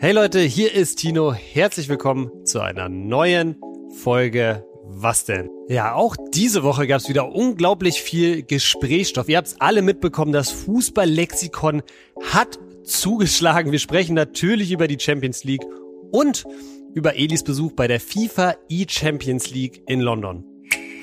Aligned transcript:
Hey 0.00 0.12
Leute, 0.12 0.38
hier 0.38 0.72
ist 0.72 1.00
Tino. 1.00 1.32
Herzlich 1.32 1.88
willkommen 1.88 2.30
zu 2.44 2.60
einer 2.60 2.88
neuen 2.88 3.56
Folge 4.00 4.64
Was 4.84 5.24
denn? 5.24 5.50
Ja, 5.68 5.94
auch 5.94 6.14
diese 6.32 6.62
Woche 6.62 6.86
gab 6.86 7.00
es 7.00 7.08
wieder 7.08 7.32
unglaublich 7.32 8.00
viel 8.00 8.44
Gesprächsstoff. 8.44 9.28
Ihr 9.28 9.38
habt 9.38 9.48
es 9.48 9.60
alle 9.60 9.82
mitbekommen, 9.82 10.30
das 10.30 10.52
Fußballlexikon 10.52 11.82
hat 12.30 12.60
zugeschlagen. 12.84 13.72
Wir 13.72 13.80
sprechen 13.80 14.14
natürlich 14.14 14.70
über 14.70 14.86
die 14.86 15.00
Champions 15.00 15.42
League 15.42 15.66
und 16.12 16.44
über 16.94 17.16
Elis 17.16 17.42
Besuch 17.42 17.72
bei 17.72 17.88
der 17.88 17.98
FIFA 17.98 18.54
E-Champions 18.68 19.50
League 19.50 19.82
in 19.88 19.98
London. 19.98 20.44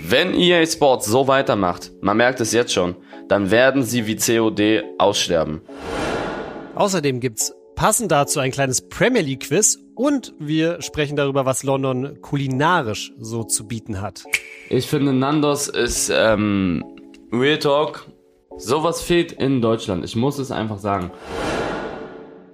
Wenn 0.08 0.34
EA 0.34 0.66
Sports 0.66 1.06
so 1.06 1.28
weitermacht, 1.28 1.92
man 2.00 2.16
merkt 2.16 2.40
es 2.40 2.54
jetzt 2.54 2.72
schon, 2.72 2.96
dann 3.28 3.52
werden 3.52 3.84
sie 3.84 4.08
wie 4.08 4.16
COD 4.16 4.86
aussterben. 4.98 5.60
Außerdem 6.76 7.20
gibt's 7.20 7.54
passend 7.76 8.12
dazu 8.12 8.40
ein 8.40 8.52
kleines 8.52 8.88
Premier 8.88 9.22
League 9.22 9.48
Quiz 9.48 9.78
und 9.96 10.34
wir 10.40 10.82
sprechen 10.82 11.16
darüber, 11.16 11.46
was 11.46 11.64
London 11.64 12.22
kulinarisch 12.22 13.14
so 13.20 13.44
zu 13.44 13.68
bieten 13.68 14.02
hat. 14.02 14.24
Ich 14.70 14.88
finde, 14.88 15.14
Nandos 15.14 15.68
ist 15.68 16.12
ähm, 16.14 16.84
Real 17.32 17.60
Talk. 17.60 18.08
Sowas 18.58 19.02
fehlt 19.02 19.34
in 19.34 19.62
Deutschland. 19.62 20.06
Ich 20.06 20.16
muss 20.16 20.40
es 20.40 20.52
einfach 20.52 20.80
sagen. 20.80 21.12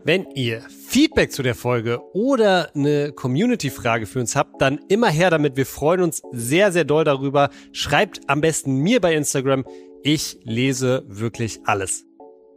Wenn 0.04 0.26
ihr 0.34 0.62
Feedback 0.88 1.32
zu 1.32 1.44
der 1.44 1.54
Folge 1.54 2.02
oder 2.14 2.72
eine 2.74 3.12
Community-Frage 3.12 4.08
für 4.08 4.20
uns 4.20 4.36
habt, 4.36 4.60
dann 4.60 4.80
immer 4.90 5.10
her 5.10 5.30
damit. 5.30 5.58
Wir 5.58 5.68
freuen 5.68 6.02
uns 6.02 6.24
sehr, 6.32 6.72
sehr 6.72 6.86
doll 6.86 7.04
darüber. 7.04 7.50
Schreibt 7.72 8.22
am 8.28 8.42
besten 8.42 8.78
mir 8.78 9.00
bei 9.00 9.14
Instagram. 9.14 9.64
Ich 10.02 10.40
lese 10.44 11.04
wirklich 11.08 11.60
alles. 11.66 12.08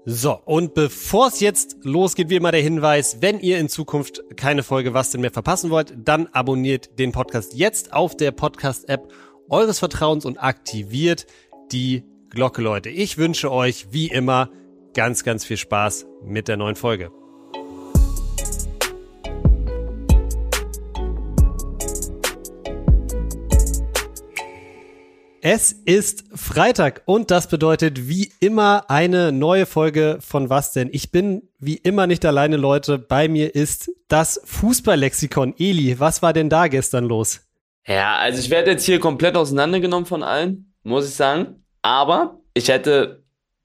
So, 0.06 0.38
und 0.44 0.74
bevor 0.74 1.28
es 1.28 1.40
jetzt 1.40 1.78
losgeht, 1.82 2.28
wie 2.28 2.36
immer 2.36 2.52
der 2.52 2.60
Hinweis, 2.60 3.22
wenn 3.22 3.40
ihr 3.40 3.58
in 3.58 3.70
Zukunft 3.70 4.22
keine 4.36 4.62
Folge 4.62 4.92
Was 4.92 5.10
denn 5.10 5.22
mehr 5.22 5.30
verpassen 5.30 5.70
wollt, 5.70 5.94
dann 5.96 6.26
abonniert 6.26 6.98
den 6.98 7.10
Podcast 7.10 7.54
jetzt 7.54 7.94
auf 7.94 8.14
der 8.14 8.30
Podcast-App 8.30 9.10
eures 9.48 9.78
Vertrauens 9.78 10.26
und 10.26 10.36
aktiviert 10.36 11.26
die 11.72 12.04
Glocke, 12.28 12.60
Leute. 12.60 12.90
Ich 12.90 13.16
wünsche 13.16 13.50
euch 13.50 13.86
wie 13.92 14.08
immer 14.08 14.50
ganz, 14.92 15.24
ganz 15.24 15.44
viel 15.44 15.56
Spaß 15.56 16.06
mit 16.22 16.48
der 16.48 16.58
neuen 16.58 16.76
Folge. 16.76 17.10
Es 25.46 25.72
ist 25.72 26.24
Freitag 26.34 27.02
und 27.04 27.30
das 27.30 27.48
bedeutet 27.48 28.08
wie 28.08 28.32
immer 28.40 28.88
eine 28.88 29.30
neue 29.30 29.66
Folge 29.66 30.16
von 30.22 30.48
Was 30.48 30.72
denn? 30.72 30.88
Ich 30.90 31.10
bin 31.10 31.50
wie 31.58 31.76
immer 31.76 32.06
nicht 32.06 32.24
alleine, 32.24 32.56
Leute. 32.56 32.96
Bei 32.96 33.28
mir 33.28 33.54
ist 33.54 33.92
das 34.08 34.40
Fußballlexikon. 34.46 35.52
Eli, 35.58 36.00
was 36.00 36.22
war 36.22 36.32
denn 36.32 36.48
da 36.48 36.68
gestern 36.68 37.04
los? 37.04 37.42
Ja, 37.86 38.16
also 38.16 38.38
ich 38.38 38.48
werde 38.48 38.70
jetzt 38.70 38.86
hier 38.86 38.98
komplett 38.98 39.36
auseinandergenommen 39.36 40.06
von 40.06 40.22
allen, 40.22 40.72
muss 40.82 41.06
ich 41.06 41.14
sagen. 41.14 41.62
Aber 41.82 42.40
ich 42.54 42.68
hätte 42.68 43.22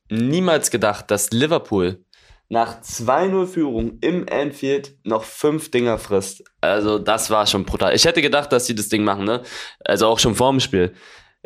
niemals 0.10 0.72
gedacht, 0.72 1.10
dass 1.10 1.30
Liverpool 1.32 2.04
nach 2.50 2.82
2-0 2.82 3.46
Führung 3.46 4.00
im 4.02 4.26
Anfield 4.30 4.98
noch 5.06 5.24
fünf 5.24 5.72
Dinger 5.72 5.98
frisst. 5.98 6.44
Also 6.60 7.00
das 7.00 7.30
war 7.30 7.48
schon 7.48 7.64
brutal. 7.64 7.96
Ich 7.96 8.04
hätte 8.04 8.22
gedacht, 8.22 8.52
dass 8.52 8.66
sie 8.66 8.76
das 8.76 8.90
Ding 8.90 9.06
machen, 9.06 9.24
ne? 9.24 9.44
Also 9.86 10.08
auch 10.08 10.20
schon 10.20 10.36
vorm 10.36 10.60
Spiel. 10.60 10.94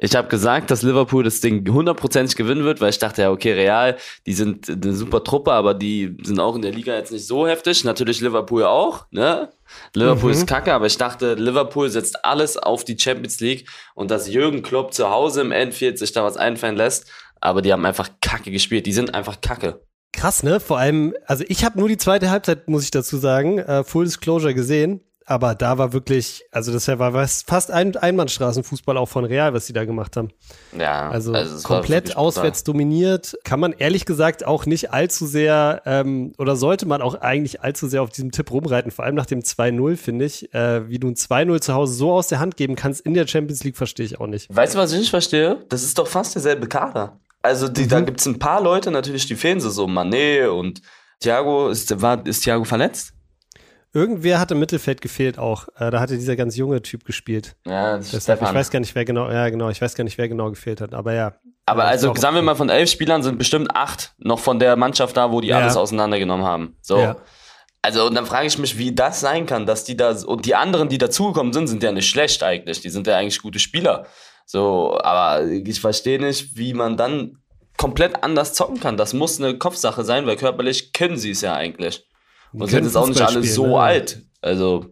Ich 0.03 0.17
habe 0.17 0.27
gesagt, 0.27 0.69
dass 0.69 0.81
Liverpool 0.81 1.23
das 1.23 1.39
Ding 1.39 1.65
hundertprozentig 1.65 2.35
gewinnen 2.35 2.65
wird, 2.65 2.81
weil 2.81 2.89
ich 2.89 2.99
dachte 2.99 3.21
ja, 3.21 3.31
okay, 3.31 3.53
Real, 3.53 3.95
die 4.25 4.33
sind 4.33 4.69
eine 4.69 4.93
super 4.93 5.23
Truppe, 5.23 5.53
aber 5.53 5.73
die 5.73 6.17
sind 6.23 6.41
auch 6.41 6.57
in 6.57 6.61
der 6.61 6.73
Liga 6.73 6.93
jetzt 6.93 7.13
nicht 7.13 7.25
so 7.25 7.47
heftig. 7.47 7.85
Natürlich 7.85 8.19
Liverpool 8.19 8.65
auch, 8.65 9.05
ne? 9.11 9.53
Liverpool 9.93 10.31
mhm. 10.31 10.37
ist 10.39 10.45
kacke, 10.45 10.73
aber 10.73 10.87
ich 10.87 10.97
dachte, 10.97 11.35
Liverpool 11.35 11.89
setzt 11.89 12.25
alles 12.25 12.57
auf 12.57 12.83
die 12.83 12.99
Champions 12.99 13.39
League 13.39 13.69
und 13.95 14.11
dass 14.11 14.27
Jürgen 14.27 14.61
Klopp 14.61 14.93
zu 14.93 15.09
Hause 15.09 15.39
im 15.39 15.53
Endfield 15.53 15.97
sich 15.97 16.11
da 16.11 16.21
was 16.25 16.35
einfallen 16.35 16.75
lässt, 16.75 17.09
aber 17.39 17.61
die 17.61 17.71
haben 17.71 17.85
einfach 17.85 18.09
kacke 18.21 18.51
gespielt. 18.51 18.85
Die 18.85 18.91
sind 18.91 19.15
einfach 19.15 19.39
kacke. 19.39 19.85
Krass, 20.11 20.43
ne? 20.43 20.59
Vor 20.59 20.79
allem, 20.79 21.13
also 21.27 21.45
ich 21.47 21.63
habe 21.63 21.79
nur 21.79 21.87
die 21.87 21.97
zweite 21.97 22.29
Halbzeit, 22.29 22.67
muss 22.67 22.83
ich 22.83 22.91
dazu 22.91 23.15
sagen, 23.15 23.59
äh, 23.59 23.85
Full 23.85 24.03
Disclosure 24.03 24.53
gesehen 24.53 24.99
aber 25.25 25.55
da 25.55 25.77
war 25.77 25.93
wirklich, 25.93 26.43
also 26.51 26.71
das 26.71 26.87
war 26.87 27.27
fast 27.27 27.71
ein 27.71 27.95
Einbahnstraßenfußball 27.95 28.97
auch 28.97 29.07
von 29.07 29.25
Real, 29.25 29.53
was 29.53 29.67
sie 29.67 29.73
da 29.73 29.85
gemacht 29.85 30.17
haben. 30.17 30.29
Ja, 30.77 31.09
also, 31.09 31.33
also 31.33 31.67
komplett 31.67 32.17
auswärts 32.17 32.63
dominiert. 32.63 33.37
Kann 33.43 33.59
man 33.59 33.73
ehrlich 33.73 34.05
gesagt 34.05 34.45
auch 34.45 34.65
nicht 34.65 34.91
allzu 34.91 35.25
sehr 35.25 35.81
ähm, 35.85 36.33
oder 36.37 36.55
sollte 36.55 36.85
man 36.85 37.01
auch 37.01 37.15
eigentlich 37.15 37.61
allzu 37.61 37.87
sehr 37.87 38.01
auf 38.01 38.09
diesem 38.09 38.31
Tipp 38.31 38.51
rumreiten, 38.51 38.91
vor 38.91 39.05
allem 39.05 39.15
nach 39.15 39.25
dem 39.25 39.39
2-0, 39.39 39.97
finde 39.97 40.25
ich. 40.25 40.53
Äh, 40.53 40.89
wie 40.89 40.99
du 40.99 41.07
ein 41.07 41.15
2-0 41.15 41.61
zu 41.61 41.73
Hause 41.73 41.93
so 41.93 42.11
aus 42.11 42.27
der 42.27 42.39
Hand 42.39 42.57
geben 42.57 42.75
kannst 42.75 43.01
in 43.01 43.13
der 43.13 43.27
Champions 43.27 43.63
League, 43.63 43.77
verstehe 43.77 44.05
ich 44.05 44.19
auch 44.19 44.27
nicht. 44.27 44.53
Weißt 44.53 44.75
du, 44.75 44.79
was 44.79 44.91
ich 44.91 44.99
nicht 44.99 45.09
verstehe? 45.09 45.65
Das 45.69 45.83
ist 45.83 45.97
doch 45.97 46.07
fast 46.07 46.35
derselbe 46.35 46.67
Kader. 46.67 47.19
Also 47.41 47.67
die, 47.67 47.83
mhm. 47.83 47.89
da 47.89 48.01
gibt 48.01 48.19
es 48.19 48.25
ein 48.25 48.39
paar 48.39 48.61
Leute 48.61 48.89
natürlich, 48.91 49.25
die 49.25 49.35
fehlen 49.35 49.59
so, 49.59 49.85
Mané 49.85 50.47
und 50.47 50.81
Thiago. 51.19 51.69
Ist, 51.69 52.01
war, 52.01 52.25
ist 52.25 52.43
Thiago 52.43 52.63
verletzt? 52.63 53.13
Irgendwer 53.95 54.39
hat 54.39 54.49
im 54.51 54.59
Mittelfeld 54.59 55.01
gefehlt 55.01 55.37
auch. 55.37 55.67
Äh, 55.77 55.91
da 55.91 55.99
hatte 55.99 56.15
dieser 56.15 56.35
ganz 56.35 56.57
junge 56.57 56.81
Typ 56.81 57.05
gespielt. 57.05 57.55
Ja, 57.65 57.97
das 57.97 58.07
ist 58.07 58.27
Deshalb, 58.27 58.41
Ich 58.41 58.53
weiß 58.53 58.71
gar 58.71 58.79
nicht, 58.79 58.95
wer 58.95 59.05
genau, 59.05 59.29
ja 59.29 59.49
genau, 59.49 59.69
ich 59.69 59.81
weiß 59.81 59.93
gar 59.93 60.03
nicht, 60.03 60.17
wer 60.17 60.27
genau 60.27 60.49
gefehlt 60.49 60.81
hat, 60.81 60.93
aber 60.93 61.13
ja. 61.13 61.33
Aber 61.65 61.85
also 61.85 62.13
sagen 62.15 62.35
wir 62.35 62.41
mal, 62.41 62.55
von 62.55 62.69
elf 62.69 62.89
Spielern 62.89 63.21
sind 63.21 63.37
bestimmt 63.37 63.75
acht 63.75 64.13
noch 64.17 64.39
von 64.39 64.59
der 64.59 64.75
Mannschaft 64.75 65.15
da, 65.15 65.31
wo 65.31 65.41
die 65.41 65.49
ja. 65.49 65.59
alles 65.59 65.77
auseinandergenommen 65.77 66.45
haben. 66.45 66.75
So. 66.81 66.97
Ja. 66.97 67.17
Also, 67.83 68.07
und 68.07 68.15
dann 68.15 68.25
frage 68.25 68.47
ich 68.47 68.57
mich, 68.57 68.77
wie 68.77 68.95
das 68.95 69.19
sein 69.19 69.45
kann, 69.45 69.65
dass 69.65 69.83
die 69.83 69.97
da, 69.97 70.15
und 70.25 70.45
die 70.45 70.55
anderen, 70.55 70.87
die 70.89 70.97
dazugekommen 70.97 71.51
sind, 71.53 71.67
sind 71.67 71.83
ja 71.83 71.91
nicht 71.91 72.09
schlecht 72.09 72.41
eigentlich. 72.41 72.79
Die 72.81 72.89
sind 72.89 73.07
ja 73.07 73.17
eigentlich 73.17 73.41
gute 73.41 73.59
Spieler. 73.59 74.05
So, 74.45 74.97
aber 75.03 75.45
ich 75.45 75.81
verstehe 75.81 76.19
nicht, 76.19 76.57
wie 76.57 76.73
man 76.73 76.97
dann 76.97 77.37
komplett 77.77 78.23
anders 78.23 78.53
zocken 78.53 78.79
kann. 78.79 78.97
Das 78.97 79.13
muss 79.13 79.39
eine 79.39 79.57
Kopfsache 79.57 80.03
sein, 80.03 80.25
weil 80.25 80.37
körperlich 80.37 80.93
können 80.93 81.17
sie 81.17 81.31
es 81.31 81.41
ja 81.41 81.55
eigentlich. 81.55 82.05
Und 82.53 82.69
sind 82.69 82.85
jetzt 82.85 82.95
auch 82.95 83.07
nicht 83.07 83.21
alle 83.21 83.43
so 83.43 83.67
ne? 83.67 83.79
alt. 83.79 84.21
Also, 84.41 84.85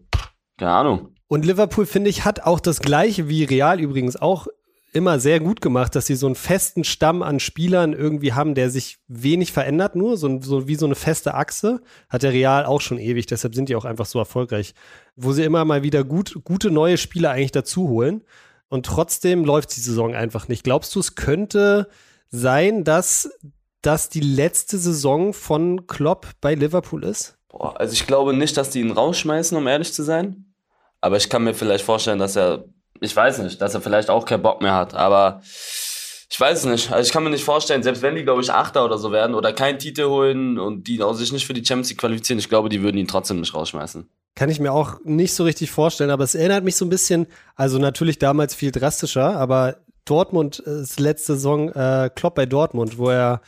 keine 0.58 0.72
Ahnung. 0.72 1.10
Und 1.28 1.46
Liverpool, 1.46 1.86
finde 1.86 2.10
ich, 2.10 2.26
hat 2.26 2.42
auch 2.42 2.60
das 2.60 2.82
Gleiche 2.82 3.30
wie 3.30 3.44
Real 3.44 3.80
übrigens 3.80 4.18
auch 4.18 4.48
immer 4.94 5.20
sehr 5.20 5.40
gut 5.40 5.62
gemacht, 5.62 5.96
dass 5.96 6.06
sie 6.06 6.16
so 6.16 6.26
einen 6.26 6.36
festen 6.36 6.84
Stamm 6.84 7.24
an 7.24 7.40
Spielern 7.40 7.94
irgendwie 7.94 8.34
haben, 8.34 8.56
der 8.56 8.70
sich 8.70 8.98
wenig 9.08 9.52
verändert, 9.52 9.96
nur 9.96 10.18
so, 10.18 10.42
so 10.42 10.68
wie 10.68 10.76
so 10.76 10.86
eine 10.86 10.96
feste 10.96 11.34
Achse. 11.34 11.82
Hat 12.10 12.24
der 12.24 12.34
Real 12.34 12.66
auch 12.66 12.82
schon 12.82 12.98
ewig, 12.98 13.26
deshalb 13.26 13.56
sind 13.56 13.70
die 13.70 13.76
auch 13.76 13.86
einfach 13.86 14.06
so 14.06 14.20
erfolgreich. 14.20 14.74
Wo 15.16 15.32
sie 15.32 15.44
immer 15.44 15.64
mal 15.64 15.84
wieder 15.84 16.04
gut, 16.04 16.42
gute 16.44 16.72
neue 16.72 16.98
Spieler 16.98 17.32
eigentlich 17.32 17.52
dazu 17.52 17.88
holen. 17.88 18.24
Und 18.68 18.86
trotzdem 18.86 19.46
läuft 19.46 19.76
die 19.76 19.82
Saison 19.82 20.14
einfach 20.14 20.48
nicht. 20.48 20.64
Glaubst 20.64 20.94
du, 20.96 21.00
es 21.00 21.16
könnte 21.16 21.88
sein, 22.30 22.84
dass 22.84 23.30
das 23.82 24.10
die 24.10 24.22
letzte 24.22 24.78
Saison 24.78 25.34
von 25.34 25.88
Klopp 25.88 26.28
bei 26.42 26.56
Liverpool 26.56 27.04
ist? 27.04 27.38
Boah, 27.52 27.80
also 27.80 27.94
ich 27.94 28.08
glaube 28.08 28.34
nicht, 28.34 28.56
dass 28.58 28.70
die 28.70 28.80
ihn 28.80 28.92
rausschmeißen, 28.92 29.58
um 29.58 29.68
ehrlich 29.68 29.94
zu 29.94 30.04
sein. 30.04 30.46
Aber 31.02 31.18
ich 31.18 31.30
kann 31.30 31.44
mir 31.44 31.54
vielleicht 31.54 31.84
vorstellen, 31.84 32.20
dass 32.20 32.36
er, 32.36 32.66
ich 33.00 33.16
weiß 33.16 33.40
nicht, 33.40 33.62
dass 33.62 33.74
er 33.74 33.82
vielleicht 33.82 34.10
auch 34.10 34.26
keinen 34.26 34.44
Bock 34.44 34.62
mehr 34.62 34.76
hat. 34.76 34.94
Aber 34.94 35.42
ich 36.30 36.40
weiß 36.40 36.60
es 36.60 36.66
nicht. 36.66 36.92
Also 36.92 37.06
ich 37.06 37.12
kann 37.12 37.24
mir 37.24 37.30
nicht 37.30 37.44
vorstellen, 37.44 37.84
selbst 37.84 38.02
wenn 38.02 38.16
die, 38.16 38.24
glaube 38.24 38.42
ich, 38.42 38.52
Achter 38.52 38.86
oder 38.86 38.98
so 38.98 39.12
werden 39.12 39.36
oder 39.36 39.52
keinen 39.52 39.80
Titel 39.80 40.06
holen 40.06 40.58
und 40.58 40.88
die 40.88 41.04
auch 41.04 41.14
sich 41.14 41.34
nicht 41.34 41.46
für 41.46 41.54
die 41.54 41.66
Champions 41.66 41.90
League 41.90 42.00
qualifizieren, 42.00 42.40
ich 42.40 42.48
glaube, 42.48 42.70
die 42.70 42.82
würden 42.82 42.98
ihn 42.98 43.08
trotzdem 43.08 43.42
nicht 43.42 43.54
rausschmeißen. 43.54 44.10
Kann 44.36 44.50
ich 44.50 44.62
mir 44.62 44.72
auch 44.72 45.00
nicht 45.04 45.34
so 45.34 45.44
richtig 45.44 45.72
vorstellen, 45.72 46.10
aber 46.10 46.24
es 46.24 46.36
erinnert 46.36 46.64
mich 46.64 46.78
so 46.78 46.86
ein 46.86 46.90
bisschen, 46.90 47.28
also 47.58 47.80
natürlich 47.80 48.18
damals 48.18 48.56
viel 48.56 48.72
drastischer, 48.72 49.36
aber 49.36 49.78
Dortmund 50.06 50.60
ist 50.60 51.02
letzte 51.02 51.34
Saison 51.34 51.70
äh, 51.70 52.10
Klopp 52.16 52.36
bei 52.36 52.46
Dortmund, 52.46 52.98
wo 52.98 53.10
er 53.10 53.42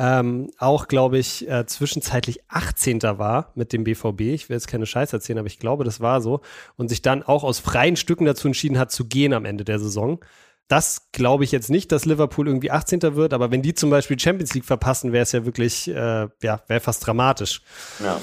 ähm, 0.00 0.52
auch, 0.58 0.86
glaube 0.86 1.18
ich, 1.18 1.48
äh, 1.50 1.66
zwischenzeitlich 1.66 2.40
18. 2.46 3.02
war 3.02 3.50
mit 3.56 3.72
dem 3.72 3.82
BVB. 3.82 4.20
Ich 4.20 4.48
will 4.48 4.54
jetzt 4.54 4.68
keine 4.68 4.86
Scheiße 4.86 5.16
erzählen, 5.16 5.40
aber 5.40 5.48
ich 5.48 5.58
glaube, 5.58 5.82
das 5.82 6.00
war 6.00 6.20
so. 6.20 6.40
Und 6.76 6.88
sich 6.88 7.02
dann 7.02 7.24
auch 7.24 7.42
aus 7.42 7.58
freien 7.58 7.96
Stücken 7.96 8.24
dazu 8.24 8.46
entschieden 8.46 8.78
hat, 8.78 8.92
zu 8.92 9.06
gehen 9.06 9.32
am 9.32 9.44
Ende 9.44 9.64
der 9.64 9.80
Saison. 9.80 10.24
Das 10.68 11.10
glaube 11.10 11.42
ich 11.42 11.50
jetzt 11.50 11.68
nicht, 11.68 11.90
dass 11.90 12.04
Liverpool 12.04 12.46
irgendwie 12.46 12.70
18. 12.70 13.16
wird, 13.16 13.34
aber 13.34 13.50
wenn 13.50 13.60
die 13.60 13.74
zum 13.74 13.90
Beispiel 13.90 14.16
Champions 14.18 14.54
League 14.54 14.66
verpassen, 14.66 15.12
wäre 15.12 15.24
es 15.24 15.32
ja 15.32 15.44
wirklich, 15.44 15.88
äh, 15.88 16.28
ja, 16.42 16.62
wäre 16.68 16.80
fast 16.80 17.04
dramatisch. 17.04 17.62
Ja. 17.98 18.20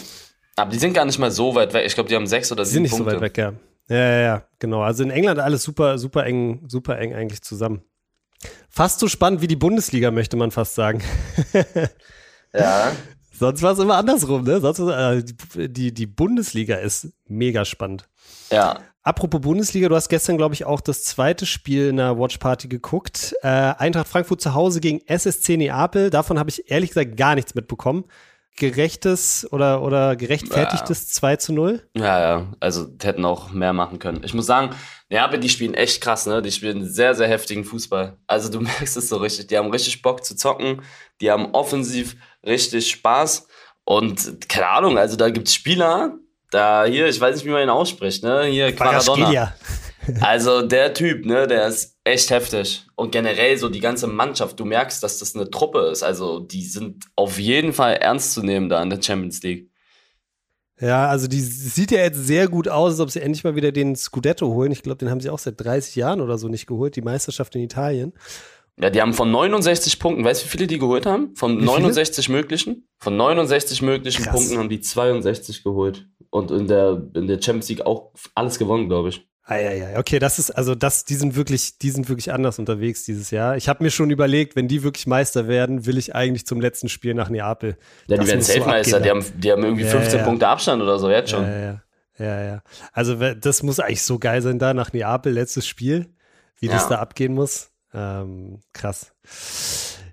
Aber 0.56 0.72
die 0.72 0.80
sind 0.80 0.94
gar 0.94 1.04
nicht 1.04 1.20
mal 1.20 1.32
so 1.32 1.56
weit 1.56 1.74
weg. 1.74 1.86
Ich 1.86 1.96
glaube, 1.96 2.08
die 2.08 2.16
haben 2.16 2.28
sechs 2.28 2.54
oder 2.54 2.64
sieben 2.64 2.90
Punkte. 2.90 3.10
Sind 3.12 3.22
nicht 3.22 3.38
Punkte. 3.38 3.38
so 3.38 3.52
weit 3.52 3.58
weg, 3.58 3.60
ja. 3.90 3.98
Ja, 3.98 4.12
ja, 4.12 4.22
ja, 4.22 4.44
genau. 4.60 4.82
Also 4.82 5.04
in 5.04 5.12
England 5.12 5.40
alles 5.40 5.64
super, 5.64 5.98
super 5.98 6.26
eng, 6.26 6.64
super 6.68 6.98
eng 6.98 7.14
eigentlich 7.14 7.42
zusammen. 7.42 7.84
Fast 8.70 9.00
so 9.00 9.08
spannend 9.08 9.42
wie 9.42 9.48
die 9.48 9.56
Bundesliga, 9.56 10.12
möchte 10.12 10.38
man 10.38 10.52
fast 10.52 10.76
sagen. 10.76 11.02
ja. 12.54 12.92
Sonst 13.38 13.62
war 13.62 13.74
es 13.74 13.80
immer 13.80 13.96
andersrum, 13.96 14.44
ne? 14.44 14.62
Sonst, 14.62 14.80
äh, 14.80 15.68
die, 15.68 15.94
die 15.94 16.06
Bundesliga 16.06 16.76
ist 16.76 17.10
mega 17.28 17.66
spannend. 17.66 18.08
Ja. 18.52 18.80
Apropos 19.04 19.42
Bundesliga, 19.42 19.88
du 19.88 19.96
hast 19.96 20.10
gestern, 20.10 20.38
glaube 20.38 20.56
ich, 20.56 20.66
auch 20.66 20.82
das 20.82 21.04
zweite 21.04 21.46
Spiel 21.46 21.90
in 21.90 21.98
der 21.98 22.18
Watchparty 22.18 22.68
geguckt. 22.68 23.36
Äh, 23.44 23.48
Eintracht 23.48 24.08
Frankfurt 24.08 24.42
zu 24.42 24.54
Hause 24.54 24.80
gegen 24.80 25.02
SSC 25.06 25.58
Neapel. 25.58 26.10
Davon 26.10 26.40
habe 26.40 26.50
ich 26.50 26.72
ehrlich 26.72 26.90
gesagt 26.90 27.16
gar 27.16 27.36
nichts 27.36 27.54
mitbekommen. 27.54 28.06
Gerechtes 28.56 29.48
oder, 29.52 29.82
oder 29.82 30.16
gerechtfertigtes 30.16 31.02
ja. 31.02 31.14
2 31.14 31.36
zu 31.38 31.54
0? 31.54 31.90
Ja, 31.96 32.20
ja, 32.20 32.48
also 32.60 32.88
hätten 33.02 33.26
auch 33.26 33.52
mehr 33.52 33.74
machen 33.74 34.00
können. 34.00 34.22
Ich 34.24 34.34
muss 34.34 34.46
sagen, 34.46 34.76
ja, 35.10 35.24
aber 35.26 35.38
die 35.38 35.50
spielen 35.50 35.74
echt 35.74 36.02
krass, 36.02 36.26
ne? 36.26 36.42
Die 36.42 36.52
spielen 36.52 36.88
sehr, 36.88 37.16
sehr 37.16 37.28
heftigen 37.28 37.66
Fußball. 37.66 38.18
Also 38.28 38.50
du 38.50 38.60
merkst 38.62 38.98
es 38.98 39.10
so 39.10 39.18
richtig. 39.18 39.48
Die 39.48 39.58
haben 39.58 39.70
richtig 39.72 40.02
Bock 40.02 40.24
zu 40.24 40.36
zocken. 40.36 40.82
Die 41.22 41.30
haben 41.30 41.52
offensiv 41.52 42.16
richtig 42.46 42.90
Spaß. 42.92 43.48
Und 43.84 44.50
keine 44.50 44.68
Ahnung, 44.68 44.98
also 44.98 45.16
da 45.16 45.30
gibt's 45.30 45.54
Spieler, 45.54 46.18
da 46.50 46.86
hier, 46.86 47.08
ich 47.08 47.20
weiß 47.20 47.36
nicht, 47.36 47.46
wie 47.46 47.52
man 47.52 47.64
ihn 47.64 47.70
ausspricht, 47.70 48.24
ne? 48.24 48.46
Hier 48.46 48.74
Maradona. 48.78 49.54
Also 50.22 50.62
der 50.62 50.94
Typ, 50.94 51.26
ne, 51.26 51.48
der 51.48 51.68
ist 51.68 51.98
echt 52.04 52.30
heftig. 52.30 52.86
Und 52.96 53.12
generell 53.12 53.58
so 53.58 53.70
die 53.70 53.80
ganze 53.80 54.08
Mannschaft, 54.08 54.60
du 54.60 54.66
merkst, 54.66 55.02
dass 55.04 55.20
das 55.20 55.36
eine 55.36 55.50
Truppe 55.50 55.90
ist. 55.92 56.04
Also 56.04 56.40
die 56.40 56.64
sind 56.64 57.06
auf 57.16 57.40
jeden 57.40 57.74
Fall 57.74 57.96
ernst 57.96 58.34
zu 58.34 58.44
nehmen 58.44 58.70
da 58.70 58.82
in 58.82 58.90
der 58.90 59.02
Champions 59.02 59.42
League. 59.44 59.70
Ja, 60.80 61.08
also 61.08 61.28
die 61.28 61.40
sieht 61.40 61.92
ja 61.92 62.00
jetzt 62.00 62.28
sehr 62.28 62.50
gut 62.50 62.68
aus, 62.68 62.94
als 62.94 63.00
ob 63.00 63.10
sie 63.10 63.22
endlich 63.22 63.44
mal 63.44 63.56
wieder 63.56 63.72
den 63.72 63.96
Scudetto 63.96 64.48
holen. 64.48 64.72
Ich 64.72 64.84
glaube, 64.84 64.98
den 64.98 65.10
haben 65.10 65.22
sie 65.22 65.30
auch 65.30 65.40
seit 65.40 65.60
30 65.64 65.96
Jahren 65.96 66.20
oder 66.20 66.38
so 66.38 66.50
nicht 66.50 66.68
geholt, 66.68 66.96
die 66.98 67.02
Meisterschaft 67.02 67.56
in 67.56 67.62
Italien. 67.62 68.14
Ja, 68.78 68.90
die 68.90 69.02
haben 69.02 69.14
von 69.14 69.32
69 69.32 70.00
Punkten, 70.00 70.26
weißt 70.26 70.42
du, 70.42 70.46
wie 70.46 70.50
viele 70.50 70.68
die 70.68 70.80
geholt 70.80 71.06
haben? 71.06 71.34
Von 71.36 71.64
69 71.64 72.28
möglichen? 72.28 72.90
Von 73.00 73.16
69 73.16 73.82
möglichen 73.82 74.24
Krass. 74.24 74.36
Punkten 74.36 74.58
haben 74.58 74.68
die 74.68 74.82
62 74.82 75.64
geholt. 75.64 76.10
Und 76.30 76.52
in 76.52 76.68
der, 76.68 77.10
in 77.14 77.28
der 77.28 77.42
Champions 77.42 77.70
League 77.70 77.86
auch 77.86 78.12
alles 78.34 78.60
gewonnen, 78.60 78.90
glaube 78.90 79.10
ich. 79.10 79.26
Ah, 79.48 79.58
ja, 79.58 79.72
ja, 79.74 80.00
okay, 80.00 80.18
das 80.18 80.40
ist, 80.40 80.50
also 80.50 80.74
das, 80.74 81.06
die 81.06 81.14
sind 81.14 81.36
wirklich, 81.36 81.78
die 81.78 81.92
sind 81.92 82.10
wirklich 82.10 82.34
anders 82.34 82.58
unterwegs 82.58 83.04
dieses 83.06 83.30
Jahr. 83.30 83.56
Ich 83.58 83.70
habe 83.70 83.84
mir 83.84 83.92
schon 83.92 84.10
überlegt, 84.10 84.56
wenn 84.56 84.68
die 84.68 84.82
wirklich 84.82 85.06
Meister 85.06 85.48
werden, 85.48 85.86
will 85.86 86.00
ich 86.00 86.16
eigentlich 86.16 86.48
zum 86.48 86.60
letzten 86.60 86.90
Spiel 86.90 87.14
nach 87.14 87.30
Neapel. 87.30 87.78
Ja, 88.08 88.18
die 88.18 88.28
werden 88.28 88.42
Safe-Meister, 88.42 89.00
die 89.02 89.10
haben, 89.12 89.24
die 89.38 89.52
haben 89.52 89.64
irgendwie 89.64 89.84
ja, 89.84 89.92
15 89.92 90.20
ja. 90.20 90.26
Punkte 90.26 90.48
Abstand 90.48 90.82
oder 90.82 90.98
so, 90.98 91.12
jetzt 91.12 91.30
schon. 91.30 91.44
Ja, 91.44 91.60
ja, 91.60 91.82
ja, 92.18 92.44
ja. 92.44 92.64
Also 92.92 93.16
das 93.36 93.62
muss 93.62 93.80
eigentlich 93.80 94.02
so 94.02 94.18
geil 94.18 94.42
sein 94.42 94.58
da 94.58 94.74
nach 94.74 94.94
Neapel, 94.94 95.32
letztes 95.32 95.68
Spiel, 95.68 96.08
wie 96.60 96.68
das 96.68 96.90
da 96.90 96.96
abgehen 96.96 97.36
muss. 97.36 97.70
Ähm, 97.94 98.62
krass. 98.74 99.14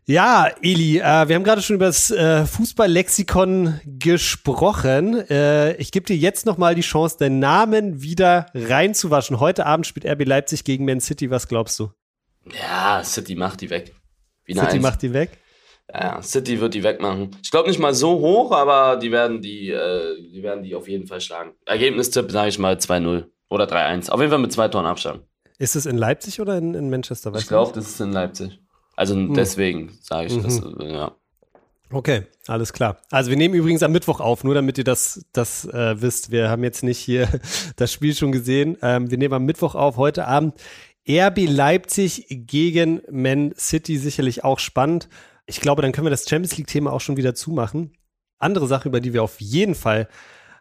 Ja, 0.07 0.49
Eli, 0.63 0.99
äh, 0.99 1.29
wir 1.29 1.37
haben 1.37 1.45
gerade 1.45 1.63
schon 1.63 1.77
über 1.77 1.87
das 1.87 2.11
äh, 2.11 2.45
Fußballlexikon 2.45 3.81
gesprochen. 3.85 5.15
Äh, 5.31 5.77
ich 5.77 5.93
gebe 5.93 6.07
dir 6.07 6.17
jetzt 6.17 6.45
noch 6.45 6.59
mal 6.59 6.75
die 6.75 6.81
Chance, 6.81 7.19
deinen 7.21 7.39
Namen 7.39 8.03
wieder 8.03 8.47
reinzuwaschen. 8.53 9.39
Heute 9.39 9.65
Abend 9.65 9.87
spielt 9.87 10.05
RB 10.05 10.27
Leipzig 10.27 10.65
gegen 10.65 10.87
Man 10.87 11.01
City. 11.01 11.31
Was 11.31 11.47
glaubst 11.47 11.79
du? 11.79 11.91
Ja, 12.61 13.05
City 13.05 13.37
macht 13.37 13.61
die 13.61 13.71
weg. 13.71 13.95
Wie 14.45 14.55
City 14.55 14.67
eins. 14.67 14.83
macht 14.83 15.03
die 15.03 15.13
weg? 15.13 15.39
Ja, 15.93 16.21
City 16.21 16.61
wird 16.61 16.75
die 16.75 16.83
wegmachen. 16.83 17.37
Ich 17.41 17.53
glaube 17.53 17.69
nicht 17.69 17.79
mal 17.79 17.95
so 17.95 18.19
hoch, 18.19 18.51
aber 18.51 18.97
die 18.97 19.13
werden 19.13 19.41
die, 19.41 19.71
äh, 19.71 20.17
die 20.33 20.43
werden 20.43 20.65
die 20.65 20.75
auf 20.75 20.89
jeden 20.89 21.07
Fall 21.07 21.21
schlagen. 21.21 21.53
Ergebnistipp 21.65 22.29
sage 22.33 22.49
ich 22.49 22.59
mal 22.59 22.75
2-0 22.75 23.27
oder 23.49 23.67
3-1. 23.67 24.11
Auf 24.11 24.19
jeden 24.19 24.31
Fall 24.31 24.41
mit 24.41 24.53
zwei 24.53 24.67
Toren 24.67 24.87
Abstand. 24.87 25.23
Ist 25.59 25.77
es 25.77 25.87
in 25.87 25.97
Leipzig 25.97 26.41
oder 26.41 26.59
in, 26.59 26.75
in 26.75 26.91
Manchester? 26.91 27.33
Weißt 27.33 27.43
ich 27.43 27.49
glaube, 27.49 27.73
das 27.73 27.89
ist 27.89 28.01
in 28.01 28.11
Leipzig. 28.11 28.59
Also 29.03 29.17
hm. 29.17 29.35
deswegen 29.35 29.99
sage 30.01 30.29
ich 30.29 30.37
mhm. 30.37 30.43
das, 30.45 30.63
ja. 30.79 31.13
Okay, 31.91 32.23
alles 32.47 32.73
klar. 32.73 32.99
Also 33.11 33.31
wir 33.31 33.37
nehmen 33.37 33.53
übrigens 33.55 33.83
am 33.83 33.91
Mittwoch 33.91 34.21
auf, 34.21 34.45
nur 34.45 34.55
damit 34.55 34.79
ihr 34.79 34.85
das, 34.85 35.27
das 35.33 35.65
äh, 35.65 36.01
wisst. 36.01 36.31
Wir 36.31 36.49
haben 36.49 36.63
jetzt 36.63 36.85
nicht 36.85 36.99
hier 36.99 37.29
das 37.77 37.93
Spiel 37.93 38.15
schon 38.15 38.31
gesehen. 38.31 38.79
Ähm, 38.81 39.11
wir 39.11 39.19
nehmen 39.19 39.35
am 39.35 39.45
Mittwoch 39.45 39.75
auf, 39.75 39.97
heute 39.97 40.29
Abend. 40.29 40.55
RB 41.09 41.49
Leipzig 41.49 42.27
gegen 42.29 43.03
Man 43.11 43.55
City, 43.57 43.99
sicherlich 43.99 44.45
auch 44.45 44.61
spannend. 44.61 45.09
Ich 45.47 45.61
glaube, 45.61 45.83
dann 45.83 45.91
können 45.91 46.07
wir 46.07 46.11
das 46.11 46.29
Champions 46.29 46.57
League-Thema 46.57 46.93
auch 46.93 47.01
schon 47.01 47.17
wieder 47.17 47.35
zumachen. 47.35 47.93
Andere 48.39 48.69
Sache, 48.69 48.89
über 48.89 49.01
die 49.01 49.13
wir 49.13 49.25
auf 49.25 49.41
jeden 49.41 49.75
Fall 49.75 50.09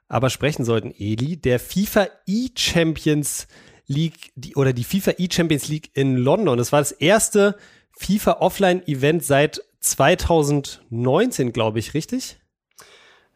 aber 0.07 0.31
sprechen 0.31 0.65
sollten, 0.65 0.95
Eli, 0.97 1.37
der 1.37 1.59
FIFA 1.59 2.07
E-Champions 2.25 3.47
League 3.85 4.31
die, 4.35 4.55
oder 4.55 4.73
die 4.73 4.83
FIFA 4.83 5.13
E-Champions 5.19 5.67
League 5.67 5.91
in 5.93 6.17
London. 6.17 6.57
Das 6.57 6.71
war 6.71 6.79
das 6.79 6.91
erste 6.91 7.55
FIFA 8.01 8.37
Offline-Event 8.39 9.23
seit 9.23 9.61
2019, 9.81 11.53
glaube 11.53 11.77
ich, 11.77 11.93
richtig? 11.93 12.39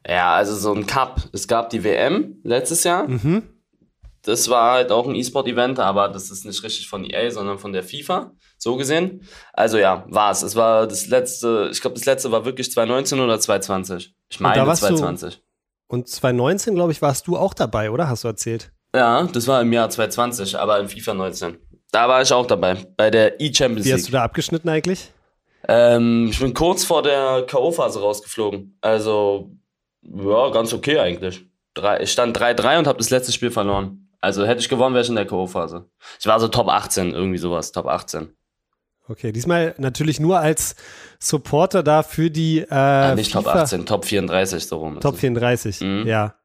Ja, 0.08 0.34
also 0.36 0.56
so 0.56 0.74
ein 0.74 0.88
Cup. 0.88 1.22
Es 1.34 1.48
gab 1.48 1.70
die 1.70 1.84
WM 1.84 2.40
letztes 2.44 2.84
Jahr. 2.84 3.08
Mhm. 3.08 3.44
Das 4.24 4.50
war 4.50 4.74
halt 4.74 4.92
auch 4.92 5.08
ein 5.08 5.14
E-Sport-Event, 5.14 5.80
aber 5.80 6.10
das 6.10 6.32
ist 6.32 6.46
nicht 6.46 6.64
richtig 6.64 6.88
von 6.88 7.06
EA, 7.06 7.30
sondern 7.30 7.60
von 7.60 7.74
der 7.74 7.84
FIFA, 7.84 8.32
so 8.58 8.76
gesehen. 8.76 9.22
Also 9.54 9.78
ja, 9.78 10.04
war 10.08 10.32
es. 10.32 10.42
Es 10.42 10.56
war 10.56 10.88
das 10.88 11.08
letzte, 11.08 11.70
ich 11.72 11.80
glaube, 11.80 11.94
das 11.94 12.06
letzte 12.06 12.32
war 12.32 12.44
wirklich 12.44 12.72
2019 12.72 13.20
oder 13.20 13.40
2020. 13.40 14.16
Ich 14.30 14.40
meine 14.40 14.64
2020. 14.64 15.36
Du, 15.36 15.42
und 15.88 16.08
2019, 16.08 16.74
glaube 16.74 16.92
ich, 16.92 17.04
warst 17.04 17.28
du 17.28 17.38
auch 17.38 17.54
dabei, 17.54 17.92
oder? 17.92 18.10
Hast 18.10 18.24
du 18.24 18.28
erzählt? 18.28 18.72
Ja, 18.96 19.24
das 19.24 19.46
war 19.46 19.62
im 19.62 19.72
Jahr 19.74 19.92
2020, 19.92 20.58
aber 20.58 20.80
in 20.80 20.90
FIFA 20.90 21.14
19. 21.14 21.58
Da 21.96 22.10
war 22.10 22.22
ich 22.22 22.34
auch 22.34 22.46
dabei, 22.46 22.76
bei 22.98 23.10
der 23.10 23.40
E-Champions 23.40 23.86
League. 23.86 23.86
Wie 23.86 23.94
hast 23.94 24.08
du 24.10 24.12
da 24.12 24.24
abgeschnitten 24.24 24.68
eigentlich? 24.68 25.14
Ähm, 25.66 26.28
ich 26.30 26.38
bin 26.38 26.54
kurz 26.54 26.84
vor 26.84 27.02
der 27.02 27.46
K.O.-Phase 27.48 28.02
rausgeflogen. 28.02 28.78
Also, 28.82 29.52
ja, 30.02 30.50
ganz 30.50 30.74
okay 30.74 31.00
eigentlich. 31.00 31.46
Drei, 31.74 32.02
ich 32.02 32.12
stand 32.12 32.38
3-3 32.38 32.80
und 32.80 32.88
habe 32.88 32.98
das 32.98 33.12
letzte 33.12 33.32
Spiel 33.32 33.50
verloren. 33.50 34.10
Also 34.20 34.46
hätte 34.46 34.60
ich 34.60 34.68
gewonnen, 34.68 34.94
wäre 34.94 35.06
ich 35.06 35.10
in 35.10 35.16
der 35.16 35.26
K.O.-Phase. 35.26 35.86
Ich 36.20 36.28
war 36.28 36.38
so 36.42 36.50
Top 36.50 36.68
18, 36.68 37.14
irgendwie 37.14 37.38
sowas, 37.38 37.72
Top 37.72 37.86
18. 37.86 38.28
Okay, 39.08 39.32
diesmal 39.32 39.74
natürlich 39.78 40.20
nur 40.20 40.38
als 40.38 40.76
Supporter 41.18 41.82
da 41.82 42.04
für 42.04 42.30
die 42.30 42.60
äh, 42.60 42.74
ah, 42.74 43.16
Nicht 43.16 43.32
FIFA. 43.32 43.42
Top 43.42 43.56
18, 43.56 43.86
Top 43.86 44.04
34 44.04 44.68
so 44.68 44.80
rum. 44.80 45.00
Top 45.00 45.16
34, 45.16 45.80
mhm. 45.80 46.04
ja. 46.06 46.36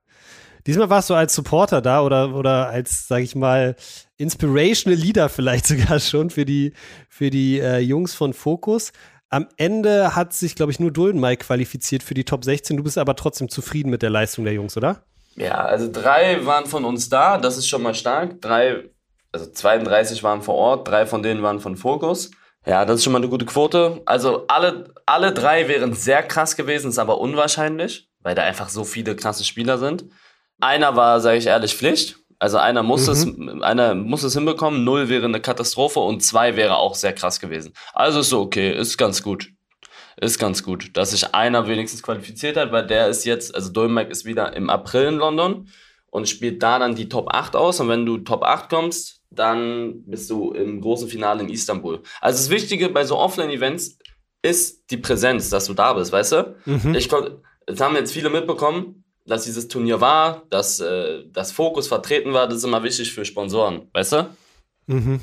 Diesmal 0.64 0.90
warst 0.90 1.10
du 1.10 1.14
als 1.14 1.34
Supporter 1.34 1.80
da 1.80 2.02
oder, 2.02 2.34
oder 2.34 2.68
als, 2.68 3.08
sag 3.08 3.22
ich 3.22 3.34
mal, 3.34 3.74
Inspirational 4.20 4.98
Leader 4.98 5.28
vielleicht 5.28 5.66
sogar 5.68 5.98
schon 5.98 6.30
für 6.30 6.44
die, 6.44 6.72
für 7.08 7.30
die 7.30 7.58
äh, 7.58 7.78
Jungs 7.78 8.14
von 8.14 8.32
Focus. 8.34 8.92
Am 9.30 9.48
Ende 9.56 10.16
hat 10.16 10.32
sich, 10.32 10.56
glaube 10.56 10.72
ich, 10.72 10.80
nur 10.80 10.90
Duldenmai 10.90 11.36
qualifiziert 11.36 12.02
für 12.02 12.14
die 12.14 12.24
Top 12.24 12.44
16. 12.44 12.76
Du 12.76 12.82
bist 12.82 12.98
aber 12.98 13.14
trotzdem 13.14 13.48
zufrieden 13.48 13.90
mit 13.90 14.02
der 14.02 14.10
Leistung 14.10 14.44
der 14.44 14.54
Jungs, 14.54 14.76
oder? 14.76 15.04
Ja, 15.36 15.64
also 15.64 15.90
drei 15.90 16.44
waren 16.44 16.66
von 16.66 16.84
uns 16.84 17.08
da, 17.08 17.38
das 17.38 17.56
ist 17.56 17.68
schon 17.68 17.82
mal 17.82 17.94
stark. 17.94 18.40
Drei, 18.40 18.90
also 19.32 19.46
32 19.46 20.22
waren 20.22 20.42
vor 20.42 20.56
Ort, 20.56 20.88
drei 20.88 21.06
von 21.06 21.22
denen 21.22 21.42
waren 21.42 21.60
von 21.60 21.76
Focus. 21.76 22.32
Ja, 22.66 22.84
das 22.84 22.96
ist 22.96 23.04
schon 23.04 23.12
mal 23.12 23.20
eine 23.20 23.28
gute 23.28 23.46
Quote. 23.46 24.02
Also 24.04 24.46
alle, 24.48 24.92
alle 25.06 25.32
drei 25.32 25.68
wären 25.68 25.94
sehr 25.94 26.22
krass 26.22 26.56
gewesen, 26.56 26.90
ist 26.90 26.98
aber 26.98 27.18
unwahrscheinlich, 27.18 28.10
weil 28.20 28.34
da 28.34 28.42
einfach 28.42 28.68
so 28.68 28.84
viele 28.84 29.16
krasse 29.16 29.44
Spieler 29.44 29.78
sind. 29.78 30.04
Einer 30.60 30.96
war, 30.96 31.20
sage 31.20 31.38
ich 31.38 31.46
ehrlich, 31.46 31.74
Pflicht. 31.74 32.16
Also 32.40 32.56
einer 32.56 32.82
muss 32.82 33.06
mhm. 33.06 33.48
es, 33.50 33.62
einer 33.62 33.94
muss 33.94 34.22
es 34.22 34.34
hinbekommen. 34.34 34.82
Null 34.82 35.08
wäre 35.08 35.26
eine 35.26 35.40
Katastrophe 35.40 36.00
und 36.00 36.24
zwei 36.24 36.56
wäre 36.56 36.76
auch 36.76 36.94
sehr 36.94 37.12
krass 37.12 37.38
gewesen. 37.38 37.74
Also 37.92 38.20
ist 38.20 38.30
so 38.30 38.40
okay, 38.40 38.72
ist 38.72 38.96
ganz 38.96 39.22
gut. 39.22 39.52
Ist 40.16 40.38
ganz 40.38 40.62
gut, 40.62 40.96
dass 40.96 41.12
sich 41.12 41.34
einer 41.34 41.68
wenigstens 41.68 42.02
qualifiziert 42.02 42.56
hat, 42.56 42.72
weil 42.72 42.86
der 42.86 43.08
ist 43.08 43.24
jetzt, 43.24 43.54
also 43.54 43.70
Dolmek 43.70 44.10
ist 44.10 44.24
wieder 44.24 44.54
im 44.54 44.68
April 44.68 45.06
in 45.06 45.14
London 45.16 45.68
und 46.10 46.28
spielt 46.28 46.62
da 46.62 46.78
dann 46.78 46.94
die 46.94 47.08
Top 47.08 47.32
8 47.32 47.54
aus. 47.56 47.78
Und 47.80 47.88
wenn 47.88 48.04
du 48.04 48.18
Top 48.18 48.42
8 48.42 48.68
kommst, 48.68 49.20
dann 49.30 50.02
bist 50.06 50.28
du 50.30 50.52
im 50.52 50.80
großen 50.80 51.08
Finale 51.08 51.42
in 51.42 51.48
Istanbul. 51.48 52.02
Also 52.20 52.38
das 52.38 52.50
Wichtige 52.50 52.88
bei 52.88 53.04
so 53.04 53.18
Offline-Events 53.18 53.98
ist 54.42 54.90
die 54.90 54.96
Präsenz, 54.96 55.50
dass 55.50 55.66
du 55.66 55.74
da 55.74 55.92
bist, 55.92 56.12
weißt 56.12 56.32
du? 56.32 56.56
Mhm. 56.64 56.94
Ich, 56.94 57.08
das 57.66 57.80
haben 57.80 57.94
jetzt 57.94 58.12
viele 58.12 58.30
mitbekommen 58.30 58.99
dass 59.30 59.44
dieses 59.44 59.68
Turnier 59.68 60.00
war, 60.00 60.42
dass 60.50 60.80
äh, 60.80 61.24
das 61.32 61.52
Fokus 61.52 61.88
vertreten 61.88 62.32
war, 62.32 62.48
das 62.48 62.58
ist 62.58 62.64
immer 62.64 62.82
wichtig 62.82 63.12
für 63.12 63.24
Sponsoren, 63.24 63.88
weißt 63.92 64.12
du? 64.12 64.30
Mhm. 64.86 65.20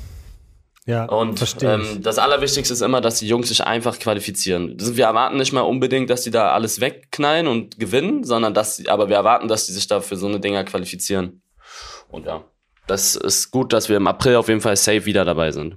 Ja, 0.86 1.04
und 1.04 1.38
ähm, 1.60 2.02
das 2.02 2.18
Allerwichtigste 2.18 2.72
ist 2.72 2.80
immer, 2.80 3.02
dass 3.02 3.18
die 3.18 3.28
Jungs 3.28 3.48
sich 3.48 3.62
einfach 3.62 3.98
qualifizieren. 3.98 4.74
Wir 4.78 5.04
erwarten 5.04 5.36
nicht 5.36 5.52
mal 5.52 5.60
unbedingt, 5.60 6.08
dass 6.08 6.22
die 6.22 6.30
da 6.30 6.52
alles 6.52 6.80
wegknallen 6.80 7.46
und 7.46 7.78
gewinnen, 7.78 8.24
sondern 8.24 8.54
dass 8.54 8.76
sie, 8.76 8.88
aber 8.88 9.10
wir 9.10 9.16
erwarten, 9.16 9.48
dass 9.48 9.66
die 9.66 9.72
sich 9.72 9.86
da 9.86 10.00
für 10.00 10.16
so 10.16 10.26
eine 10.26 10.40
Dinger 10.40 10.64
qualifizieren. 10.64 11.42
Und 12.08 12.24
ja, 12.24 12.42
das 12.86 13.16
ist 13.16 13.50
gut, 13.50 13.74
dass 13.74 13.90
wir 13.90 13.98
im 13.98 14.06
April 14.06 14.36
auf 14.36 14.48
jeden 14.48 14.62
Fall 14.62 14.76
safe 14.76 15.04
wieder 15.04 15.26
dabei 15.26 15.52
sind. 15.52 15.76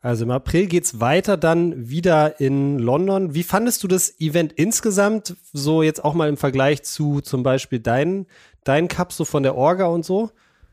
Also 0.00 0.24
im 0.24 0.30
April 0.30 0.66
geht's 0.66 1.00
weiter 1.00 1.36
dann 1.36 1.88
wieder 1.88 2.40
in 2.40 2.78
London. 2.78 3.34
Wie 3.34 3.42
fandest 3.42 3.82
du 3.82 3.88
das 3.88 4.20
Event 4.20 4.52
insgesamt? 4.52 5.34
So 5.52 5.82
jetzt 5.82 6.04
auch 6.04 6.14
mal 6.14 6.28
im 6.28 6.36
Vergleich 6.36 6.84
zu 6.84 7.20
zum 7.20 7.42
Beispiel 7.42 7.80
deinen 7.80 8.26
dein 8.64 8.86
Cup, 8.88 9.12
so 9.12 9.24
von 9.24 9.42
der 9.42 9.56
Orga 9.56 9.86
und 9.86 10.04
so? 10.04 10.30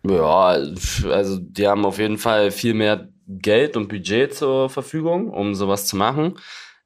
Ja, 0.08 0.58
also 1.10 1.38
die 1.40 1.68
haben 1.68 1.86
auf 1.86 1.98
jeden 1.98 2.18
Fall 2.18 2.52
viel 2.52 2.76
mehr 2.76 3.08
Geld 3.28 3.76
und 3.76 3.88
Budget 3.88 4.36
zur 4.36 4.70
Verfügung, 4.70 5.30
um 5.30 5.56
sowas 5.56 5.88
zu 5.88 5.96
machen. 5.96 6.36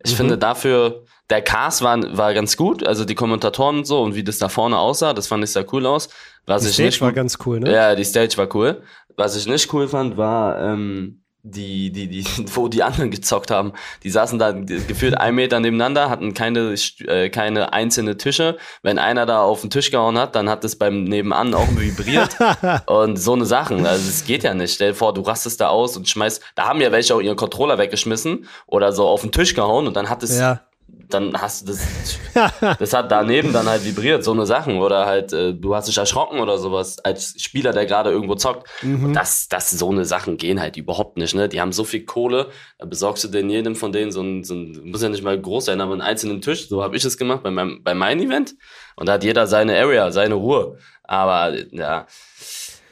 Ich 0.04 0.14
mhm. 0.14 0.18
finde 0.18 0.38
dafür, 0.38 1.04
der 1.30 1.42
Cast 1.42 1.82
war, 1.82 2.00
war 2.18 2.34
ganz 2.34 2.56
gut, 2.56 2.88
also 2.88 3.04
die 3.04 3.16
Kommentatoren 3.16 3.80
und 3.80 3.86
so 3.86 4.02
und 4.02 4.16
wie 4.16 4.24
das 4.24 4.38
da 4.38 4.48
vorne 4.48 4.78
aussah, 4.78 5.14
das 5.14 5.28
fand 5.28 5.44
ich 5.44 5.52
sehr 5.52 5.66
cool 5.74 5.86
aus. 5.86 6.08
Was 6.46 6.64
die 6.64 6.70
Stage 6.70 6.88
nicht, 6.88 7.02
war 7.02 7.12
ganz 7.12 7.38
cool, 7.46 7.60
ne? 7.60 7.74
Ja, 7.74 7.96
die 7.96 8.06
Stage 8.06 8.38
war 8.38 8.48
cool. 8.56 8.82
Was 9.18 9.36
ich 9.36 9.46
nicht 9.46 9.72
cool 9.74 9.90
fand, 9.90 10.16
war, 10.16 10.62
ähm, 10.62 11.22
die, 11.52 11.92
die, 11.92 12.08
die, 12.08 12.26
wo 12.56 12.68
die 12.68 12.84
anderen 12.84 13.12
gezockt 13.12 13.52
haben. 13.52 13.74
Die 14.04 14.10
saßen 14.10 14.40
da 14.40 14.52
gefühlt 14.52 15.18
ein 15.18 15.36
Meter 15.36 15.60
nebeneinander, 15.60 16.10
hatten 16.10 16.34
keine, 16.34 16.76
äh, 17.08 17.30
keine 17.30 17.74
einzelne 17.74 18.18
Tische. 18.18 18.58
Wenn 18.82 19.00
einer 19.00 19.26
da 19.26 19.42
auf 19.42 19.62
den 19.62 19.70
Tisch 19.70 19.92
gehauen 19.92 20.18
hat, 20.18 20.36
dann 20.36 20.50
hat 20.50 20.64
es 20.64 20.78
beim 20.78 21.04
Nebenan 21.04 21.54
auch 21.54 21.68
vibriert. 21.76 22.38
und 22.86 23.18
so 23.18 23.34
eine 23.34 23.46
Sachen. 23.46 23.86
Also 23.86 24.10
es 24.10 24.26
geht 24.26 24.44
ja 24.44 24.54
nicht. 24.54 24.74
Stell 24.74 24.90
dir 24.90 24.96
vor, 24.96 25.14
du 25.14 25.22
rastest 25.22 25.62
da 25.62 25.70
aus 25.70 25.98
und 25.98 26.08
schmeißt, 26.08 26.42
da 26.56 26.68
haben 26.68 26.82
ja 26.82 26.92
welche 26.92 27.16
auch 27.16 27.22
ihren 27.22 27.38
Controller 27.38 27.78
weggeschmissen 27.78 28.48
oder 28.68 28.92
so 28.92 29.08
auf 29.08 29.22
den 29.22 29.32
Tisch 29.32 29.54
gehauen 29.54 29.88
und 29.88 29.96
dann 29.96 30.10
hat 30.10 30.24
es 30.24 30.40
Ja. 30.40 30.62
Dann 31.10 31.34
hast 31.34 31.68
du 31.68 31.74
das, 31.74 32.80
das 32.80 32.94
hat 32.94 33.12
daneben 33.12 33.52
dann 33.52 33.68
halt 33.68 33.84
vibriert, 33.84 34.24
so 34.24 34.32
eine 34.32 34.46
Sachen. 34.46 34.78
Oder 34.78 35.08
halt, 35.08 35.34
äh, 35.34 35.54
du 35.54 35.76
hast 35.76 35.88
dich 35.88 35.98
erschrocken 35.98 36.40
oder 36.40 36.58
sowas, 36.60 37.00
als 37.00 37.34
Spieler, 37.42 37.74
der 37.74 37.86
gerade 37.86 38.12
irgendwo 38.12 38.36
zockt. 38.36 38.70
Und 38.84 39.14
das, 39.14 39.48
das, 39.48 39.72
so 39.72 39.90
eine 39.90 40.06
Sachen 40.06 40.38
gehen 40.38 40.62
halt 40.62 40.78
überhaupt 40.78 41.18
nicht, 41.18 41.34
ne? 41.34 41.50
Die 41.50 41.60
haben 41.60 41.72
so 41.72 41.84
viel 41.84 42.06
Kohle, 42.06 42.50
da 42.78 42.86
besorgst 42.86 43.24
du 43.24 43.28
denn 43.28 43.50
jedem 43.50 43.76
von 43.76 43.92
denen 43.92 44.12
so 44.12 44.22
ein, 44.22 44.44
so 44.44 44.54
ein 44.54 44.80
muss 44.84 45.02
ja 45.02 45.10
nicht 45.10 45.24
mal 45.24 45.40
groß 45.40 45.66
sein, 45.66 45.82
aber 45.82 45.94
einen 45.94 46.02
einzelnen 46.02 46.42
Tisch. 46.42 46.70
So 46.70 46.84
habe 46.84 46.96
ich 46.96 47.04
es 47.04 47.18
gemacht 47.18 47.42
bei 47.42 47.52
meinem, 47.52 47.84
bei 47.84 47.96
meinem 47.96 48.22
Event. 48.22 48.56
Und 48.96 49.08
da 49.08 49.14
hat 49.14 49.24
jeder 49.24 49.48
seine 49.48 49.78
Area, 49.80 50.12
seine 50.12 50.36
Ruhe. 50.36 50.78
Aber, 51.04 51.56
ja. 51.72 52.06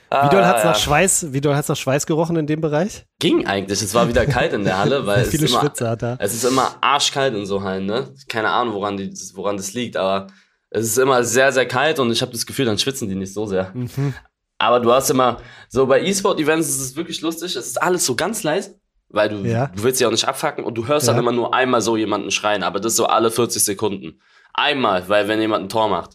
Wie 0.10 0.30
doll 0.30 0.46
hat's 0.46 0.62
Ah, 0.64 0.68
nach. 0.68 0.76
Schweiß, 0.78 1.34
wie 1.34 1.42
doll 1.42 1.56
hat's 1.56 1.68
nach 1.68 1.76
Schweiß 1.76 2.06
gerochen 2.06 2.38
in 2.38 2.48
dem 2.48 2.62
Bereich? 2.62 3.06
Ging 3.20 3.46
eigentlich. 3.46 3.82
Es 3.82 3.94
war 3.94 4.08
wieder 4.08 4.26
kalt 4.26 4.54
in 4.54 4.64
der 4.64 4.78
Halle, 4.78 5.06
weil 5.06 5.22
es 5.22 5.30
Viele 5.30 5.46
ist 5.46 5.52
immer, 5.52 5.62
Schwitzer 5.62 5.90
hat 5.90 6.02
er. 6.04 6.18
Es 6.20 6.34
ist 6.34 6.46
immer 6.46 6.76
arschkalt 6.82 7.36
in 7.36 7.46
so 7.46 7.62
Hallen, 7.64 7.86
ne? 7.86 8.14
Keine 8.30 8.50
Ahnung, 8.50 8.74
woran, 8.76 8.96
die, 8.98 9.12
woran 9.36 9.58
das 9.58 9.74
liegt, 9.74 9.98
aber 9.98 10.28
es 10.70 10.86
ist 10.86 10.98
immer 10.98 11.24
sehr, 11.24 11.52
sehr 11.52 11.66
kalt 11.68 12.00
und 12.00 12.12
ich 12.12 12.22
habe 12.22 12.32
das 12.32 12.46
Gefühl, 12.46 12.66
dann 12.66 12.78
schwitzen 12.78 13.08
die 13.10 13.16
nicht 13.16 13.34
so 13.34 13.46
sehr. 13.46 13.72
Mhm. 13.74 14.14
Aber 14.60 14.80
du 14.80 14.92
hast 14.92 15.10
immer, 15.10 15.38
so 15.70 15.86
bei 15.86 16.02
E-Sport-Events 16.02 16.68
ist 16.70 16.80
es 16.82 16.96
wirklich 16.96 17.22
lustig, 17.22 17.56
es 17.56 17.68
ist 17.68 17.82
alles 17.82 18.06
so 18.06 18.16
ganz 18.16 18.44
leise, 18.44 18.80
weil 19.10 19.30
du, 19.30 19.38
Ja. 19.48 19.68
du 19.68 19.84
willst 19.84 20.00
ja 20.02 20.08
auch 20.08 20.12
nicht 20.12 20.28
abfacken 20.28 20.64
und 20.64 20.76
du 20.76 20.88
hörst 20.88 21.08
Ja. 21.08 21.14
dann 21.14 21.22
immer 21.22 21.32
nur 21.32 21.54
einmal 21.54 21.82
so 21.82 21.96
jemanden 21.98 22.32
schreien, 22.32 22.64
aber 22.64 22.80
das 22.80 22.96
so 22.96 23.06
alle 23.06 23.30
40 23.30 23.64
Sekunden. 23.64 24.20
Einmal, 24.54 25.08
weil 25.10 25.28
wenn 25.28 25.40
jemand 25.40 25.66
ein 25.66 25.70
Tor 25.70 25.90
macht. 25.90 26.12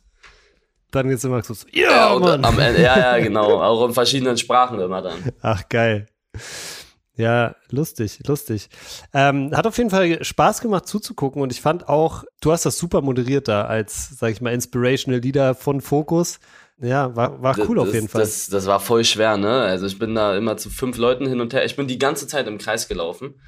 Dann 0.93 1.09
geht's 1.09 1.25
immer 1.25 1.43
so, 1.43 1.55
ja, 1.73 2.17
Mann. 2.19 2.45
am 2.45 2.59
Ende, 2.59 2.83
ja, 2.83 2.99
ja, 2.99 3.19
genau, 3.25 3.61
auch 3.61 3.87
in 3.87 3.93
verschiedenen 3.93 4.37
Sprachen 4.37 4.79
immer 4.79 5.03
dann. 5.03 5.33
Ach, 5.41 5.69
geil. 5.69 6.07
Ja, 7.17 7.57
lustig, 7.71 8.21
lustig. 8.27 8.69
Ähm, 9.13 9.55
hat 9.55 9.67
auf 9.67 9.77
jeden 9.77 9.91
Fall 9.91 10.23
Spaß 10.25 10.61
gemacht 10.61 10.87
zuzugucken 10.87 11.43
und 11.43 11.53
ich 11.53 11.61
fand 11.61 11.89
auch, 11.89 12.25
du 12.41 12.53
hast 12.53 12.65
das 12.65 12.79
super 12.79 13.03
moderiert 13.03 13.49
da 13.49 13.65
als, 13.65 14.19
sag 14.19 14.33
ich 14.33 14.41
mal, 14.41 14.53
Inspirational 14.53 15.21
Leader 15.21 15.55
von 15.55 15.81
Focus. 15.81 16.41
Ja, 16.79 17.15
war, 17.15 17.43
war 17.43 17.59
cool 17.69 17.77
das, 17.77 17.89
auf 17.89 17.95
jeden 17.95 18.09
Fall. 18.09 18.21
Das, 18.23 18.49
das 18.49 18.67
war 18.67 18.81
voll 18.81 19.05
schwer, 19.05 19.37
ne? 19.37 19.61
Also 19.63 19.87
ich 19.87 19.99
bin 19.99 20.15
da 20.15 20.37
immer 20.37 20.57
zu 20.57 20.71
fünf 20.71 20.97
Leuten 20.97 21.27
hin 21.27 21.41
und 21.41 21.53
her. 21.53 21.65
Ich 21.65 21.77
bin 21.77 21.87
die 21.87 21.99
ganze 21.99 22.27
Zeit 22.27 22.47
im 22.47 22.59
Kreis 22.59 22.89
gelaufen. 22.89 23.41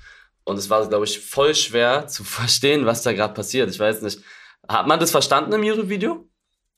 Und 0.44 0.58
es 0.58 0.68
war, 0.68 0.86
glaube 0.86 1.06
ich, 1.06 1.18
voll 1.20 1.54
schwer 1.54 2.06
zu 2.06 2.22
verstehen, 2.24 2.86
was 2.86 3.02
da 3.02 3.12
gerade 3.12 3.34
passiert. 3.34 3.70
Ich 3.70 3.78
weiß 3.78 4.02
nicht. 4.02 4.20
Hat 4.68 4.86
man 4.86 5.00
das 5.00 5.10
verstanden 5.10 5.52
im 5.52 5.62
YouTube-Video? 5.62 6.26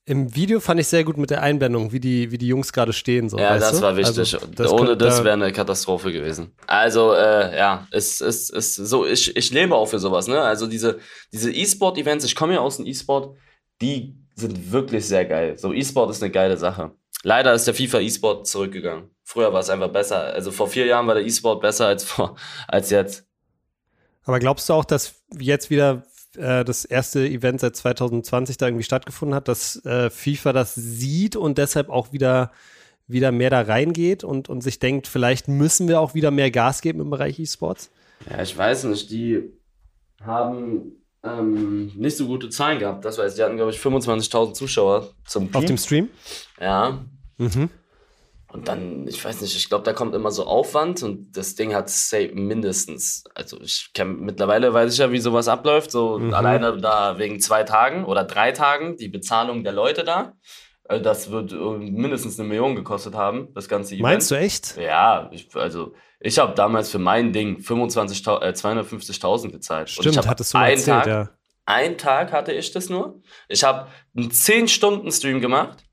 Im 0.09 0.37
Video 0.37 0.61
fand 0.61 0.79
ich 0.79 0.87
sehr 0.87 1.03
gut 1.03 1.17
mit 1.17 1.31
der 1.31 1.43
Einblendung, 1.43 1.91
wie 1.91 1.99
die, 1.99 2.31
wie 2.31 2.39
die 2.39 2.47
Jungs 2.47 2.73
gerade 2.73 2.93
stehen. 2.93 3.29
So, 3.29 3.39
Ja, 3.39 3.51
weißt 3.51 3.63
das 3.65 3.77
du? 3.79 3.83
war 3.83 3.97
wichtig. 3.97 4.19
Also, 4.35 4.39
das 4.55 4.71
Ohne 4.71 4.87
könnte- 4.91 5.05
das 5.05 5.19
da- 5.19 5.25
wäre 5.25 5.35
eine 5.35 5.53
Katastrophe 5.53 6.13
gewesen. 6.13 6.53
Also, 6.69 7.13
äh, 7.13 7.57
ja, 7.59 7.89
es 7.91 8.21
ist, 8.21 8.51
ist 8.51 8.77
so, 8.77 9.05
ich, 9.05 9.37
ich 9.37 9.51
lebe 9.51 9.75
auch 9.75 9.87
für 9.87 9.99
sowas, 9.99 10.29
ne? 10.29 10.41
Also 10.41 10.69
diese, 10.69 11.01
diese 11.33 11.53
E-Sport-Events, 11.53 12.25
ich 12.25 12.37
komme 12.37 12.55
ja 12.55 12.61
aus 12.61 12.77
dem 12.77 12.87
E-Sport, 12.87 13.37
die 13.83 14.17
sind 14.37 14.71
wirklich 14.71 15.05
sehr 15.09 15.25
geil. 15.25 15.59
So, 15.59 15.73
E-Sport 15.73 16.11
ist 16.13 16.23
eine 16.23 16.31
geile 16.31 16.57
Sache. 16.57 16.93
Leider 17.25 17.53
ist 17.53 17.67
der 17.67 17.75
FIFA 17.75 17.99
E-Sport 17.99 18.47
zurückgegangen. 18.47 19.11
Früher 19.25 19.53
war 19.53 19.59
es 19.59 19.71
einfach 19.71 19.89
besser. 19.91 20.19
Also 20.21 20.53
vor 20.53 20.69
vier 20.69 20.87
Jahren 20.87 21.09
war 21.09 21.17
der 21.17 21.25
E-Sport 21.27 21.61
besser 21.61 21.89
als 21.89 22.05
vor, 22.05 22.37
als 22.69 22.91
jetzt. 22.91 23.27
Aber 24.23 24.39
glaubst 24.39 24.69
du 24.69 24.73
auch, 24.75 24.85
dass 24.85 25.17
jetzt 25.37 25.69
wieder 25.69 26.05
äh, 26.37 26.65
das 26.65 26.85
erste 26.85 27.27
Event 27.27 27.61
seit 27.61 27.77
2020 27.77 28.57
da 28.57 28.67
irgendwie 28.67 28.85
stattgefunden 28.85 29.35
hat, 29.35 29.49
dass 29.49 29.85
äh, 29.85 30.11
FIFA 30.11 30.53
das 30.53 30.75
sieht 30.75 31.37
und 31.37 31.59
deshalb 31.59 31.89
auch 31.89 32.13
wieder, 32.13 32.51
wieder 33.07 33.33
mehr 33.33 33.51
da 33.51 33.61
reingeht 33.63 34.25
und, 34.25 34.49
und 34.49 34.63
sich 34.63 34.79
denkt, 34.79 35.07
vielleicht 35.07 35.49
müssen 35.49 35.89
wir 35.89 36.01
auch 36.01 36.15
wieder 36.15 36.31
mehr 36.31 36.51
Gas 36.51 36.81
geben 36.83 37.01
im 37.01 37.11
Bereich 37.11 37.39
E-Sports? 37.39 37.91
Ja, 38.31 38.43
ich 38.43 38.57
weiß 38.57 38.85
nicht, 38.85 39.11
die 39.11 39.43
haben 40.23 40.93
ähm, 41.23 41.93
nicht 41.97 42.17
so 42.17 42.27
gute 42.27 42.49
Zahlen 42.49 42.79
gehabt. 42.79 43.05
Das 43.05 43.19
weiß 43.19 43.33
ich, 43.33 43.37
die 43.37 43.43
hatten, 43.43 43.57
glaube 43.57 43.71
ich, 43.73 43.79
25.000 43.79 44.55
Zuschauer 44.55 45.11
zum 45.27 45.47
Auf 45.47 45.61
Peak. 45.61 45.67
dem 45.67 45.79
Stream? 45.79 46.09
Ja, 46.61 47.05
Mhm. 47.39 47.69
Und 48.57 48.69
dann, 48.69 49.07
ich 49.07 49.23
weiß 49.23 49.43
nicht, 49.43 49.55
ich 49.55 49.69
glaube, 49.69 49.85
da 49.85 49.93
kommt 49.93 50.15
immer 50.15 50.31
so 50.31 50.47
Aufwand 50.47 51.03
und 51.03 51.37
das 51.37 51.55
Ding 51.57 51.75
hat 51.75 51.91
say, 51.91 52.31
mindestens, 52.35 53.25
also 53.35 53.61
ich 53.61 53.91
kenn, 53.93 54.21
mittlerweile 54.21 54.73
weiß 54.73 54.95
ich 54.95 54.99
ja, 54.99 55.13
wie 55.13 55.19
sowas 55.19 55.47
abläuft, 55.47 55.91
so 55.91 56.19
Mhm. 56.19 56.33
alleine 56.33 56.79
da 56.79 57.19
wegen 57.19 57.39
zwei 57.39 57.65
Tagen 57.65 58.07
oder 58.07 58.25
drei 58.25 58.53
Tagen, 58.53 58.97
die 58.97 59.09
Bezahlung 59.09 59.63
der 59.63 59.75
Leute 59.75 60.05
da, 60.05 60.33
äh, 60.85 61.03
das 61.03 61.31
wird 61.31 61.53
äh, 61.53 61.57
mindestens 61.57 62.41
eine 62.41 62.49
Million 62.49 62.75
gekostet 62.77 63.15
haben, 63.15 63.49
das 63.55 63.69
ganze 63.69 63.93
Event. 63.95 64.03
Meinst 64.05 64.31
du 64.31 64.37
echt? 64.37 64.79
Ja, 64.79 65.29
ich, 65.33 65.55
also 65.55 65.93
ich 66.19 66.39
habe 66.39 66.55
damals 66.55 66.89
für 66.91 66.99
mein 66.99 67.35
Ding 67.35 67.61
25, 67.61 68.27
äh, 68.27 68.53
250.000 68.55 69.51
gezahlt. 69.53 69.91
Stimmt, 69.91 70.27
hattest 70.27 70.55
du 70.55 70.59
einen 70.59 70.71
erzählt, 70.79 70.97
Tag, 71.05 71.07
ja. 71.07 71.29
einen 71.67 71.99
Tag 71.99 72.33
hatte 72.33 72.53
ich 72.53 72.73
das 72.73 72.89
nur. 72.89 73.21
Ich 73.49 73.63
habe 73.65 73.89
einen 74.17 74.31
10-Stunden-Stream 74.31 75.43
gemacht. 75.43 75.85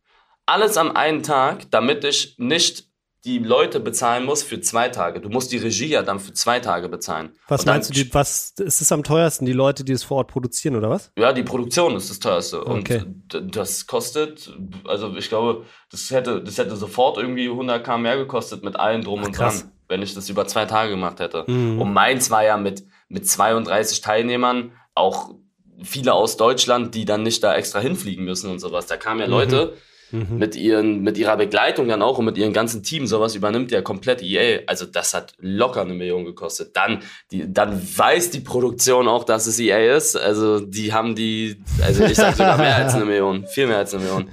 Alles 0.45 0.77
am 0.77 0.95
einen 0.95 1.23
Tag, 1.23 1.71
damit 1.71 2.03
ich 2.03 2.35
nicht 2.37 2.87
die 3.25 3.39
Leute 3.39 3.79
bezahlen 3.79 4.25
muss 4.25 4.43
für 4.43 4.59
zwei 4.59 4.89
Tage. 4.89 5.21
Du 5.21 5.29
musst 5.29 5.53
die 5.53 5.57
Regie 5.57 5.87
ja 5.87 6.03
dann 6.03 6.19
für 6.19 6.33
zwei 6.33 6.59
Tage 6.59 6.89
bezahlen. 6.89 7.31
Was 7.47 7.65
meinst 7.65 7.89
du, 7.89 7.93
die, 7.93 8.13
was 8.13 8.53
ist 8.57 8.81
es 8.81 8.91
am 8.91 9.03
teuersten, 9.03 9.45
die 9.45 9.53
Leute, 9.53 9.85
die 9.85 9.93
es 9.93 10.03
vor 10.03 10.17
Ort 10.17 10.27
produzieren, 10.27 10.75
oder 10.75 10.89
was? 10.89 11.11
Ja, 11.17 11.31
die 11.31 11.43
Produktion 11.43 11.95
ist 11.95 12.09
das 12.09 12.19
teuerste. 12.19 12.67
Okay. 12.67 13.03
Und 13.33 13.55
das 13.55 13.87
kostet, 13.87 14.51
also 14.85 15.15
ich 15.15 15.29
glaube, 15.29 15.65
das 15.89 16.11
hätte, 16.11 16.43
das 16.43 16.57
hätte 16.57 16.75
sofort 16.75 17.17
irgendwie 17.17 17.47
100k 17.47 17.97
mehr 17.97 18.17
gekostet 18.17 18.61
mit 18.61 18.75
allem 18.75 19.05
drum 19.05 19.21
Ach, 19.21 19.27
und 19.27 19.37
dran, 19.37 19.71
wenn 19.87 20.01
ich 20.01 20.13
das 20.13 20.29
über 20.29 20.45
zwei 20.45 20.65
Tage 20.65 20.89
gemacht 20.89 21.21
hätte. 21.21 21.45
Mhm. 21.47 21.81
Und 21.81 21.93
meins 21.93 22.29
war 22.29 22.43
ja 22.43 22.57
mit, 22.57 22.83
mit 23.07 23.25
32 23.25 24.01
Teilnehmern, 24.01 24.73
auch 24.95 25.33
viele 25.81 26.13
aus 26.13 26.35
Deutschland, 26.35 26.93
die 26.93 27.05
dann 27.05 27.23
nicht 27.23 27.41
da 27.41 27.55
extra 27.55 27.79
hinfliegen 27.79 28.25
müssen 28.25 28.51
und 28.51 28.59
sowas. 28.59 28.85
Da 28.87 28.97
kamen 28.97 29.21
ja 29.21 29.27
Leute 29.27 29.67
Mhm. 29.67 29.92
Mit, 30.13 30.55
ihren, 30.55 31.01
mit 31.01 31.17
ihrer 31.17 31.37
Begleitung 31.37 31.87
dann 31.87 32.01
auch 32.01 32.19
und 32.19 32.25
mit 32.25 32.37
ihrem 32.37 32.53
ganzen 32.53 32.83
Team. 32.83 33.07
Sowas 33.07 33.35
übernimmt 33.35 33.71
ja 33.71 33.81
komplett 33.81 34.21
EA. 34.21 34.61
Also 34.67 34.85
das 34.85 35.13
hat 35.13 35.33
locker 35.39 35.81
eine 35.81 35.93
Million 35.93 36.23
gekostet. 36.25 36.75
Dann, 36.75 36.99
die, 37.31 37.51
dann 37.51 37.81
weiß 37.81 38.29
die 38.29 38.41
Produktion 38.41 39.07
auch, 39.07 39.23
dass 39.23 39.47
es 39.47 39.59
EA 39.59 39.95
ist. 39.95 40.15
Also 40.15 40.59
die 40.59 40.93
haben 40.93 41.15
die, 41.15 41.61
also 41.81 42.03
ich 42.03 42.15
sag 42.15 42.35
sogar 42.35 42.57
mehr 42.57 42.75
als 42.75 42.93
eine 42.93 43.05
Million. 43.05 43.47
Viel 43.47 43.67
mehr 43.67 43.77
als 43.77 43.93
eine 43.93 44.03
Million. 44.03 44.29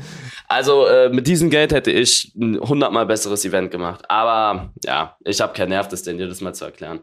Also 0.48 0.86
äh, 0.86 1.08
mit 1.08 1.26
diesem 1.26 1.48
Geld 1.48 1.72
hätte 1.72 1.90
ich 1.92 2.34
ein 2.34 2.58
hundertmal 2.58 3.06
besseres 3.06 3.44
Event 3.44 3.70
gemacht. 3.70 4.04
Aber 4.08 4.72
ja, 4.84 5.16
ich 5.24 5.40
habe 5.40 5.52
keinen 5.52 5.70
Nerv, 5.70 5.88
das 5.88 6.02
denn 6.02 6.18
jedes 6.18 6.40
Mal 6.40 6.54
zu 6.54 6.64
erklären. 6.64 7.00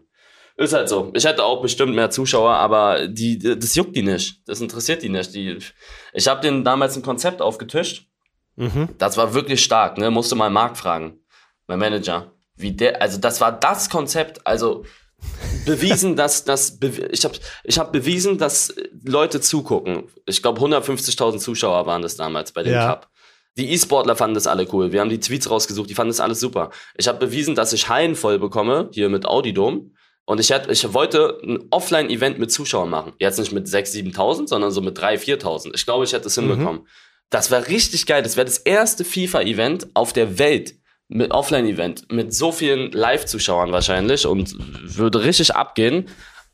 Ist 0.57 0.73
halt 0.73 0.89
so. 0.89 1.11
Ich 1.13 1.23
hätte 1.23 1.43
auch 1.43 1.61
bestimmt 1.61 1.93
mehr 1.93 2.09
Zuschauer, 2.09 2.53
aber 2.53 3.07
die, 3.07 3.37
das 3.37 3.75
juckt 3.75 3.95
die 3.95 4.01
nicht. 4.01 4.41
Das 4.47 4.59
interessiert 4.59 5.03
die 5.03 5.09
nicht. 5.09 5.33
Die, 5.35 5.59
ich 6.13 6.27
habe 6.27 6.41
denen 6.41 6.63
damals 6.63 6.97
ein 6.97 7.03
Konzept 7.03 7.41
aufgetischt. 7.43 8.07
Mhm. 8.57 8.89
Das 8.97 9.15
war 9.17 9.33
wirklich 9.33 9.63
stark, 9.63 9.97
ne? 9.97 10.11
Musste 10.11 10.35
mal 10.35 10.49
Marc 10.49 10.77
fragen, 10.77 11.19
mein 11.67 11.79
Manager. 11.79 12.33
Wie 12.55 12.71
der, 12.71 13.01
also 13.01 13.19
das 13.19 13.39
war 13.39 13.51
das 13.51 13.89
Konzept, 13.89 14.45
also 14.45 14.83
bewiesen, 15.65 16.15
dass 16.17 16.43
das, 16.43 16.79
ich 17.11 17.23
habe 17.23 17.37
ich 17.63 17.79
hab 17.79 17.91
bewiesen, 17.91 18.37
dass 18.37 18.75
Leute 19.03 19.39
zugucken. 19.41 20.03
Ich 20.25 20.41
glaube 20.41 20.59
150.000 20.59 21.37
Zuschauer 21.37 21.85
waren 21.85 22.01
das 22.01 22.17
damals 22.17 22.51
bei 22.51 22.63
dem 22.63 22.73
Ja. 22.73 22.87
Cup. 22.87 23.09
Die 23.57 23.71
E-Sportler 23.71 24.15
fanden 24.15 24.35
das 24.35 24.45
alle 24.45 24.67
cool. 24.71 24.91
Wir 24.91 25.01
haben 25.01 25.09
die 25.09 25.19
Tweets 25.19 25.49
rausgesucht, 25.49 25.89
die 25.89 25.95
fanden 25.95 26.09
das 26.11 26.19
alles 26.19 26.39
super. 26.39 26.69
Ich 26.95 27.07
habe 27.07 27.17
bewiesen, 27.17 27.55
dass 27.55 27.73
ich 27.73 27.89
Hallen 27.89 28.15
voll 28.15 28.37
bekomme, 28.37 28.89
hier 28.91 29.09
mit 29.09 29.25
Audidom. 29.25 29.95
Und 30.25 30.39
ich, 30.39 30.49
hätte, 30.49 30.71
ich 30.71 30.93
wollte 30.93 31.39
ein 31.41 31.65
Offline-Event 31.71 32.37
mit 32.37 32.51
Zuschauern 32.51 32.89
machen. 32.89 33.13
Jetzt 33.17 33.39
nicht 33.39 33.53
mit 33.53 33.65
6.000, 33.65 34.13
7.000, 34.13 34.47
sondern 34.47 34.71
so 34.71 34.81
mit 34.81 34.99
3.000, 34.99 35.39
4.000. 35.41 35.71
Ich 35.73 35.85
glaube, 35.85 36.03
ich 36.03 36.13
hätte 36.13 36.27
es 36.27 36.35
hinbekommen. 36.35 36.81
Das 37.29 37.51
wäre 37.51 37.67
richtig 37.67 38.05
geil. 38.05 38.23
Das 38.23 38.37
wäre 38.37 38.45
das 38.45 38.57
erste 38.57 39.03
FIFA-Event 39.03 39.87
auf 39.93 40.13
der 40.13 40.39
Welt. 40.39 40.75
Mit 41.09 41.31
Offline-Event. 41.31 42.11
Mit 42.11 42.33
so 42.33 42.51
vielen 42.51 42.91
Live-Zuschauern 42.91 43.71
wahrscheinlich. 43.71 44.25
Und 44.25 44.55
würde 44.97 45.23
richtig 45.23 45.55
abgehen. 45.55 46.07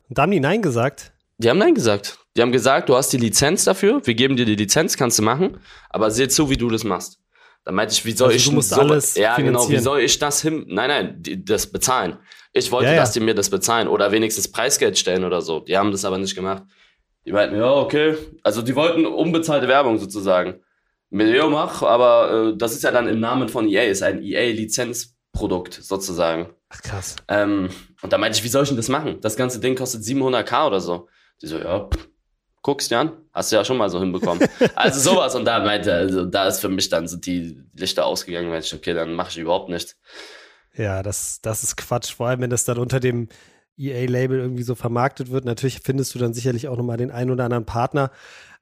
Und 0.08 0.18
da 0.18 0.22
haben 0.22 0.30
die 0.30 0.38
Nein 0.40 0.62
gesagt. 0.62 1.12
Die 1.38 1.50
haben 1.50 1.58
Nein 1.58 1.74
gesagt. 1.74 2.18
Die 2.36 2.42
haben 2.42 2.52
gesagt, 2.52 2.88
du 2.88 2.94
hast 2.94 3.12
die 3.12 3.16
Lizenz 3.16 3.64
dafür. 3.64 4.00
Wir 4.04 4.14
geben 4.14 4.36
dir 4.36 4.44
die 4.44 4.54
Lizenz, 4.54 4.96
kannst 4.96 5.18
du 5.18 5.22
machen. 5.22 5.58
Aber 5.90 6.10
seh 6.10 6.28
zu, 6.28 6.50
wie 6.50 6.56
du 6.56 6.68
das 6.70 6.84
machst. 6.84 7.18
Dann 7.64 7.74
meinte 7.74 7.94
ich, 7.94 8.04
wie 8.04 8.12
soll 8.12 8.26
Also 8.28 8.36
ich 8.36 8.44
du 8.44 8.52
musst 8.52 8.70
so, 8.70 8.80
alles 8.80 9.14
Ja, 9.16 9.36
genau. 9.36 9.68
Wie 9.68 9.78
soll 9.78 10.00
ich 10.00 10.18
das 10.18 10.42
hin? 10.42 10.64
Nein, 10.68 10.88
nein, 10.88 11.16
die, 11.22 11.44
das 11.44 11.66
bezahlen. 11.66 12.18
Ich 12.52 12.70
wollte, 12.70 12.86
Ja, 12.86 12.92
ja. 12.94 13.00
dass 13.00 13.12
die 13.12 13.20
mir 13.20 13.34
das 13.34 13.50
bezahlen 13.50 13.88
oder 13.88 14.12
wenigstens 14.12 14.50
Preisgeld 14.52 14.98
stellen 14.98 15.24
oder 15.24 15.40
so. 15.40 15.60
Die 15.60 15.76
haben 15.76 15.90
das 15.90 16.04
aber 16.04 16.18
nicht 16.18 16.34
gemacht. 16.34 16.62
Die 17.24 17.32
meinten, 17.32 17.56
ja, 17.56 17.72
okay. 17.72 18.16
Also 18.42 18.62
die 18.62 18.76
wollten 18.76 19.06
unbezahlte 19.06 19.66
Werbung 19.66 19.98
sozusagen. 19.98 20.60
Million 21.14 21.52
mach, 21.52 21.82
aber 21.82 22.52
äh, 22.52 22.56
das 22.56 22.72
ist 22.74 22.82
ja 22.82 22.90
dann 22.90 23.08
im 23.08 23.20
Namen 23.20 23.48
von 23.48 23.68
EA, 23.68 23.84
ist 23.84 24.02
ein 24.02 24.22
EA-Lizenzprodukt 24.22 25.74
sozusagen. 25.74 26.50
Ach 26.70 26.82
krass. 26.82 27.16
Ähm, 27.28 27.70
Und 28.02 28.12
da 28.12 28.18
meinte 28.18 28.38
ich, 28.38 28.44
wie 28.44 28.48
soll 28.48 28.64
ich 28.64 28.68
denn 28.68 28.76
das 28.76 28.88
machen? 28.88 29.20
Das 29.20 29.36
ganze 29.36 29.60
Ding 29.60 29.76
kostet 29.76 30.02
700k 30.02 30.66
oder 30.66 30.80
so. 30.80 31.08
Die 31.40 31.46
so, 31.46 31.58
ja, 31.58 31.88
pff, 31.88 32.08
guckst 32.62 32.90
dir 32.90 32.98
an, 32.98 33.12
hast 33.32 33.52
du 33.52 33.56
ja 33.56 33.64
schon 33.64 33.76
mal 33.76 33.90
so 33.90 34.00
hinbekommen. 34.00 34.48
also 34.74 34.98
sowas 34.98 35.34
und 35.36 35.44
da 35.44 35.60
meinte, 35.60 35.94
also 35.94 36.24
da 36.24 36.48
ist 36.48 36.60
für 36.60 36.68
mich 36.68 36.88
dann 36.88 37.06
so 37.06 37.16
die 37.16 37.62
Lichter 37.74 38.06
ausgegangen, 38.06 38.48
meinte 38.48 38.66
ich, 38.66 38.74
okay, 38.74 38.94
dann 38.94 39.14
mache 39.14 39.30
ich 39.30 39.38
überhaupt 39.38 39.68
nichts. 39.68 39.96
Ja, 40.76 41.04
das, 41.04 41.40
das 41.42 41.62
ist 41.62 41.76
Quatsch, 41.76 42.12
vor 42.12 42.26
allem 42.26 42.40
wenn 42.40 42.50
das 42.50 42.64
dann 42.64 42.78
unter 42.78 42.98
dem 42.98 43.28
EA-Label 43.76 44.38
irgendwie 44.38 44.62
so 44.62 44.74
vermarktet 44.74 45.30
wird. 45.30 45.44
Natürlich 45.44 45.80
findest 45.80 46.14
du 46.14 46.18
dann 46.18 46.34
sicherlich 46.34 46.68
auch 46.68 46.76
nochmal 46.76 46.96
den 46.96 47.10
einen 47.10 47.30
oder 47.30 47.44
anderen 47.44 47.66
Partner. 47.66 48.10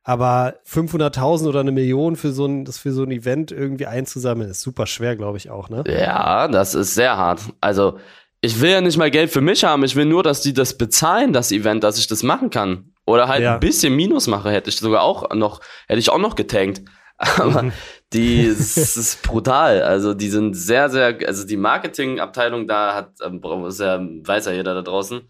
Aber 0.04 0.54
500.000 0.66 1.49
oder 1.49 1.61
eine 1.61 1.71
Million 1.71 2.16
für 2.16 2.32
so 2.32 2.47
ein, 2.47 2.64
das 2.64 2.78
für 2.78 2.92
so 2.92 3.04
ein 3.04 3.12
Event 3.12 3.52
irgendwie 3.52 3.87
einzusammeln, 3.87 4.50
ist 4.50 4.61
super 4.61 4.87
schwer, 4.87 5.14
glaube 5.14 5.38
ich 5.38 5.49
auch, 5.49 5.68
ne? 5.68 5.85
Ja, 5.87 6.49
das 6.49 6.75
ist 6.75 6.94
sehr 6.94 7.16
hart. 7.16 7.40
Also, 7.61 7.99
ich 8.40 8.61
will 8.61 8.71
ja 8.71 8.80
nicht 8.80 8.99
mal 8.99 9.12
Geld 9.12 9.30
für 9.30 9.40
mich 9.40 9.62
haben. 9.62 9.85
Ich 9.85 9.94
will 9.94 10.04
nur, 10.04 10.25
dass 10.25 10.40
die 10.40 10.52
das 10.52 10.76
bezahlen, 10.76 11.32
das 11.32 11.52
Event, 11.52 11.85
dass 11.85 11.99
ich 11.99 12.09
das 12.09 12.25
machen 12.25 12.50
kann. 12.50 12.92
Oder 13.06 13.28
halt 13.28 13.42
ja. 13.42 13.54
ein 13.54 13.61
bisschen 13.61 13.94
Minus 13.94 14.26
mache, 14.26 14.50
hätte 14.50 14.71
ich 14.71 14.76
sogar 14.76 15.02
auch 15.02 15.32
noch, 15.35 15.61
hätte 15.87 16.00
ich 16.00 16.11
auch 16.11 16.18
noch 16.18 16.35
getankt. 16.35 16.82
Aber 17.16 17.62
mhm. 17.62 17.73
die 18.12 18.47
es 18.47 18.76
ist 18.76 19.23
brutal. 19.23 19.82
Also 19.82 20.14
die 20.14 20.28
sind 20.28 20.54
sehr, 20.54 20.90
sehr, 20.90 21.16
also 21.26 21.47
die 21.47 21.56
Marketingabteilung 21.56 22.66
da 22.66 22.94
hat, 22.94 23.12
ähm, 23.25 23.40
ist 23.66 23.78
ja, 23.78 24.00
weiß 24.00 24.47
ja 24.47 24.52
jeder 24.52 24.75
da 24.75 24.82
draußen, 24.82 25.23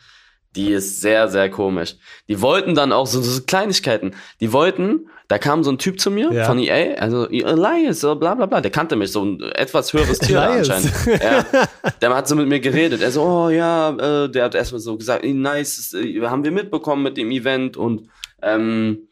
die 0.56 0.72
ist 0.72 1.00
sehr, 1.00 1.28
sehr 1.28 1.50
komisch. 1.50 1.96
Die 2.28 2.40
wollten 2.40 2.74
dann 2.74 2.92
auch 2.92 3.06
so, 3.06 3.22
so 3.22 3.42
Kleinigkeiten. 3.42 4.14
Die 4.40 4.52
wollten, 4.52 5.08
da 5.28 5.38
kam 5.38 5.64
so 5.64 5.72
ein 5.72 5.78
Typ 5.78 5.98
zu 5.98 6.10
mir 6.10 6.30
ja. 6.32 6.44
von 6.44 6.58
EA, 6.58 6.94
also 6.98 7.28
Elias, 7.28 8.00
so 8.00 8.14
bla 8.16 8.34
bla 8.34 8.46
bla, 8.46 8.60
der 8.60 8.70
kannte 8.70 8.96
mich, 8.96 9.12
so 9.12 9.24
ein 9.24 9.40
etwas 9.40 9.92
höheres 9.92 10.18
Tier 10.18 10.42
anscheinend. 10.42 10.92
Ja. 11.06 11.44
Der 12.00 12.14
hat 12.14 12.28
so 12.28 12.34
mit 12.34 12.48
mir 12.48 12.60
geredet. 12.60 13.00
Er 13.00 13.10
so, 13.10 13.22
oh 13.22 13.48
ja, 13.48 13.90
äh, 13.90 14.28
der 14.28 14.44
hat 14.44 14.54
erstmal 14.54 14.80
so 14.80 14.96
gesagt, 14.96 15.24
nice, 15.24 15.94
äh, 15.94 16.20
haben 16.22 16.44
wir 16.44 16.50
mitbekommen 16.50 17.02
mit 17.02 17.16
dem 17.16 17.30
Event 17.30 17.76
und 17.76 18.08
ähm, 18.42 19.08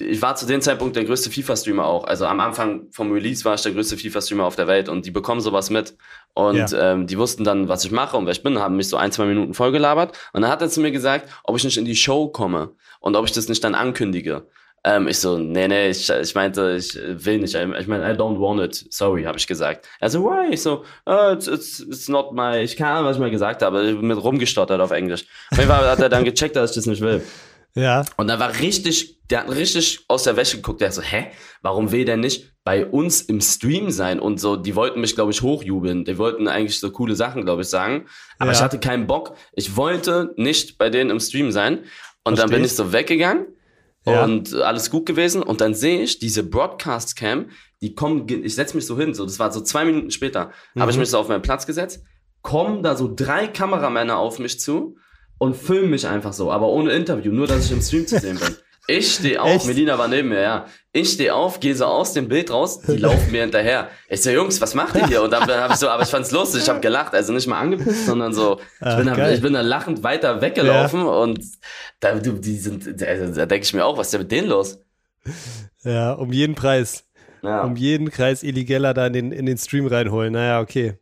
ich 0.00 0.22
war 0.22 0.36
zu 0.36 0.46
dem 0.46 0.60
Zeitpunkt 0.60 0.96
der 0.96 1.04
größte 1.04 1.30
FIFA-Streamer 1.30 1.84
auch. 1.84 2.04
Also 2.04 2.26
am 2.26 2.40
Anfang 2.40 2.86
vom 2.90 3.12
Release 3.12 3.44
war 3.44 3.54
ich 3.54 3.62
der 3.62 3.72
größte 3.72 3.96
FIFA-Streamer 3.96 4.44
auf 4.44 4.56
der 4.56 4.66
Welt 4.66 4.88
und 4.88 5.04
die 5.04 5.10
bekommen 5.10 5.40
sowas 5.40 5.70
mit. 5.70 5.94
Und 6.34 6.70
ja. 6.70 6.92
ähm, 6.92 7.06
die 7.06 7.18
wussten 7.18 7.44
dann, 7.44 7.68
was 7.68 7.84
ich 7.84 7.90
mache 7.90 8.16
und 8.16 8.26
wer 8.26 8.32
ich 8.32 8.42
bin, 8.42 8.58
haben 8.58 8.76
mich 8.76 8.88
so 8.88 8.96
ein, 8.96 9.12
zwei 9.12 9.26
Minuten 9.26 9.54
vollgelabert. 9.54 10.16
Und 10.32 10.42
dann 10.42 10.50
hat 10.50 10.62
er 10.62 10.68
zu 10.68 10.80
mir 10.80 10.92
gesagt, 10.92 11.28
ob 11.44 11.56
ich 11.56 11.64
nicht 11.64 11.76
in 11.76 11.84
die 11.84 11.96
Show 11.96 12.28
komme 12.28 12.70
und 13.00 13.16
ob 13.16 13.26
ich 13.26 13.32
das 13.32 13.48
nicht 13.48 13.62
dann 13.64 13.74
ankündige. 13.74 14.46
Ähm, 14.86 15.08
ich 15.08 15.18
so, 15.18 15.36
nee, 15.36 15.66
nee, 15.66 15.90
ich, 15.90 16.08
ich 16.08 16.34
meinte, 16.34 16.76
ich 16.78 16.94
will 16.94 17.38
nicht. 17.38 17.54
Ich 17.54 17.86
meine, 17.86 18.08
I 18.08 18.16
don't 18.16 18.38
want 18.40 18.60
it. 18.60 18.86
Sorry, 18.90 19.24
habe 19.24 19.36
ich 19.36 19.46
gesagt. 19.46 19.88
Er 19.98 20.08
so, 20.08 20.22
why? 20.22 20.52
Ich 20.52 20.62
so, 20.62 20.84
oh, 21.06 21.32
it's, 21.32 21.48
it's, 21.48 21.80
it's 21.80 22.08
not 22.08 22.32
my, 22.32 22.58
ich 22.58 22.76
kann, 22.76 23.04
was 23.04 23.16
ich 23.16 23.20
mal 23.20 23.30
gesagt 23.30 23.62
habe, 23.62 23.94
mit 23.94 24.22
rumgestottert 24.22 24.80
auf 24.80 24.92
Englisch. 24.92 25.26
Auf 25.50 25.58
jeden 25.58 25.70
Fall 25.70 25.90
hat 25.90 25.98
er 25.98 26.08
dann 26.08 26.24
gecheckt, 26.24 26.54
dass 26.54 26.70
ich 26.70 26.76
das 26.76 26.86
nicht 26.86 27.02
will. 27.02 27.22
Ja. 27.76 28.04
Und 28.16 28.28
da 28.28 28.40
war 28.40 28.58
richtig, 28.58 29.20
der 29.28 29.40
hat 29.40 29.50
richtig 29.50 30.00
aus 30.08 30.24
der 30.24 30.36
Wäsche 30.36 30.56
geguckt. 30.56 30.80
Der 30.80 30.90
so, 30.90 31.02
hä? 31.02 31.28
Warum 31.62 31.92
will 31.92 32.04
der 32.04 32.16
nicht 32.16 32.54
bei 32.64 32.86
uns 32.86 33.20
im 33.20 33.40
Stream 33.40 33.90
sein? 33.90 34.18
Und 34.18 34.40
so, 34.40 34.56
die 34.56 34.74
wollten 34.74 35.00
mich, 35.00 35.14
glaube 35.14 35.30
ich, 35.30 35.42
hochjubeln. 35.42 36.04
Die 36.04 36.18
wollten 36.18 36.48
eigentlich 36.48 36.80
so 36.80 36.90
coole 36.90 37.14
Sachen, 37.14 37.44
glaube 37.44 37.62
ich, 37.62 37.68
sagen. 37.68 38.06
Aber 38.38 38.50
ja. 38.50 38.56
ich 38.56 38.62
hatte 38.62 38.80
keinen 38.80 39.06
Bock. 39.06 39.36
Ich 39.52 39.76
wollte 39.76 40.32
nicht 40.36 40.78
bei 40.78 40.88
denen 40.88 41.10
im 41.10 41.20
Stream 41.20 41.52
sein. 41.52 41.84
Und 42.24 42.36
Versteh. 42.36 42.40
dann 42.40 42.50
bin 42.50 42.64
ich 42.64 42.74
so 42.74 42.92
weggegangen. 42.92 43.46
Ja. 44.06 44.24
Und 44.24 44.54
alles 44.54 44.90
gut 44.90 45.04
gewesen. 45.04 45.42
Und 45.42 45.60
dann 45.60 45.74
sehe 45.74 46.00
ich 46.00 46.18
diese 46.18 46.42
Broadcast-Cam, 46.44 47.50
die 47.82 47.94
kommen, 47.94 48.26
ich 48.28 48.54
setze 48.54 48.74
mich 48.74 48.86
so 48.86 48.96
hin, 48.96 49.12
so, 49.12 49.24
das 49.24 49.38
war 49.38 49.52
so 49.52 49.60
zwei 49.60 49.84
Minuten 49.84 50.10
später, 50.10 50.50
mhm. 50.74 50.80
habe 50.80 50.90
ich 50.90 50.96
mich 50.96 51.10
so 51.10 51.18
auf 51.18 51.28
meinen 51.28 51.42
Platz 51.42 51.66
gesetzt, 51.66 52.02
kommen 52.40 52.82
da 52.82 52.96
so 52.96 53.12
drei 53.14 53.48
Kameramänner 53.48 54.16
auf 54.16 54.38
mich 54.38 54.60
zu 54.60 54.96
und 55.38 55.56
filmen 55.56 55.90
mich 55.90 56.06
einfach 56.06 56.32
so, 56.32 56.50
aber 56.50 56.68
ohne 56.68 56.92
Interview, 56.92 57.32
nur 57.32 57.46
dass 57.46 57.66
ich 57.66 57.72
im 57.72 57.82
Stream 57.82 58.06
zu 58.06 58.18
sehen 58.18 58.38
bin. 58.38 58.56
Ich 58.88 59.14
stehe 59.14 59.42
auf, 59.42 59.56
Echt? 59.56 59.66
Melina 59.66 59.98
war 59.98 60.06
neben 60.06 60.28
mir, 60.28 60.40
ja. 60.40 60.66
Ich 60.92 61.10
stehe 61.10 61.34
auf, 61.34 61.58
gehe 61.58 61.74
so 61.74 61.86
aus 61.86 62.12
dem 62.12 62.28
Bild 62.28 62.52
raus, 62.52 62.80
die 62.82 62.96
laufen 62.96 63.32
mir 63.32 63.42
hinterher. 63.42 63.88
Ich 64.08 64.22
so, 64.22 64.30
Jungs, 64.30 64.60
was 64.60 64.74
macht 64.74 64.94
ihr 64.94 65.06
hier? 65.08 65.22
Und 65.22 65.32
dann 65.32 65.42
habe 65.48 65.72
ich 65.72 65.80
so, 65.80 65.88
aber 65.88 66.04
ich 66.04 66.08
fand's 66.08 66.30
lustig, 66.30 66.62
ich 66.62 66.68
habe 66.68 66.80
gelacht, 66.80 67.12
also 67.12 67.32
nicht 67.32 67.48
mal 67.48 67.58
angepisst, 67.58 68.06
sondern 68.06 68.32
so, 68.32 68.60
ich, 68.80 68.96
bin, 68.96 69.06
da, 69.06 69.30
ich 69.30 69.42
bin 69.42 69.54
da 69.54 69.60
lachend 69.60 70.04
weiter 70.04 70.40
weggelaufen 70.40 71.00
ja. 71.00 71.06
und 71.06 71.40
da, 71.98 72.14
die 72.14 72.58
sind, 72.58 73.02
also, 73.02 73.34
da 73.34 73.46
denke 73.46 73.64
ich 73.64 73.74
mir 73.74 73.84
auch, 73.84 73.98
was 73.98 74.06
ist 74.06 74.12
denn 74.12 74.20
mit 74.20 74.30
denen 74.30 74.48
los? 74.48 74.78
Ja, 75.82 76.12
um 76.12 76.32
jeden 76.32 76.54
Preis. 76.54 77.04
Ja. 77.42 77.62
Um 77.62 77.74
jeden 77.74 78.10
Preis 78.10 78.44
illegaler 78.44 78.94
da 78.94 79.08
in 79.08 79.12
den, 79.12 79.32
in 79.32 79.46
den 79.46 79.58
Stream 79.58 79.86
reinholen. 79.86 80.32
Naja, 80.32 80.60
okay 80.60 80.98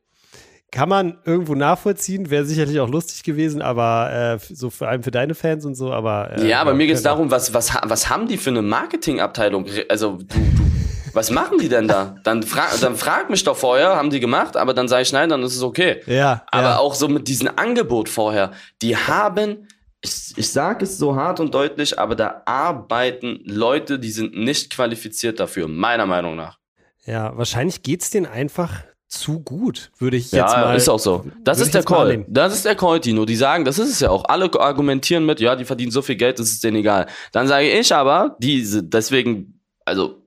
kann 0.74 0.88
man 0.88 1.18
irgendwo 1.24 1.54
nachvollziehen, 1.54 2.30
wäre 2.30 2.44
sicherlich 2.44 2.80
auch 2.80 2.88
lustig 2.88 3.22
gewesen, 3.22 3.62
aber 3.62 4.40
äh, 4.42 4.54
so 4.54 4.70
vor 4.70 4.88
allem 4.88 5.04
für 5.04 5.12
deine 5.12 5.36
Fans 5.36 5.64
und 5.64 5.76
so, 5.76 5.92
aber. 5.92 6.32
Äh, 6.36 6.48
ja, 6.48 6.60
aber 6.60 6.74
mir 6.74 6.88
geht 6.88 6.96
es 6.96 7.02
darum, 7.04 7.30
was, 7.30 7.54
was, 7.54 7.72
was 7.84 8.10
haben 8.10 8.26
die 8.26 8.36
für 8.36 8.50
eine 8.50 8.60
Marketingabteilung? 8.60 9.66
Also, 9.88 10.18
du, 10.18 10.26
du, 10.26 10.64
was 11.12 11.30
machen 11.30 11.58
die 11.58 11.68
denn 11.68 11.86
da? 11.86 12.16
Dann 12.24 12.42
frag, 12.42 12.80
dann 12.80 12.96
frag 12.96 13.30
mich 13.30 13.44
doch 13.44 13.56
vorher, 13.56 13.94
haben 13.94 14.10
die 14.10 14.18
gemacht, 14.18 14.56
aber 14.56 14.74
dann 14.74 14.88
sage 14.88 15.02
ich 15.02 15.12
nein, 15.12 15.28
dann 15.28 15.44
ist 15.44 15.54
es 15.54 15.62
okay. 15.62 16.00
Ja. 16.06 16.42
Aber 16.50 16.70
ja. 16.70 16.78
auch 16.78 16.96
so 16.96 17.06
mit 17.06 17.28
diesem 17.28 17.50
Angebot 17.54 18.08
vorher, 18.08 18.50
die 18.82 18.96
haben 18.96 19.68
ich, 20.02 20.34
ich 20.36 20.50
sage 20.50 20.84
es 20.84 20.98
so 20.98 21.14
hart 21.14 21.38
und 21.38 21.54
deutlich, 21.54 22.00
aber 22.00 22.16
da 22.16 22.42
arbeiten 22.46 23.38
Leute, 23.44 24.00
die 24.00 24.10
sind 24.10 24.36
nicht 24.36 24.74
qualifiziert 24.74 25.38
dafür, 25.38 25.68
meiner 25.68 26.04
Meinung 26.04 26.34
nach. 26.34 26.58
Ja, 27.06 27.36
wahrscheinlich 27.38 27.82
geht's 27.82 28.10
denen 28.10 28.26
einfach 28.26 28.82
zu 29.18 29.40
gut, 29.40 29.90
würde 29.98 30.16
ich 30.16 30.30
ja, 30.32 30.44
jetzt 30.44 30.52
mal. 30.52 30.62
Ja, 30.62 30.74
ist 30.74 30.88
auch 30.88 30.98
so. 30.98 31.24
Das 31.42 31.60
ist 31.60 31.74
der 31.74 31.82
Call. 31.82 32.24
Das 32.28 32.54
ist 32.54 32.64
der 32.64 32.74
Call, 32.74 33.00
Tino. 33.00 33.24
Die 33.24 33.36
sagen, 33.36 33.64
das 33.64 33.78
ist 33.78 33.90
es 33.90 34.00
ja 34.00 34.10
auch. 34.10 34.24
Alle 34.26 34.50
argumentieren 34.58 35.26
mit, 35.26 35.40
ja, 35.40 35.56
die 35.56 35.64
verdienen 35.64 35.90
so 35.90 36.02
viel 36.02 36.16
Geld, 36.16 36.38
das 36.38 36.50
ist 36.50 36.64
denen 36.64 36.78
egal. 36.78 37.06
Dann 37.32 37.46
sage 37.46 37.70
ich 37.70 37.94
aber, 37.94 38.36
diese, 38.38 38.82
deswegen, 38.82 39.60
also, 39.84 40.22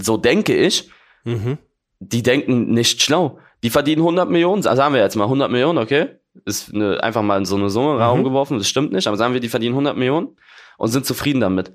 so 0.00 0.16
denke 0.16 0.54
ich, 0.54 0.90
mhm. 1.24 1.58
die 2.00 2.22
denken 2.22 2.72
nicht 2.72 3.02
schlau. 3.02 3.38
Die 3.62 3.70
verdienen 3.70 4.02
100 4.02 4.28
Millionen, 4.28 4.66
also 4.66 4.76
sagen 4.76 4.94
wir 4.94 5.00
jetzt 5.00 5.16
mal 5.16 5.24
100 5.24 5.50
Millionen, 5.50 5.78
okay? 5.78 6.08
Ist 6.44 6.74
eine, 6.74 7.02
einfach 7.02 7.22
mal 7.22 7.38
in 7.38 7.44
so 7.44 7.56
eine 7.56 7.70
Summe 7.70 7.94
mhm. 7.94 8.00
Raum 8.00 8.24
geworfen, 8.24 8.58
das 8.58 8.68
stimmt 8.68 8.92
nicht, 8.92 9.06
aber 9.06 9.16
sagen 9.16 9.32
wir, 9.32 9.40
die 9.40 9.48
verdienen 9.48 9.74
100 9.74 9.96
Millionen 9.96 10.36
und 10.76 10.88
sind 10.88 11.06
zufrieden 11.06 11.40
damit 11.40 11.72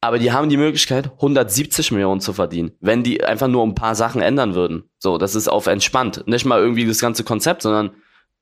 aber 0.00 0.18
die 0.18 0.32
haben 0.32 0.48
die 0.48 0.56
Möglichkeit, 0.56 1.10
170 1.12 1.90
Millionen 1.92 2.20
zu 2.20 2.32
verdienen, 2.32 2.72
wenn 2.80 3.02
die 3.02 3.24
einfach 3.24 3.48
nur 3.48 3.64
ein 3.64 3.74
paar 3.74 3.94
Sachen 3.94 4.22
ändern 4.22 4.54
würden. 4.54 4.84
So, 4.98 5.18
das 5.18 5.34
ist 5.34 5.48
auf 5.48 5.66
entspannt. 5.66 6.24
Nicht 6.26 6.44
mal 6.44 6.60
irgendwie 6.60 6.86
das 6.86 7.00
ganze 7.00 7.24
Konzept, 7.24 7.62
sondern 7.62 7.90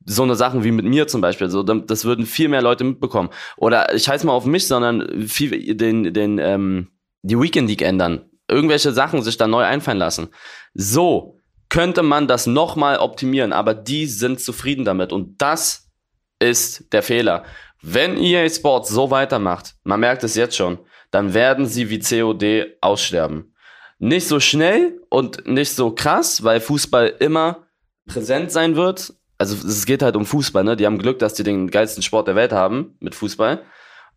so 0.07 0.23
eine 0.23 0.35
Sachen 0.35 0.65
wie 0.65 0.73
mit 0.73 0.85
mir 0.85 1.07
zum 1.07 1.21
Beispiel. 1.21 1.49
So, 1.49 1.63
das 1.63 2.05
würden 2.05 2.27
viel 2.27 2.49
mehr 2.49 2.63
Leute 2.63 2.85
mitbekommen. 2.85 3.31
Oder 3.57 3.95
ich 3.95 4.09
heiße 4.09 4.27
mal 4.27 4.33
auf 4.33 4.45
mich, 4.45 4.67
sondern 4.67 5.27
viel, 5.27 5.75
den, 5.75 6.13
den, 6.13 6.39
ähm, 6.39 6.89
die 7.23 7.41
Weekend 7.41 7.69
League 7.69 7.83
ändern. 7.83 8.27
Irgendwelche 8.49 8.93
Sachen 8.93 9.23
sich 9.23 9.39
da 9.39 9.47
neu 9.47 9.63
einfallen 9.63 9.99
lassen. 9.99 10.29
So 10.75 11.41
könnte 11.71 12.03
man 12.03 12.29
das 12.29 12.47
nochmal 12.47 12.99
optimieren, 12.99 13.53
aber 13.53 13.75
die 13.75 14.07
sind 14.07 14.41
zufrieden 14.41 14.85
damit. 14.85 15.13
Und 15.13 15.41
das 15.41 15.91
ist 16.39 16.93
der 16.93 17.03
Fehler. 17.03 17.45
Wenn 17.81 18.17
EA 18.17 18.49
Sports 18.49 18.91
so 18.91 19.11
weitermacht, 19.11 19.75
man 19.85 20.01
merkt 20.01 20.25
es 20.25 20.35
jetzt 20.35 20.57
schon, 20.57 20.79
dann 21.15 21.33
werden 21.33 21.67
sie 21.67 21.91
wie 21.91 22.01
COD 22.01 22.77
aussterben. 22.81 23.55
Nicht 24.01 24.27
so 24.27 24.41
schnell 24.41 25.01
und 25.11 25.47
nicht 25.47 25.71
so 25.71 25.93
krass, 25.93 26.43
weil 26.43 26.59
Fußball 26.59 27.15
immer 27.21 27.69
präsent 28.09 28.51
sein 28.51 28.75
wird. 28.75 29.15
Also 29.39 29.55
es 29.67 29.87
geht 29.87 30.03
halt 30.03 30.17
um 30.17 30.27
Fußball, 30.27 30.65
ne? 30.65 30.75
Die 30.75 30.87
haben 30.87 30.99
Glück, 30.99 31.21
dass 31.21 31.35
die 31.35 31.45
den 31.45 31.71
geilsten 31.71 32.03
Sport 32.03 32.27
der 32.27 32.35
Welt 32.35 32.53
haben 32.53 32.97
mit 32.99 33.15
Fußball. 33.15 33.63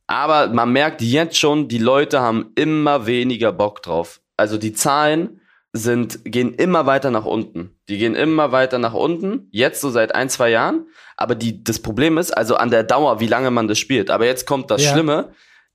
Aber 0.07 0.47
man 0.47 0.71
merkt 0.71 1.03
jetzt 1.03 1.37
schon, 1.37 1.67
die 1.67 1.77
Leute 1.77 2.19
haben 2.19 2.51
immer 2.55 3.05
weniger 3.05 3.51
Bock 3.51 3.83
drauf. 3.83 4.19
Also 4.35 4.57
die 4.57 4.73
Zahlen 4.73 5.41
sind, 5.73 6.25
gehen 6.25 6.55
immer 6.55 6.87
weiter 6.87 7.11
nach 7.11 7.25
unten. 7.25 7.77
Die 7.89 7.99
gehen 7.99 8.15
immer 8.15 8.51
weiter 8.51 8.79
nach 8.79 8.95
unten. 8.95 9.49
Jetzt 9.51 9.81
so 9.81 9.91
seit 9.91 10.15
ein, 10.15 10.29
zwei 10.29 10.49
Jahren. 10.49 10.87
Aber 11.15 11.35
die, 11.35 11.63
das 11.63 11.79
Problem 11.79 12.17
ist, 12.17 12.31
also 12.31 12.55
an 12.55 12.71
der 12.71 12.83
Dauer, 12.83 13.19
wie 13.19 13.27
lange 13.27 13.51
man 13.51 13.67
das 13.67 13.77
spielt. 13.77 14.09
Aber 14.09 14.25
jetzt 14.25 14.47
kommt 14.47 14.71
das 14.71 14.83
ja. 14.83 14.93
Schlimme 14.93 15.31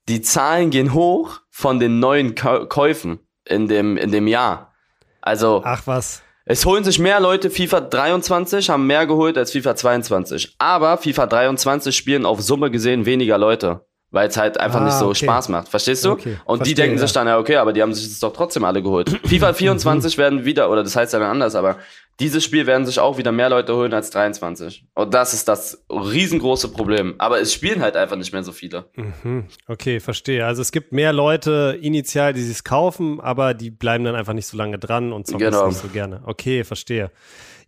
die 0.08 0.22
Zahlen 0.22 0.70
gehen 0.70 0.94
hoch 0.94 1.40
von 1.50 1.78
den 1.78 1.98
neuen 1.98 2.34
Käufen 2.34 3.20
in 3.44 3.68
dem, 3.68 3.96
in 3.96 4.10
dem 4.10 4.26
Jahr. 4.26 4.72
Also. 5.20 5.62
Ach 5.64 5.86
was. 5.86 6.22
Es 6.44 6.66
holen 6.66 6.82
sich 6.82 6.98
mehr 6.98 7.20
Leute 7.20 7.50
FIFA 7.50 7.82
23, 7.82 8.68
haben 8.68 8.86
mehr 8.88 9.06
geholt 9.06 9.38
als 9.38 9.52
FIFA 9.52 9.76
22. 9.76 10.56
Aber 10.58 10.98
FIFA 10.98 11.26
23 11.26 11.96
spielen 11.96 12.26
auf 12.26 12.42
Summe 12.42 12.70
gesehen 12.70 13.06
weniger 13.06 13.38
Leute. 13.38 13.86
Weil 14.12 14.28
es 14.28 14.36
halt 14.36 14.60
einfach 14.60 14.80
Ah, 14.80 14.84
nicht 14.84 14.94
so 14.98 15.06
okay. 15.08 15.24
Spaß 15.24 15.48
macht. 15.48 15.68
Verstehst 15.68 16.04
du? 16.04 16.12
Okay, 16.12 16.36
Und 16.44 16.60
die 16.60 16.70
verstehe, 16.70 16.74
denken 16.76 16.96
ja. 16.98 17.02
sich 17.06 17.12
dann, 17.12 17.26
ja, 17.26 17.38
okay, 17.38 17.56
aber 17.56 17.72
die 17.72 17.82
haben 17.82 17.92
sich 17.92 18.08
das 18.08 18.20
doch 18.20 18.32
trotzdem 18.32 18.64
alle 18.64 18.82
geholt. 18.82 19.08
FIFA 19.26 19.52
24 19.54 20.16
werden 20.18 20.44
wieder, 20.44 20.70
oder 20.70 20.84
das 20.84 20.94
heißt 20.94 21.12
ja 21.12 21.18
dann 21.18 21.30
anders, 21.30 21.54
aber 21.56 21.78
dieses 22.20 22.44
Spiel 22.44 22.66
werden 22.66 22.84
sich 22.86 23.00
auch 23.00 23.16
wieder 23.18 23.32
mehr 23.32 23.48
Leute 23.48 23.74
holen 23.74 23.92
als 23.94 24.10
23. 24.10 24.84
Und 24.94 25.14
das 25.14 25.32
ist 25.32 25.48
das 25.48 25.82
riesengroße 25.90 26.68
Problem. 26.68 27.14
Aber 27.18 27.40
es 27.40 27.52
spielen 27.54 27.80
halt 27.80 27.96
einfach 27.96 28.16
nicht 28.16 28.32
mehr 28.32 28.44
so 28.44 28.52
viele. 28.52 28.84
Mhm. 28.96 29.46
Okay, 29.66 29.98
verstehe. 29.98 30.44
Also 30.46 30.60
es 30.60 30.72
gibt 30.72 30.92
mehr 30.92 31.12
Leute 31.14 31.78
initial, 31.80 32.34
die 32.34 32.42
sich 32.42 32.62
kaufen, 32.64 33.18
aber 33.20 33.54
die 33.54 33.70
bleiben 33.70 34.04
dann 34.04 34.14
einfach 34.14 34.34
nicht 34.34 34.46
so 34.46 34.56
lange 34.58 34.78
dran 34.78 35.12
und 35.12 35.26
zocken 35.26 35.46
Genau. 35.46 35.66
es 35.66 35.74
nicht 35.74 35.82
so 35.82 35.88
gerne. 35.88 36.20
Okay, 36.26 36.64
verstehe. 36.64 37.10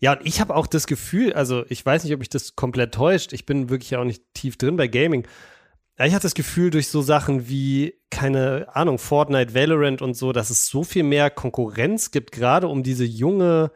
Ja, 0.01 0.13
und 0.13 0.21
ich 0.27 0.41
habe 0.43 0.55
auch 0.55 0.67
das 0.67 0.87
Gefühl, 0.87 1.33
also 1.33 1.65
ich 1.71 1.85
weiß 1.85 2.05
nicht, 2.05 2.13
ob 2.15 2.21
ich 2.21 2.29
das 2.29 2.55
komplett 2.55 2.93
täuscht. 2.95 3.33
Ich 3.33 3.47
bin 3.47 3.71
wirklich 3.71 3.97
auch 3.97 4.05
nicht 4.05 4.23
tief 4.35 4.59
drin 4.59 4.77
bei 4.77 4.89
Gaming. 4.89 5.27
Ja, 5.99 6.07
ich 6.07 6.13
hatte 6.15 6.25
das 6.25 6.35
Gefühl, 6.35 6.71
durch 6.71 6.89
so 6.89 7.03
Sachen 7.03 7.49
wie, 7.49 7.95
keine 8.11 8.67
Ahnung, 8.75 8.99
Fortnite, 8.99 9.55
Valorant 9.55 10.03
und 10.03 10.15
so, 10.15 10.33
dass 10.33 10.51
es 10.51 10.67
so 10.67 10.83
viel 10.83 11.05
mehr 11.05 11.31
Konkurrenz 11.31 12.11
gibt, 12.11 12.33
gerade 12.33 12.67
um 12.69 12.83
diese 12.83 13.05
junge 13.05 13.71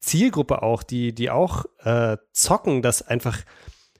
Zielgruppe 0.00 0.62
auch, 0.62 0.82
die, 0.82 1.14
die 1.14 1.30
auch 1.30 1.64
äh, 1.78 2.18
zocken, 2.32 2.82
dass 2.82 3.00
einfach 3.02 3.38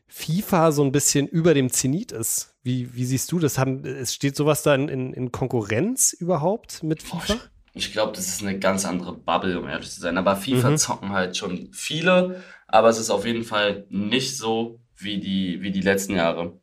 FIFA 0.07 0.73
so 0.73 0.85
ein 0.85 0.93
bisschen 0.93 1.27
über 1.27 1.55
dem 1.55 1.71
Zenit 1.71 2.13
ist. 2.13 2.55
Wie, 2.63 2.95
wie 2.95 3.07
siehst 3.07 3.33
du 3.33 3.39
das? 3.39 3.57
Haben, 3.59 3.85
es 3.85 4.13
steht 4.13 4.37
sowas 4.37 4.63
da 4.63 4.75
in, 4.75 4.89
in, 4.89 5.15
in 5.15 5.33
Konkurrenz 5.33 6.13
überhaupt 6.13 6.83
mit 6.83 7.03
FIFA? 7.03 7.37
Ich 7.73 7.93
glaube, 7.93 8.13
das 8.15 8.29
ist 8.29 8.43
eine 8.43 8.59
ganz 8.59 8.85
andere 8.85 9.17
Bubble, 9.17 9.59
um 9.59 9.67
ehrlich 9.67 9.91
zu 9.91 10.01
sein. 10.01 10.19
Aber 10.19 10.37
FIFA 10.37 10.71
Mhm. 10.71 10.77
zocken 10.77 11.11
halt 11.11 11.39
schon 11.39 11.71
viele, 11.73 12.43
aber 12.67 12.91
es 12.91 12.99
ist 12.99 13.09
auf 13.09 13.25
jeden 13.25 13.45
Fall 13.45 13.87
nicht 13.89 14.37
so 14.37 14.81
wie 14.97 15.19
die, 15.19 15.63
wie 15.63 15.71
die 15.71 15.81
letzten 15.81 16.15
Jahre. 16.15 16.61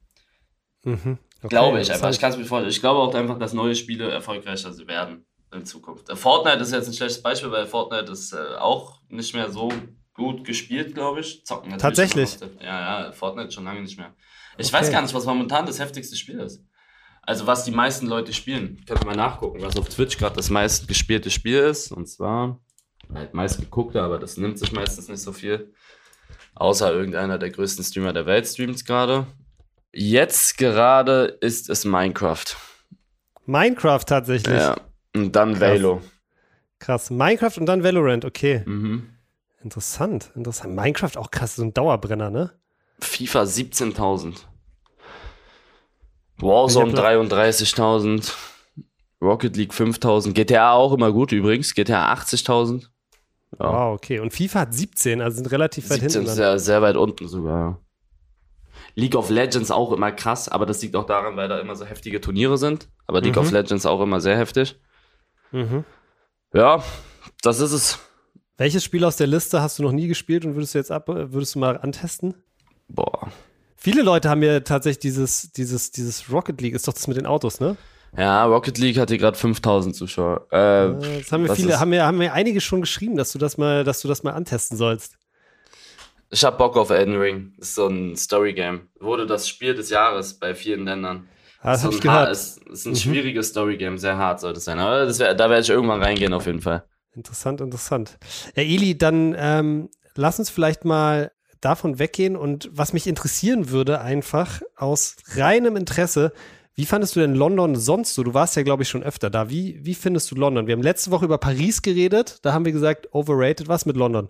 Mhm. 0.84 1.18
Okay, 1.42 1.48
glaube 1.50 1.80
ich 1.82 1.92
einfach. 1.92 2.10
Ich 2.10 2.20
kann 2.20 2.32
es 2.32 2.38
mir 2.38 2.46
vorstellen. 2.46 2.72
Ich 2.72 2.80
glaube 2.82 3.00
auch 3.00 3.13
einfach, 3.13 3.39
dass 3.39 3.54
neue 3.54 3.76
Spiele 3.76 4.10
erfolgreicher 4.12 4.76
werden 4.88 5.26
in 5.54 5.65
Zukunft. 5.65 6.10
Äh, 6.10 6.15
Fortnite 6.15 6.60
ist 6.60 6.72
jetzt 6.72 6.88
ein 6.88 6.94
schlechtes 6.94 7.22
Beispiel, 7.22 7.52
weil 7.52 7.65
Fortnite 7.65 8.12
ist 8.12 8.34
äh, 8.34 8.56
auch 8.58 9.02
nicht 9.10 9.34
mehr 9.34 9.50
so 9.50 9.72
gut 10.13 10.44
gespielt, 10.46 10.94
glaube 10.94 11.22
ich. 11.22 11.46
Zocken 11.46 11.72
natürlich 11.72 11.82
Tatsächlich? 11.82 12.38
Ja, 12.62 13.06
ja, 13.06 13.12
Fortnite 13.12 13.52
schon 13.52 13.63
lange 13.63 13.82
nicht 13.82 13.98
mehr. 13.98 14.13
Ich 14.58 14.68
Okay. 14.68 14.78
weiß 14.78 14.92
gar 14.92 15.02
nicht, 15.02 15.13
was 15.13 15.26
momentan 15.26 15.65
das 15.65 15.80
heftigste 15.80 16.15
Spiel 16.18 16.39
ist. 16.39 16.62
Also 17.22 17.48
was 17.48 17.63
die 17.63 17.72
meisten 17.72 18.08
Leute 18.08 18.34
spielen. 18.34 18.84
Können 18.86 19.00
wir 19.02 19.06
mal 19.08 19.15
nachgucken, 19.15 19.62
was 19.62 19.78
auf 19.78 19.88
Twitch 19.88 20.18
gerade 20.18 20.36
das 20.36 20.50
meist 20.50 20.88
gespielte 20.88 21.30
Spiel 21.30 21.60
ist. 21.60 21.92
Und 21.92 22.08
zwar, 22.08 22.60
halt 23.13 23.34
meist 23.34 23.60
geguckte, 23.60 24.02
aber 24.02 24.20
das 24.20 24.36
nimmt 24.38 24.60
sich 24.60 24.72
meistens 24.72 25.08
nicht 25.08 25.22
so 25.22 25.32
viel. 25.32 25.74
Außer 26.56 26.92
irgendeiner 26.92 27.38
der 27.38 27.52
größten 27.52 27.84
Streamer 27.86 28.12
der 28.13 28.26
Welt 28.26 28.46
streamt 28.48 28.84
gerade. 28.86 29.28
Jetzt 29.91 30.58
gerade 30.58 31.38
ist 31.41 31.69
es 31.69 31.86
Minecraft. 31.86 32.45
Minecraft 33.45 34.04
tatsächlich. 34.06 34.56
Ja. 34.56 34.78
Und 35.15 35.36
dann 35.36 35.54
Krass. 35.54 35.62
Valo. 35.62 36.02
Krass. 36.78 37.10
Minecraft 37.10 37.58
und 37.58 37.65
dann 37.65 37.84
Valorant, 37.84 38.25
okay. 38.25 38.63
Mhm. 38.65 39.10
Interessant, 39.62 40.32
interessant. 40.36 40.75
Minecraft 40.75 41.17
auch 41.17 41.32
krass, 41.32 41.56
so 41.56 41.63
ein 41.63 41.73
Dauerbrenner, 41.73 42.30
ne? 42.30 42.54
FIFA 43.02 43.43
17.000. 43.43 44.36
Warzone 46.38 46.93
33.000. 46.93 48.32
Rocket 49.21 49.58
League 49.58 49.73
5.000. 49.73 50.34
GTA 50.34 50.71
auch 50.71 50.93
immer 50.93 51.12
gut 51.12 51.34
übrigens. 51.34 51.73
GTA 51.73 52.13
80.000. 52.13 52.88
Ja. 53.60 53.65
Wow, 53.73 53.95
okay. 53.95 54.19
Und 54.19 54.32
FIFA 54.32 54.62
hat 54.62 54.73
17, 54.73 55.19
also 55.21 55.38
sind 55.38 55.52
relativ 55.52 55.89
weit 55.89 55.99
17 55.99 56.21
hinten. 56.21 56.36
sehr, 56.36 56.60
sehr 56.60 56.82
weit 56.82 56.95
unten 56.95 57.28
sogar. 57.28 57.82
League 59.00 59.16
of 59.16 59.30
Legends 59.30 59.72
auch 59.72 59.92
immer 59.94 60.12
krass, 60.12 60.50
aber 60.50 60.66
das 60.66 60.82
liegt 60.82 60.96
auch 60.96 61.06
daran, 61.06 61.36
weil 61.38 61.48
da 61.48 61.60
immer 61.60 61.76
so 61.76 61.86
heftige 61.86 62.22
Turniere 62.22 62.58
sind. 62.58 62.88
Aber 63.08 63.22
League 63.22 63.36
Mhm. 63.36 63.42
of 63.42 63.52
Legends 63.52 63.86
auch 63.86 64.02
immer 64.02 64.20
sehr 64.22 64.38
heftig. 64.38 64.80
Mhm. 65.52 65.84
Ja, 66.54 66.84
das 67.42 67.60
ist 67.60 67.72
es. 67.72 68.00
Welches 68.58 68.84
Spiel 68.84 69.04
aus 69.06 69.16
der 69.16 69.28
Liste 69.28 69.62
hast 69.62 69.80
du 69.80 69.84
noch 69.84 69.92
nie 69.94 70.08
gespielt 70.08 70.44
und 70.46 70.56
würdest 70.56 70.74
du 70.74 70.80
jetzt 70.80 70.92
ab, 70.92 71.08
würdest 71.08 71.56
du 71.56 71.60
mal 71.60 71.78
antesten? 71.78 72.36
Boah. 72.90 73.32
Viele 73.78 74.02
Leute 74.02 74.30
haben 74.30 74.44
ja 74.44 74.60
tatsächlich 74.60 75.00
dieses, 75.00 75.52
dieses, 75.54 75.92
dieses 75.92 76.30
Rocket 76.32 76.60
League, 76.60 76.74
ist 76.76 76.88
doch 76.88 76.94
das 76.94 77.08
mit 77.08 77.16
den 77.16 77.26
Autos, 77.26 77.60
ne? 77.62 77.78
Ja, 78.18 78.44
Rocket 78.46 78.78
League 78.80 78.98
hat 78.98 79.10
hier 79.10 79.20
gerade 79.20 79.38
5000 79.38 79.96
Zuschauer. 79.96 80.48
Äh, 80.52 80.88
Äh, 80.88 81.20
Das 81.20 81.32
haben 81.32 81.44
wir 81.44 81.50
was 81.50 81.58
viele, 81.58 81.80
haben 81.80 81.92
wir, 81.92 82.06
haben 82.06 82.20
wir 82.20 82.34
einige 82.34 82.60
schon 82.60 82.82
geschrieben, 82.82 83.16
dass 83.16 83.32
du 83.32 83.38
das 83.40 83.58
mal, 83.58 83.84
dass 83.84 84.02
du 84.02 84.08
das 84.08 84.24
mal 84.24 84.34
antesten 84.34 84.76
sollst. 84.76 85.16
Ich 86.32 86.44
hab 86.44 86.58
Bock 86.58 86.78
auf 86.78 86.89
Elden 86.92 87.15
Ring. 87.15 87.54
Das 87.58 87.70
ist 87.70 87.76
so 87.76 87.88
ein 87.88 88.15
Story-Game. 88.15 88.89
Wurde 89.00 89.26
das 89.26 89.48
Spiel 89.48 89.74
des 89.74 89.89
Jahres 89.89 90.36
bei 90.36 90.54
vielen 90.54 90.86
Ländern. 90.86 91.28
Ah, 91.62 91.72
das 91.72 91.82
so 91.82 91.89
ich 91.89 92.02
gehört. 92.02 92.32
Ist, 92.32 92.63
ist 92.70 92.86
ein 92.86 92.96
schwieriges 92.96 93.50
Story-Game. 93.50 93.98
Sehr 93.98 94.18
hart 94.18 94.39
sollte 94.39 94.60
es 94.60 94.65
sein. 94.65 94.80
Aber 94.80 95.18
wär, 95.18 95.34
da 95.34 95.50
werde 95.50 95.63
ich 95.63 95.70
irgendwann 95.70 96.04
reingehen 96.04 96.34
auf 96.34 96.46
jeden 96.46 96.62
Fall. 96.62 96.84
Interessant, 97.15 97.62
interessant. 97.62 98.18
Ja, 98.56 98.63
Eli, 98.63 98.98
dann 98.98 99.36
ähm, 99.38 99.89
lass 100.15 100.38
uns 100.39 100.50
vielleicht 100.50 100.86
mal 100.86 101.32
davon 101.62 102.00
weggehen 102.00 102.36
und 102.36 102.70
was 102.72 102.94
mich 102.94 103.08
interessieren 103.08 103.70
würde, 103.70 104.00
einfach 104.00 104.62
aus 104.78 105.18
reinem 105.36 105.76
Interesse, 105.76 106.32
wie 106.76 106.86
fandest 106.86 107.15
du 107.15 107.20
denn 107.20 107.36
London 107.36 107.76
sonst 107.76 108.13
so? 108.13 108.24
Du 108.24 108.34
warst 108.34 108.56
ja, 108.56 108.63
glaube 108.63 108.84
ich, 108.84 108.89
schon 108.89 109.04
öfter 109.04 109.30
da. 109.30 109.50
Wie, 109.50 109.84
wie 109.84 109.96
findest 109.96 110.32
du 110.32 110.36
London? 110.36 110.68
Wir 110.68 110.74
haben 110.74 110.82
letzte 110.82 111.12
Woche 111.12 111.26
über 111.26 111.38
Paris 111.38 111.82
geredet, 111.82 112.39
da 112.44 112.54
haben 112.54 112.63
wir 112.63 112.72
gesagt, 112.72 113.10
overrated. 113.12 113.68
Was 113.68 113.86
mit 113.86 113.98
London? 113.98 114.30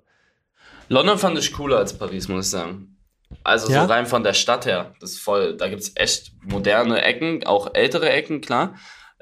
London 0.89 1.17
fand 1.17 1.37
ich 1.39 1.53
cooler 1.53 1.77
als 1.77 1.97
Paris, 1.97 2.27
muss 2.27 2.45
ich 2.45 2.51
sagen. 2.51 2.97
Also 3.43 3.71
Ja? 3.71 3.83
so 3.85 3.91
rein 3.91 4.05
von 4.05 4.23
der 4.23 4.33
Stadt 4.33 4.65
her. 4.65 4.93
Das 4.99 5.11
ist 5.11 5.19
voll, 5.19 5.55
da 5.55 5.69
gibt's 5.69 5.91
echt 5.95 6.31
moderne 6.43 7.01
Ecken, 7.03 7.45
auch 7.45 7.73
ältere 7.73 8.09
Ecken, 8.09 8.41
klar. 8.41 8.75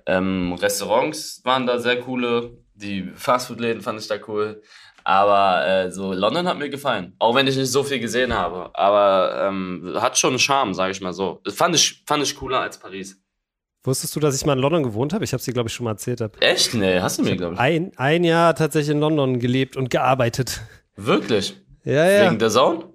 Ähm, 0.06 0.54
Restaurants 0.54 1.42
waren 1.44 1.68
da 1.68 1.80
sehr 1.80 2.00
coole. 2.00 2.58
Die 2.74 3.12
Fastfood-Läden 3.16 3.82
fand 3.82 4.00
ich 4.00 4.08
da 4.08 4.16
cool. 4.28 4.62
Aber 5.04 5.66
äh, 5.68 5.92
so 5.92 6.14
London 6.14 6.48
hat 6.48 6.58
mir 6.58 6.70
gefallen. 6.70 7.16
Auch 7.20 7.36
wenn 7.36 7.48
ich 7.48 7.56
nicht 7.58 7.72
so 7.72 7.84
viel 7.84 8.00
gesehen 8.00 8.34
habe. 8.34 8.72
Aber 8.74 9.48
ähm, 9.48 9.94
hat 9.96 10.18
schon 10.18 10.32
einen 10.32 10.40
Charme, 10.40 10.74
sage 10.74 10.92
ich 10.92 11.02
mal 11.02 11.14
so. 11.14 11.42
Das 11.44 11.56
fand 11.56 11.76
ich, 11.76 12.04
fand 12.06 12.24
ich 12.24 12.36
cooler 12.36 12.62
als 12.62 12.78
Paris. 12.78 13.18
Wusstest 13.84 14.16
du, 14.16 14.20
dass 14.20 14.36
ich 14.36 14.46
mal 14.46 14.54
in 14.54 14.60
London 14.60 14.84
gewohnt 14.84 15.14
habe? 15.14 15.24
Ich 15.24 15.32
habe 15.32 15.40
es 15.40 15.46
dir, 15.46 15.54
glaube 15.54 15.70
ich, 15.70 15.74
schon 15.76 15.86
mal 15.86 15.92
erzählt. 15.92 16.20
Hab. 16.20 16.42
Echt? 16.42 16.74
Nee, 16.74 17.00
hast 17.00 17.20
du 17.20 17.24
mir, 17.24 17.38
glaube 17.38 17.54
ich. 17.54 17.60
Ein, 17.60 17.92
ein 17.96 18.24
Jahr 18.26 18.54
tatsächlich 18.54 18.92
in 18.94 19.00
London 19.00 19.40
gelebt 19.40 19.78
und 19.78 19.90
gearbeitet. 19.90 20.62
Wirklich? 20.98 21.56
Ja, 21.84 22.10
ja. 22.10 22.26
Wegen 22.26 22.40
der 22.40 22.50
Zone? 22.50 22.86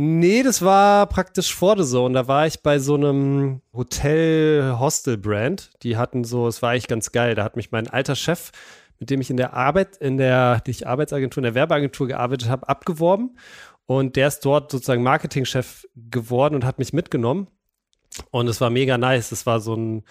Nee, 0.00 0.42
das 0.44 0.62
war 0.62 1.06
praktisch 1.06 1.52
vor 1.54 1.74
der 1.74 1.84
Zone. 1.84 2.14
Da 2.14 2.28
war 2.28 2.46
ich 2.46 2.62
bei 2.62 2.78
so 2.78 2.94
einem 2.94 3.62
Hotel-Hostel-Brand. 3.72 5.70
Die 5.82 5.96
hatten 5.96 6.22
so, 6.22 6.46
es 6.46 6.62
war 6.62 6.70
eigentlich 6.70 6.86
ganz 6.86 7.10
geil. 7.10 7.34
Da 7.34 7.42
hat 7.42 7.56
mich 7.56 7.72
mein 7.72 7.88
alter 7.88 8.14
Chef, 8.14 8.52
mit 9.00 9.10
dem 9.10 9.20
ich 9.20 9.30
in 9.30 9.36
der 9.36 9.54
Arbeit, 9.54 9.96
in 9.96 10.16
der 10.16 10.62
nicht 10.66 10.86
Arbeitsagentur, 10.86 11.40
in 11.40 11.46
der 11.46 11.54
Werbeagentur 11.54 12.06
gearbeitet 12.06 12.48
habe, 12.48 12.68
abgeworben. 12.68 13.38
Und 13.86 14.14
der 14.14 14.28
ist 14.28 14.44
dort 14.44 14.70
sozusagen 14.70 15.02
Marketingchef 15.02 15.84
geworden 15.96 16.54
und 16.54 16.64
hat 16.64 16.78
mich 16.78 16.92
mitgenommen. 16.92 17.48
Und 18.30 18.46
es 18.46 18.60
war 18.60 18.70
mega 18.70 18.98
nice. 18.98 19.32
Es 19.32 19.46
war 19.46 19.58
so 19.58 19.74
ein, 19.74 20.04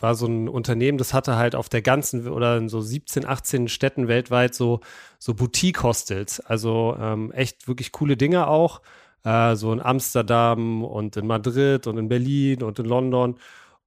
war 0.00 0.14
so 0.14 0.26
ein 0.26 0.48
Unternehmen, 0.48 0.98
das 0.98 1.14
hatte 1.14 1.36
halt 1.36 1.54
auf 1.54 1.68
der 1.68 1.82
ganzen 1.82 2.28
oder 2.28 2.56
in 2.56 2.68
so 2.68 2.80
17, 2.80 3.26
18 3.26 3.68
Städten 3.68 4.08
weltweit 4.08 4.54
so, 4.54 4.80
so 5.18 5.34
Boutique-Hostels. 5.34 6.40
Also 6.40 6.96
ähm, 7.00 7.30
echt 7.32 7.68
wirklich 7.68 7.92
coole 7.92 8.16
Dinge 8.16 8.46
auch. 8.48 8.80
Äh, 9.24 9.54
so 9.54 9.72
in 9.72 9.80
Amsterdam 9.80 10.84
und 10.84 11.16
in 11.16 11.26
Madrid 11.26 11.86
und 11.86 11.98
in 11.98 12.08
Berlin 12.08 12.62
und 12.62 12.78
in 12.78 12.86
London. 12.86 13.36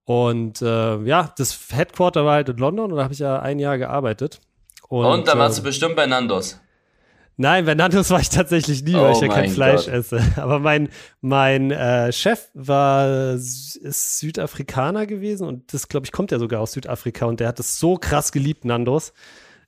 Und 0.06 0.62
äh, 0.62 1.02
ja, 1.02 1.34
das 1.38 1.60
Headquarter 1.72 2.26
war 2.26 2.36
halt 2.36 2.50
in 2.50 2.58
London 2.58 2.92
und 2.92 2.98
da 2.98 3.04
habe 3.04 3.14
ich 3.14 3.20
ja 3.20 3.40
ein 3.40 3.60
Jahr 3.60 3.78
gearbeitet. 3.78 4.40
Und, 4.88 5.06
Und, 5.06 5.28
dann 5.28 5.40
warst 5.40 5.58
äh, 5.58 5.62
du 5.62 5.68
bestimmt 5.68 5.96
bei 5.96 6.06
Nandos. 6.06 6.60
Nein, 7.38 7.66
bei 7.66 7.76
Nandos 7.76 8.10
war 8.12 8.20
ich 8.22 8.30
tatsächlich 8.30 8.84
nie, 8.84 8.94
weil 8.94 9.12
Oh 9.12 9.12
ich 9.12 9.20
ja 9.20 9.28
kein 9.28 9.50
Fleisch 9.50 9.86
Gott. 9.86 9.94
esse. 9.94 10.22
Aber 10.38 10.60
mein, 10.60 10.90
mein 11.22 11.72
äh, 11.72 12.12
Chef 12.14 12.50
war 12.54 13.34
ist 13.34 14.20
Südafrikaner 14.20 15.06
gewesen 15.06 15.46
und 15.48 15.74
das, 15.74 15.90
glaube 15.90 16.06
ich, 16.06 16.12
kommt 16.14 16.32
ja 16.32 16.40
sogar 16.40 16.62
aus 16.62 16.72
Südafrika 16.72 17.26
und 17.26 17.40
der 17.42 17.50
hat 17.50 17.60
es 17.60 17.78
so 17.80 17.98
krass 17.98 18.32
geliebt, 18.32 18.64
Nandos. 18.64 19.14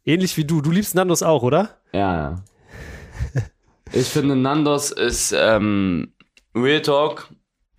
Ähnlich 0.06 0.38
wie 0.38 0.46
du. 0.46 0.62
Du 0.62 0.72
liebst 0.72 0.96
Nandos 0.96 1.24
auch, 1.24 1.44
oder? 1.44 1.72
Ja, 1.92 2.16
ja. 2.16 2.44
ich 3.92 4.08
finde, 4.08 4.38
Nandos 4.38 4.92
ist 4.92 5.34
ähm, 5.38 6.14
Real 6.56 6.82
Talk. 6.82 7.30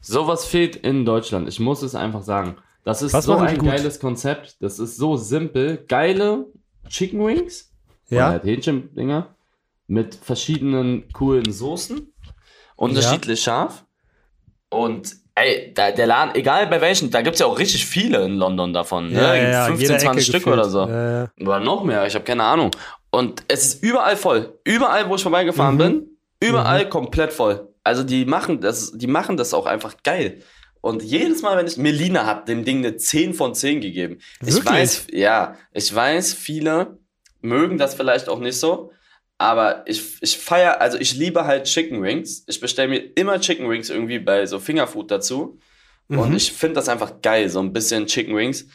Sowas 0.01 0.44
fehlt 0.44 0.77
in 0.77 1.07
Deutschland. 1.07 1.48
Ich 1.48 1.61
muss 1.61 1.83
es 1.83 1.94
einfach 1.94 2.22
sagen. 2.22 2.57
Das 2.85 3.03
ist 3.03 3.12
Was 3.14 3.24
so 3.24 3.37
ein 3.37 3.59
geiles 3.59 4.01
Konzept. 4.01 4.57
Das 4.61 4.79
ist 4.79 4.96
so 4.96 5.16
simpel. 5.16 5.85
Geile 5.88 6.46
Chicken 6.88 7.27
Wings. 7.27 7.72
Ja. 8.09 8.29
halt 8.29 8.44
Hähnchendinger. 8.44 9.35
Mit 9.88 10.14
verschiedenen 10.14 11.11
coolen 11.12 11.51
Soßen. 11.53 12.12
Unterschiedlich 12.77 13.42
scharf. 13.42 13.85
Und 14.70 15.16
ey, 15.35 15.72
da, 15.74 15.90
der 15.90 16.07
Laden, 16.07 16.35
egal 16.35 16.66
bei 16.66 16.81
welchen, 16.81 17.11
da 17.11 17.22
gibt's 17.22 17.40
ja 17.40 17.46
auch 17.46 17.59
richtig 17.59 17.85
viele 17.87 18.24
in 18.24 18.37
London 18.37 18.72
davon. 18.72 19.09
Ne? 19.11 19.20
Ja, 19.20 19.35
ja, 19.35 19.51
ja, 19.51 19.64
15, 19.66 19.81
jeder 19.88 19.98
20 19.98 20.11
Ecke 20.11 20.38
Stück 20.38 20.46
oder 20.53 20.64
gefühlt. 20.64 20.72
so. 20.72 20.88
Ja, 20.88 21.20
ja. 21.22 21.31
Oder 21.40 21.61
noch 21.61 21.85
mehr, 21.85 22.07
ich 22.07 22.14
habe 22.14 22.24
keine 22.24 22.44
Ahnung. 22.44 22.70
Und 23.11 23.42
es 23.48 23.74
ist 23.74 23.83
überall 23.83 24.16
voll. 24.16 24.59
Überall, 24.64 25.09
wo 25.09 25.14
ich 25.16 25.22
vorbeigefahren 25.22 25.74
Mhm. 25.77 25.79
bin, 25.79 26.07
überall 26.40 26.88
komplett 26.88 27.33
voll. 27.33 27.68
Also 27.83 28.05
die 28.05 28.27
machen 28.27 28.61
das, 28.61 28.92
die 28.94 29.07
machen 29.07 29.37
das 29.38 29.55
auch 29.55 29.64
einfach 29.66 29.94
geil. 30.05 30.42
Und 30.83 31.03
jedes 31.03 31.42
Mal, 31.42 31.57
wenn 31.57 31.66
ich, 31.66 31.77
Melina 31.79 32.27
hat 32.27 32.46
dem 32.48 32.64
Ding 32.64 32.79
eine 32.79 32.96
10 32.96 33.33
von 33.35 33.55
10 33.55 33.81
gegeben. 33.81 34.18
Ich 34.42 34.55
Wirklich? 34.55 34.64
weiß, 34.66 35.07
ja, 35.12 35.57
ich 35.72 35.92
weiß, 35.92 36.35
viele 36.35 36.98
mögen 37.40 37.79
das 37.79 37.94
vielleicht 37.94 38.29
auch 38.29 38.38
nicht 38.38 38.59
so. 38.59 38.92
Aber 39.38 39.85
ich, 39.87 40.20
ich 40.20 40.37
feier, 40.37 40.81
also 40.81 40.98
ich 40.98 41.14
liebe 41.14 41.44
halt 41.44 41.64
Chicken 41.64 42.03
Wings. 42.03 42.42
Ich 42.48 42.59
bestelle 42.61 42.88
mir 42.88 42.98
immer 43.14 43.40
Chicken 43.40 43.70
Wings 43.70 43.88
irgendwie 43.88 44.18
bei 44.18 44.44
so 44.46 44.59
Fingerfood 44.59 45.11
dazu. 45.11 45.59
Und 46.09 46.31
Mhm. 46.31 46.37
ich 46.37 46.53
finde 46.53 46.74
das 46.77 46.88
einfach 46.88 47.20
geil, 47.22 47.48
so 47.48 47.61
ein 47.61 47.72
bisschen 47.72 48.07
Chicken 48.07 48.35
Wings. 48.35 48.66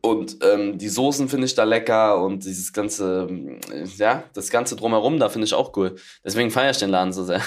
Und 0.00 0.36
ähm, 0.42 0.76
die 0.76 0.88
Soßen 0.90 1.28
finde 1.30 1.46
ich 1.46 1.54
da 1.54 1.64
lecker 1.64 2.22
und 2.22 2.44
dieses 2.44 2.72
ganze, 2.74 3.26
ähm, 3.30 3.58
ja, 3.96 4.24
das 4.34 4.50
ganze 4.50 4.76
drumherum, 4.76 5.18
da 5.18 5.30
finde 5.30 5.46
ich 5.46 5.54
auch 5.54 5.74
cool. 5.76 5.96
Deswegen 6.22 6.50
feiere 6.50 6.72
ich 6.72 6.78
den 6.78 6.90
Laden 6.90 7.12
so 7.14 7.24
sehr. 7.24 7.40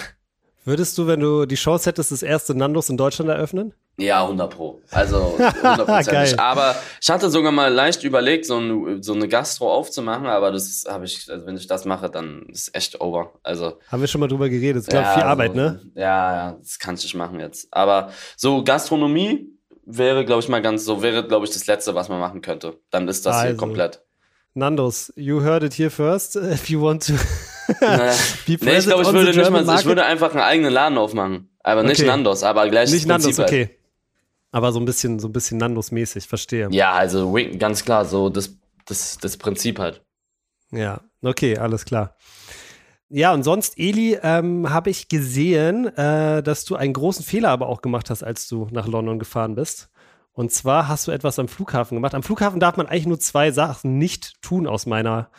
Würdest 0.65 0.97
du, 0.97 1.05
wenn 1.05 1.19
du 1.19 1.45
die 1.45 1.55
Chance 1.55 1.87
hättest, 1.89 2.11
das 2.11 2.23
erste 2.23 2.55
Nandos 2.55 2.89
in 2.89 2.97
Deutschland 2.97 3.29
eröffnen? 3.29 3.73
Ja, 3.99 4.21
100 4.23 4.49
pro. 4.55 4.81
Also 4.91 5.35
100 5.39 6.05
Geil. 6.07 6.35
Aber 6.37 6.75
ich 7.01 7.09
hatte 7.09 7.31
sogar 7.31 7.51
mal 7.51 7.73
leicht 7.73 8.03
überlegt, 8.03 8.45
so, 8.45 8.57
ein, 8.59 9.01
so 9.01 9.13
eine 9.13 9.27
Gastro 9.27 9.73
aufzumachen, 9.73 10.27
aber 10.27 10.51
das 10.51 10.85
habe 10.87 11.05
ich, 11.05 11.27
also 11.31 11.47
wenn 11.47 11.57
ich 11.57 11.65
das 11.65 11.85
mache, 11.85 12.07
dann 12.09 12.43
ist 12.49 12.75
echt 12.75 13.01
over. 13.01 13.33
Also 13.41 13.79
Haben 13.91 14.01
wir 14.01 14.07
schon 14.07 14.21
mal 14.21 14.27
drüber 14.27 14.49
geredet. 14.49 14.83
Ich 14.83 14.89
glaube, 14.89 15.05
ja, 15.05 15.13
viel 15.13 15.23
so- 15.23 15.27
Arbeit, 15.27 15.55
ne? 15.55 15.81
Ja, 15.95 16.01
ja, 16.35 16.57
das 16.61 16.77
kann 16.77 16.93
ich 16.95 17.03
nicht 17.03 17.15
machen 17.15 17.39
jetzt. 17.39 17.67
Aber 17.71 18.11
so 18.35 18.63
Gastronomie 18.63 19.49
wäre, 19.83 20.25
glaube 20.25 20.41
ich, 20.43 20.49
mal 20.49 20.61
ganz 20.61 20.85
so, 20.85 21.01
wäre, 21.01 21.25
glaube 21.27 21.45
ich, 21.47 21.51
das 21.53 21.65
Letzte, 21.65 21.95
was 21.95 22.07
man 22.07 22.19
machen 22.19 22.41
könnte. 22.41 22.77
Dann 22.91 23.07
ist 23.07 23.25
das 23.25 23.37
hier 23.41 23.45
Also. 23.49 23.57
komplett. 23.57 24.03
Nandos, 24.53 25.11
you 25.15 25.41
heard 25.43 25.63
it 25.63 25.73
here 25.73 25.89
first. 25.89 26.35
If 26.53 26.69
you 26.69 26.81
want 26.81 27.05
to 27.07 27.13
Naja. 27.81 28.13
Nee, 28.47 28.77
ich 28.77 28.85
glaube, 28.85 29.03
ich 29.03 29.11
würde 29.11 29.35
nicht 29.35 29.49
mal, 29.49 29.79
ich 29.79 29.85
würde 29.85 30.05
einfach 30.05 30.31
einen 30.31 30.41
eigenen 30.41 30.71
Laden 30.71 30.97
aufmachen. 30.99 31.49
Aber 31.63 31.83
nicht 31.83 31.99
Okay. 31.99 32.07
Nandos, 32.07 32.43
aber 32.43 32.69
gleich 32.69 32.91
Nicht 32.91 33.03
das 33.03 33.07
Nandos, 33.09 33.39
halt. 33.39 33.49
okay. 33.49 33.76
Aber 34.57 34.71
so 34.71 34.79
ein 34.79 34.85
bisschen, 34.85 35.19
so 35.19 35.27
ein 35.27 35.33
bisschen 35.33 35.59
Nandos-mäßig, 35.59 36.27
verstehe. 36.27 36.67
Ja, 36.71 36.93
also 36.93 37.31
Wing, 37.31 37.59
ganz 37.59 37.85
klar, 37.85 38.05
so 38.05 38.27
das, 38.29 38.57
das, 38.87 39.19
das 39.19 39.37
Prinzip 39.37 39.77
halt. 39.77 40.01
Ja, 40.71 41.01
okay, 41.21 41.59
alles 41.59 41.85
klar. 41.85 42.15
Ja, 43.07 43.35
und 43.35 43.43
sonst, 43.43 43.77
Eli, 43.77 44.17
ähm, 44.23 44.71
habe 44.71 44.89
ich 44.89 45.09
gesehen, 45.09 45.95
äh, 45.95 46.41
dass 46.41 46.65
du 46.65 46.75
einen 46.75 46.93
großen 46.93 47.23
Fehler 47.23 47.49
aber 47.49 47.67
auch 47.69 47.83
gemacht 47.83 48.09
hast, 48.09 48.23
als 48.23 48.47
du 48.47 48.67
nach 48.71 48.87
London 48.87 49.19
gefahren 49.19 49.53
bist. 49.53 49.91
Und 50.31 50.51
zwar 50.51 50.87
hast 50.87 51.05
du 51.07 51.11
etwas 51.11 51.37
am 51.37 51.47
Flughafen 51.47 51.95
gemacht. 51.95 52.15
Am 52.15 52.23
Flughafen 52.23 52.59
darf 52.59 52.77
man 52.77 52.87
eigentlich 52.87 53.05
nur 53.05 53.19
zwei 53.19 53.51
Sachen 53.51 53.99
nicht 53.99 54.41
tun, 54.41 54.65
aus 54.65 54.87
meiner, 54.87 55.29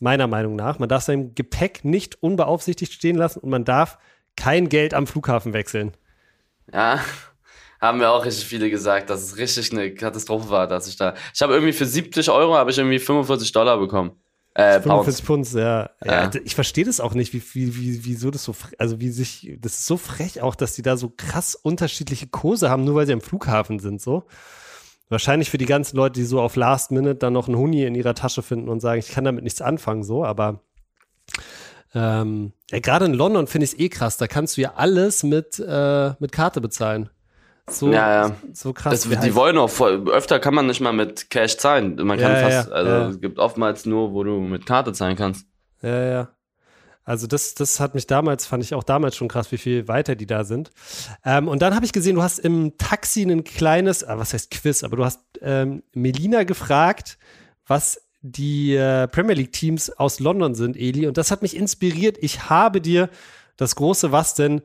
meiner 0.00 0.26
Meinung 0.26 0.56
nach. 0.56 0.80
Man 0.80 0.88
darf 0.88 1.04
sein 1.04 1.36
Gepäck 1.36 1.84
nicht 1.84 2.20
unbeaufsichtigt 2.24 2.92
stehen 2.92 3.14
lassen 3.14 3.38
und 3.38 3.50
man 3.50 3.64
darf 3.64 3.98
kein 4.34 4.68
Geld 4.68 4.94
am 4.94 5.06
Flughafen 5.06 5.52
wechseln. 5.52 5.92
Ja, 6.72 6.98
haben 7.84 7.98
mir 7.98 8.10
auch 8.10 8.24
richtig 8.24 8.46
viele 8.46 8.70
gesagt, 8.70 9.10
dass 9.10 9.22
es 9.22 9.36
richtig 9.36 9.72
eine 9.72 9.94
Katastrophe 9.94 10.50
war, 10.50 10.66
dass 10.66 10.88
ich 10.88 10.96
da. 10.96 11.14
Ich 11.32 11.42
habe 11.42 11.54
irgendwie 11.54 11.72
für 11.72 11.86
70 11.86 12.30
Euro 12.30 12.54
habe 12.54 12.70
ich 12.70 12.78
irgendwie 12.78 12.98
45 12.98 13.52
Dollar 13.52 13.78
bekommen. 13.78 14.12
Äh, 14.54 14.80
Pounds. 14.80 15.20
45 15.20 15.24
Pfund, 15.24 15.52
ja. 15.54 15.90
ja. 16.04 16.24
Ja. 16.24 16.30
Ich 16.44 16.54
verstehe 16.54 16.84
das 16.84 17.00
auch 17.00 17.14
nicht, 17.14 17.32
wie, 17.32 17.42
wie, 17.54 17.76
wie, 17.76 18.04
wieso 18.04 18.30
das 18.30 18.44
so, 18.44 18.54
also 18.78 19.00
wie 19.00 19.10
sich, 19.10 19.56
das 19.60 19.74
ist 19.74 19.86
so 19.86 19.96
frech 19.96 20.42
auch, 20.42 20.54
dass 20.54 20.74
die 20.74 20.82
da 20.82 20.96
so 20.96 21.12
krass 21.16 21.56
unterschiedliche 21.56 22.28
Kurse 22.28 22.70
haben, 22.70 22.84
nur 22.84 22.94
weil 22.94 23.06
sie 23.06 23.12
am 23.12 23.20
Flughafen 23.20 23.80
sind, 23.80 24.00
so. 24.00 24.24
Wahrscheinlich 25.08 25.50
für 25.50 25.58
die 25.58 25.66
ganzen 25.66 25.96
Leute, 25.96 26.20
die 26.20 26.24
so 26.24 26.40
auf 26.40 26.56
Last 26.56 26.90
Minute 26.90 27.16
dann 27.16 27.32
noch 27.32 27.48
einen 27.48 27.58
Huni 27.58 27.84
in 27.84 27.94
ihrer 27.94 28.14
Tasche 28.14 28.42
finden 28.42 28.68
und 28.68 28.80
sagen, 28.80 29.00
ich 29.00 29.10
kann 29.10 29.24
damit 29.24 29.44
nichts 29.44 29.60
anfangen, 29.60 30.02
so, 30.02 30.24
aber 30.24 30.60
ähm, 31.94 32.52
ja, 32.70 32.78
gerade 32.78 33.04
in 33.06 33.14
London 33.14 33.46
finde 33.46 33.64
ich 33.64 33.72
es 33.72 33.78
eh 33.78 33.88
krass, 33.88 34.16
da 34.16 34.28
kannst 34.28 34.56
du 34.56 34.62
ja 34.62 34.74
alles 34.76 35.24
mit, 35.24 35.58
äh, 35.58 36.12
mit 36.20 36.32
Karte 36.32 36.60
bezahlen. 36.60 37.10
So, 37.68 37.90
Ja, 37.92 38.28
ja. 38.28 38.36
so 38.52 38.72
krass. 38.74 38.92
Das, 39.02 39.08
die 39.08 39.16
heißt- 39.16 39.34
wollen 39.34 39.56
auch 39.56 39.70
voll, 39.70 40.06
öfter 40.10 40.38
kann 40.38 40.54
man 40.54 40.66
nicht 40.66 40.80
mal 40.80 40.92
mit 40.92 41.30
Cash 41.30 41.56
zahlen. 41.56 41.96
Man 41.96 42.18
kann 42.18 42.32
Ja, 42.32 42.48
fast, 42.50 42.70
also 42.72 43.10
es 43.10 43.20
gibt 43.20 43.38
oftmals 43.38 43.86
nur, 43.86 44.12
wo 44.12 44.22
du 44.22 44.38
mit 44.40 44.66
Karte 44.66 44.92
zahlen 44.92 45.16
kannst. 45.16 45.46
Ja, 45.82 46.04
ja. 46.04 46.28
Also 47.06 47.26
das, 47.26 47.54
das 47.54 47.80
hat 47.80 47.94
mich 47.94 48.06
damals, 48.06 48.46
fand 48.46 48.62
ich 48.64 48.74
auch 48.74 48.82
damals 48.82 49.16
schon 49.16 49.28
krass, 49.28 49.52
wie 49.52 49.58
viel 49.58 49.88
weiter 49.88 50.14
die 50.14 50.26
da 50.26 50.44
sind. 50.44 50.70
Ähm, 51.24 51.48
und 51.48 51.60
dann 51.60 51.74
habe 51.74 51.84
ich 51.84 51.92
gesehen, 51.92 52.16
du 52.16 52.22
hast 52.22 52.38
im 52.38 52.76
Taxi 52.78 53.22
ein 53.22 53.44
kleines, 53.44 54.04
ah, 54.04 54.18
was 54.18 54.32
heißt 54.32 54.50
Quiz, 54.50 54.82
aber 54.82 54.96
du 54.96 55.04
hast 55.04 55.20
ähm, 55.42 55.82
Melina 55.92 56.44
gefragt, 56.44 57.18
was 57.66 58.00
die 58.22 58.74
äh, 58.74 59.06
Premier 59.08 59.34
League 59.34 59.52
Teams 59.52 59.90
aus 59.90 60.18
London 60.18 60.54
sind, 60.54 60.76
Eli. 60.78 61.06
Und 61.06 61.18
das 61.18 61.30
hat 61.30 61.42
mich 61.42 61.54
inspiriert. 61.56 62.16
Ich 62.20 62.48
habe 62.48 62.80
dir 62.80 63.10
das 63.58 63.76
große 63.76 64.10
Was 64.12 64.34
denn 64.34 64.62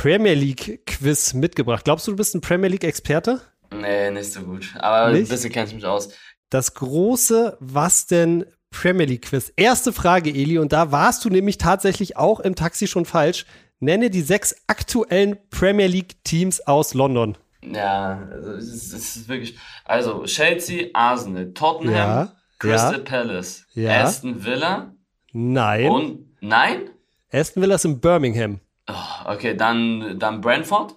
Premier 0.00 0.34
League 0.34 0.84
Quiz 0.86 1.34
mitgebracht. 1.34 1.84
Glaubst 1.84 2.06
du, 2.06 2.10
du 2.12 2.16
bist 2.16 2.34
ein 2.34 2.40
Premier 2.40 2.68
League 2.68 2.84
Experte? 2.84 3.40
Nee, 3.72 4.10
nicht 4.10 4.32
so 4.32 4.42
gut. 4.42 4.74
Aber 4.78 5.12
Nicht? 5.12 5.26
ein 5.26 5.28
bisschen 5.28 5.52
kenn 5.52 5.66
ich 5.66 5.74
mich 5.74 5.86
aus. 5.86 6.10
Das 6.50 6.74
große 6.74 7.56
Was 7.60 8.06
denn 8.06 8.44
Premier 8.70 9.06
League 9.06 9.22
Quiz. 9.22 9.52
Erste 9.56 9.92
Frage, 9.92 10.30
Eli, 10.30 10.58
und 10.58 10.72
da 10.72 10.90
warst 10.92 11.24
du 11.24 11.30
nämlich 11.30 11.58
tatsächlich 11.58 12.16
auch 12.16 12.40
im 12.40 12.54
Taxi 12.56 12.86
schon 12.88 13.04
falsch. 13.04 13.46
Nenne 13.80 14.10
die 14.10 14.22
sechs 14.22 14.54
aktuellen 14.66 15.36
Premier 15.50 15.86
League 15.86 16.22
Teams 16.24 16.60
aus 16.66 16.94
London. 16.94 17.36
Ja, 17.62 18.28
also 18.30 18.52
es 18.52 18.66
ist, 18.68 18.92
es 18.92 19.16
ist 19.16 19.28
wirklich. 19.28 19.56
Also 19.84 20.24
Chelsea, 20.24 20.88
Arsenal, 20.92 21.52
Tottenham, 21.54 21.94
Ja, 21.94 22.32
Crystal 22.58 22.92
ja. 22.94 22.98
Palace, 22.98 23.64
Ja. 23.74 24.04
Aston 24.04 24.44
Villa 24.44 24.92
Nein. 25.32 25.88
und. 25.90 26.36
Nein? 26.40 26.90
Aston 27.32 27.62
Villa 27.62 27.76
ist 27.76 27.84
in 27.84 28.00
Birmingham. 28.00 28.60
Oh, 28.88 28.94
okay, 29.32 29.56
dann, 29.56 30.18
dann 30.18 30.40
Brentford? 30.40 30.94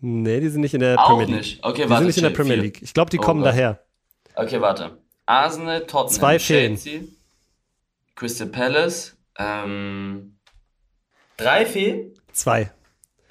Nee, 0.00 0.40
die 0.40 0.48
sind 0.48 0.60
nicht 0.60 0.74
in 0.74 0.80
der 0.80 0.98
Auch 1.00 1.08
Premier 1.08 1.26
League. 1.26 1.36
nicht. 1.36 1.64
Okay, 1.64 1.84
Die 1.84 1.88
warte. 1.90 2.00
sind 2.02 2.06
nicht 2.08 2.16
in 2.18 2.22
der 2.22 2.30
chill, 2.30 2.36
Premier 2.36 2.54
vier. 2.54 2.62
League. 2.62 2.82
Ich 2.82 2.92
glaube, 2.94 3.10
die 3.10 3.18
Oh 3.18 3.22
kommen 3.22 3.40
Gott. 3.42 3.52
daher. 3.52 3.82
Okay, 4.34 4.60
warte. 4.60 4.98
Arsenal, 5.24 5.86
Tottenham, 5.86 6.14
Zwei 6.14 6.38
fehlen. 6.38 6.76
Chelsea, 6.76 7.00
Crystal 8.14 8.46
Palace, 8.48 9.16
ähm, 9.38 10.38
drei 11.36 11.64
fehlen? 11.66 12.12
Zwei. 12.32 12.70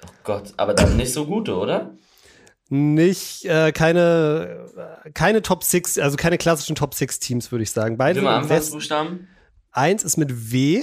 Oh 0.04 0.08
Gott, 0.24 0.52
aber 0.56 0.74
dann 0.74 0.96
nicht 0.96 1.12
so 1.12 1.24
gute, 1.26 1.56
oder? 1.56 1.94
Nicht, 2.68 3.44
äh, 3.44 3.70
keine, 3.70 4.66
keine 5.14 5.40
Top 5.42 5.62
Six, 5.62 5.98
also 5.98 6.16
keine 6.16 6.36
klassischen 6.36 6.74
Top 6.74 6.94
Six 6.94 7.20
Teams, 7.20 7.52
würde 7.52 7.62
ich 7.62 7.70
sagen. 7.70 7.96
Beide 7.96 8.18
sind. 8.20 8.28
Anfangsbuchstaben? 8.28 9.28
Eins 9.70 10.02
ist 10.02 10.16
mit 10.16 10.52
W. 10.52 10.82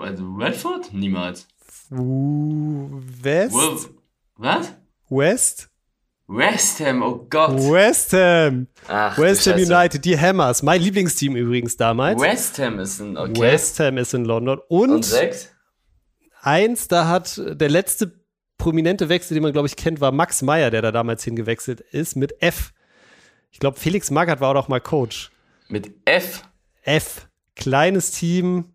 Also 0.00 0.24
Redford? 0.34 0.92
Niemals. 0.92 1.46
West. 1.94 3.52
Wolf. 3.52 3.90
Was? 4.36 4.72
West. 5.10 5.68
West 6.26 6.80
Ham, 6.80 7.02
oh 7.02 7.26
Gott. 7.28 7.50
West 7.70 8.12
Ham. 8.14 8.66
Ach, 8.88 9.18
West 9.18 9.46
Ham. 9.46 9.56
United, 9.58 10.02
die 10.04 10.18
Hammers. 10.18 10.62
Mein 10.62 10.80
Lieblingsteam 10.80 11.36
übrigens 11.36 11.76
damals. 11.76 12.20
West 12.20 12.58
Ham 12.58 12.78
ist 12.78 13.00
ein, 13.00 13.18
okay. 13.18 13.40
West 13.40 13.78
Ham 13.80 13.98
ist 13.98 14.14
in 14.14 14.24
London. 14.24 14.58
Und, 14.68 14.90
Und 14.90 15.04
sechs? 15.04 15.50
eins, 16.40 16.88
da 16.88 17.08
hat 17.08 17.38
der 17.44 17.68
letzte 17.68 18.20
prominente 18.56 19.08
Wechsel, 19.10 19.34
den 19.34 19.42
man, 19.42 19.52
glaube 19.52 19.68
ich, 19.68 19.76
kennt, 19.76 20.00
war 20.00 20.12
Max 20.12 20.40
Meyer, 20.40 20.70
der 20.70 20.80
da 20.80 20.92
damals 20.92 21.24
hingewechselt 21.24 21.80
ist, 21.80 22.16
mit 22.16 22.40
F. 22.40 22.72
Ich 23.50 23.58
glaube, 23.58 23.78
Felix 23.78 24.10
Magath 24.10 24.40
war 24.40 24.56
auch 24.56 24.68
mal 24.68 24.80
Coach. 24.80 25.30
Mit 25.68 25.90
F. 26.06 26.42
F. 26.82 27.28
Kleines 27.54 28.12
Team. 28.12 28.71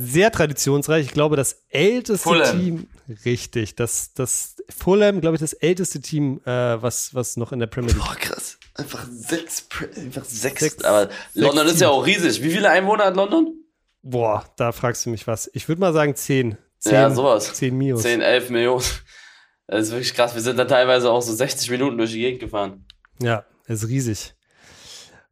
Sehr 0.00 0.30
traditionsreich. 0.30 1.06
Ich 1.06 1.12
glaube, 1.12 1.34
das 1.34 1.64
älteste 1.70 2.28
Fulham. 2.28 2.58
Team. 2.58 2.86
Richtig. 3.24 3.74
Das, 3.74 4.12
das 4.14 4.54
Fulham, 4.70 5.20
glaube 5.20 5.34
ich, 5.34 5.40
das 5.40 5.54
älteste 5.54 6.00
Team, 6.00 6.40
äh, 6.44 6.50
was, 6.80 7.14
was 7.16 7.36
noch 7.36 7.50
in 7.50 7.58
der 7.58 7.66
Premier 7.66 7.92
League 7.92 8.00
Boah, 8.02 8.14
krass. 8.14 8.58
Einfach 8.74 9.04
sechs, 9.10 9.66
einfach 9.96 10.24
sechs. 10.24 10.60
Sechs- 10.60 10.84
aber 10.84 11.08
London 11.34 11.66
sechs 11.66 11.72
ist 11.74 11.80
ja 11.80 11.88
auch 11.88 12.06
riesig. 12.06 12.40
Wie 12.44 12.50
viele 12.50 12.70
Einwohner 12.70 13.06
hat 13.06 13.16
London? 13.16 13.54
Boah, 14.02 14.44
da 14.56 14.70
fragst 14.70 15.04
du 15.04 15.10
mich 15.10 15.26
was. 15.26 15.50
Ich 15.52 15.68
würde 15.68 15.80
mal 15.80 15.92
sagen 15.92 16.14
10. 16.14 16.56
10 16.78 16.92
Ja, 16.92 17.10
sowas. 17.10 17.52
10 17.54 17.76
Mios. 17.76 18.02
10, 18.02 18.20
11 18.20 18.50
Millionen. 18.50 18.84
Das 19.66 19.86
ist 19.88 19.90
wirklich 19.90 20.14
krass. 20.14 20.34
Wir 20.36 20.42
sind 20.42 20.56
dann 20.58 20.68
teilweise 20.68 21.10
auch 21.10 21.20
so 21.22 21.34
60 21.34 21.70
Minuten 21.70 21.98
durch 21.98 22.12
die 22.12 22.20
Gegend 22.20 22.40
gefahren. 22.40 22.86
Ja, 23.20 23.44
ist 23.66 23.88
riesig. 23.88 24.34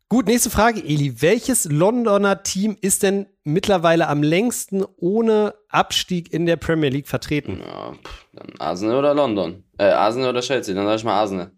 Gut, 0.09 0.27
nächste 0.27 0.51
Frage, 0.51 0.85
Eli. 0.85 1.21
Welches 1.21 1.65
Londoner 1.65 2.45
Team 2.45 2.77
ist 2.81 3.03
denn 3.03 3.27
mittlerweile 3.43 4.07
am 4.07 4.23
längsten 4.23 4.85
ohne 4.99 5.55
Abstieg 5.69 6.33
in 6.33 6.47
der 6.47 6.55
Premier 6.55 6.91
League 6.91 7.09
vertreten? 7.09 7.61
Ja, 7.61 7.93
dann 8.33 8.53
Arsenal 8.61 8.99
oder 8.99 9.15
London. 9.15 9.65
Äh, 9.79 9.87
Arsenal 9.87 10.31
oder 10.31 10.43
Chelsea. 10.43 10.77
Dann 10.77 10.87
sag 10.87 10.97
ich 10.97 11.05
mal 11.05 11.15
Arsenal. 11.15 11.51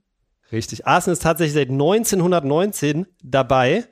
Richtig. 0.51 0.87
Arsenal 0.87 1.13
ist 1.13 1.23
tatsächlich 1.23 1.53
seit 1.53 1.69
1919 1.69 3.07
dabei. 3.23 3.85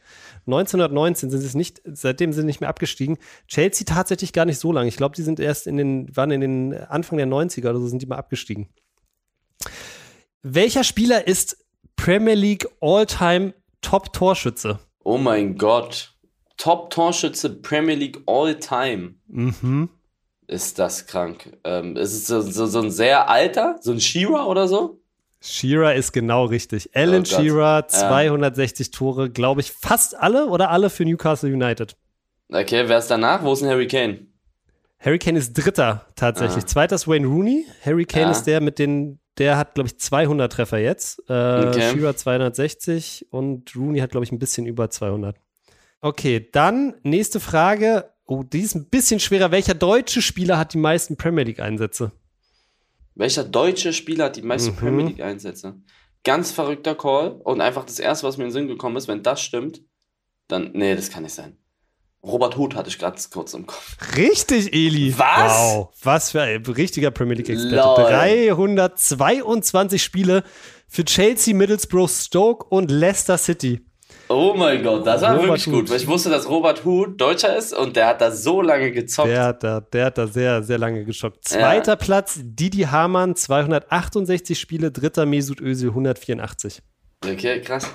1919 0.46 1.30
sind 1.30 1.40
sie 1.40 1.46
es 1.46 1.54
nicht, 1.54 1.82
seitdem 1.84 2.32
sind 2.32 2.42
sie 2.42 2.46
nicht 2.46 2.62
mehr 2.62 2.70
abgestiegen. 2.70 3.18
Chelsea 3.48 3.84
tatsächlich 3.84 4.32
gar 4.32 4.46
nicht 4.46 4.58
so 4.58 4.72
lange. 4.72 4.88
Ich 4.88 4.96
glaube, 4.96 5.14
die 5.14 5.22
sind 5.22 5.38
erst 5.38 5.66
in 5.66 5.76
den, 5.76 6.16
waren 6.16 6.30
in 6.30 6.40
den 6.40 6.74
Anfang 6.74 7.18
der 7.18 7.26
90er 7.26 7.68
oder 7.68 7.80
so 7.80 7.88
sind 7.88 8.00
die 8.00 8.06
mal 8.06 8.16
abgestiegen. 8.16 8.68
Welcher 10.42 10.82
Spieler 10.82 11.26
ist 11.26 11.58
Premier 11.96 12.34
League 12.34 12.66
All-Time 12.80 13.52
Top-Torschütze? 13.86 14.80
Oh 15.04 15.16
mein 15.18 15.56
Gott. 15.56 16.12
Top-Torschütze 16.56 17.50
Premier 17.62 17.94
League 17.94 18.18
all 18.26 18.58
time. 18.58 19.14
Mhm. 19.28 19.90
Ist 20.48 20.78
das 20.80 21.06
krank. 21.06 21.56
Ähm, 21.64 21.96
ist 21.96 22.12
es 22.12 22.26
so, 22.26 22.40
so, 22.40 22.66
so 22.66 22.80
ein 22.80 22.90
sehr 22.90 23.28
alter, 23.30 23.76
so 23.80 23.92
ein 23.92 24.00
Shearer 24.00 24.48
oder 24.48 24.66
so? 24.66 25.00
Shearer 25.40 25.94
ist 25.94 26.12
genau 26.12 26.46
richtig. 26.46 26.90
Alan 26.96 27.22
Oh. 27.22 27.24
Shearer, 27.24 27.86
260 27.86 28.90
Tore, 28.90 29.30
glaube 29.30 29.60
ich, 29.60 29.70
fast 29.70 30.16
alle 30.16 30.46
oder 30.46 30.70
alle 30.70 30.90
für 30.90 31.04
Newcastle 31.04 31.52
United. 31.52 31.96
Okay, 32.48 32.88
wer 32.88 32.98
ist 32.98 33.08
danach? 33.08 33.42
Wo 33.44 33.52
ist 33.52 33.62
ein 33.62 33.68
Harry 33.68 33.86
Kane? 33.86 34.26
Harry 34.98 35.18
Kane 35.20 35.38
ist 35.38 35.52
Dritter 35.52 36.06
tatsächlich. 36.16 36.64
Ah. 36.64 36.66
Zweiter 36.66 36.94
ist 36.96 37.06
Wayne 37.06 37.26
Rooney. 37.26 37.66
Harry 37.84 38.04
Kane 38.04 38.24
Ja. 38.26 38.30
ist 38.32 38.44
der 38.44 38.60
mit 38.60 38.78
den, 38.80 39.20
der 39.38 39.56
hat, 39.58 39.74
glaube 39.74 39.88
ich, 39.88 39.98
200 39.98 40.52
Treffer 40.52 40.78
jetzt. 40.78 41.20
Äh, 41.28 41.66
Okay. 41.68 41.92
Shearer 41.92 42.16
260 42.16 43.26
und 43.30 43.74
Rooney 43.76 43.98
hat, 44.00 44.10
glaube 44.10 44.24
ich, 44.24 44.32
ein 44.32 44.38
bisschen 44.38 44.66
über 44.66 44.90
200. 44.90 45.36
Okay, 46.00 46.48
dann 46.52 46.94
nächste 47.02 47.40
Frage. 47.40 48.10
Oh, 48.26 48.42
die 48.42 48.60
ist 48.60 48.74
ein 48.74 48.86
bisschen 48.88 49.20
schwerer. 49.20 49.50
Welcher 49.52 49.74
deutsche 49.74 50.20
Spieler 50.20 50.58
hat 50.58 50.74
die 50.74 50.78
meisten 50.78 51.16
Premier 51.16 51.44
League-Einsätze? 51.44 52.12
Welcher 53.14 53.44
deutsche 53.44 53.92
Spieler 53.92 54.26
hat 54.26 54.36
die 54.36 54.42
meisten 54.42 54.72
Mhm. 54.72 54.76
Premier 54.76 55.06
League 55.06 55.20
Einsätze? 55.22 55.74
Ganz 56.24 56.50
verrückter 56.50 56.94
Call 56.96 57.30
und 57.44 57.60
einfach 57.60 57.84
das 57.84 57.98
erste, 57.98 58.26
was 58.26 58.36
mir 58.36 58.44
in 58.44 58.48
den 58.50 58.52
Sinn 58.54 58.68
gekommen 58.68 58.96
ist, 58.96 59.06
wenn 59.08 59.22
das 59.22 59.40
stimmt, 59.40 59.80
dann, 60.48 60.72
nee, 60.74 60.94
das 60.94 61.08
kann 61.10 61.22
nicht 61.22 61.34
sein. 61.34 61.56
Robert 62.26 62.56
Huth 62.56 62.74
hatte 62.74 62.88
ich 62.88 62.98
gerade 62.98 63.16
kurz 63.32 63.54
im 63.54 63.66
Kopf. 63.66 63.96
Richtig, 64.16 64.72
Eli. 64.74 65.14
Was? 65.16 65.52
Wow, 65.52 65.88
was 66.02 66.32
für 66.32 66.42
ein 66.42 66.64
richtiger 66.66 67.12
Premier 67.12 67.36
League-Experte. 67.36 67.76
Lol. 67.76 68.10
322 68.10 70.02
Spiele 70.02 70.42
für 70.88 71.04
Chelsea, 71.04 71.54
Middlesbrough, 71.54 72.10
Stoke 72.10 72.66
und 72.68 72.90
Leicester 72.90 73.38
City. 73.38 73.80
Oh 74.28 74.54
mein 74.56 74.82
Gott, 74.82 75.06
das 75.06 75.22
war 75.22 75.34
Robert 75.34 75.48
wirklich 75.48 75.64
gut, 75.66 75.74
Huth. 75.74 75.90
weil 75.90 75.96
ich 75.98 76.06
wusste, 76.08 76.30
dass 76.30 76.48
Robert 76.48 76.84
Huth 76.84 77.20
Deutscher 77.20 77.56
ist 77.56 77.72
und 77.72 77.94
der 77.94 78.08
hat 78.08 78.20
da 78.20 78.32
so 78.32 78.60
lange 78.60 78.90
gezockt. 78.90 79.28
Der 79.28 79.44
hat 79.44 79.62
da, 79.62 79.80
der 79.80 80.06
hat 80.06 80.18
da 80.18 80.26
sehr, 80.26 80.64
sehr 80.64 80.78
lange 80.78 81.04
geschockt. 81.04 81.46
Zweiter 81.46 81.94
Platz, 81.94 82.40
Didi 82.42 82.82
Hamann, 82.82 83.36
268 83.36 84.58
Spiele. 84.58 84.90
Dritter 84.90 85.26
Mesut 85.26 85.60
Özil, 85.60 85.90
184. 85.90 86.82
Okay, 87.24 87.60
krass. 87.60 87.88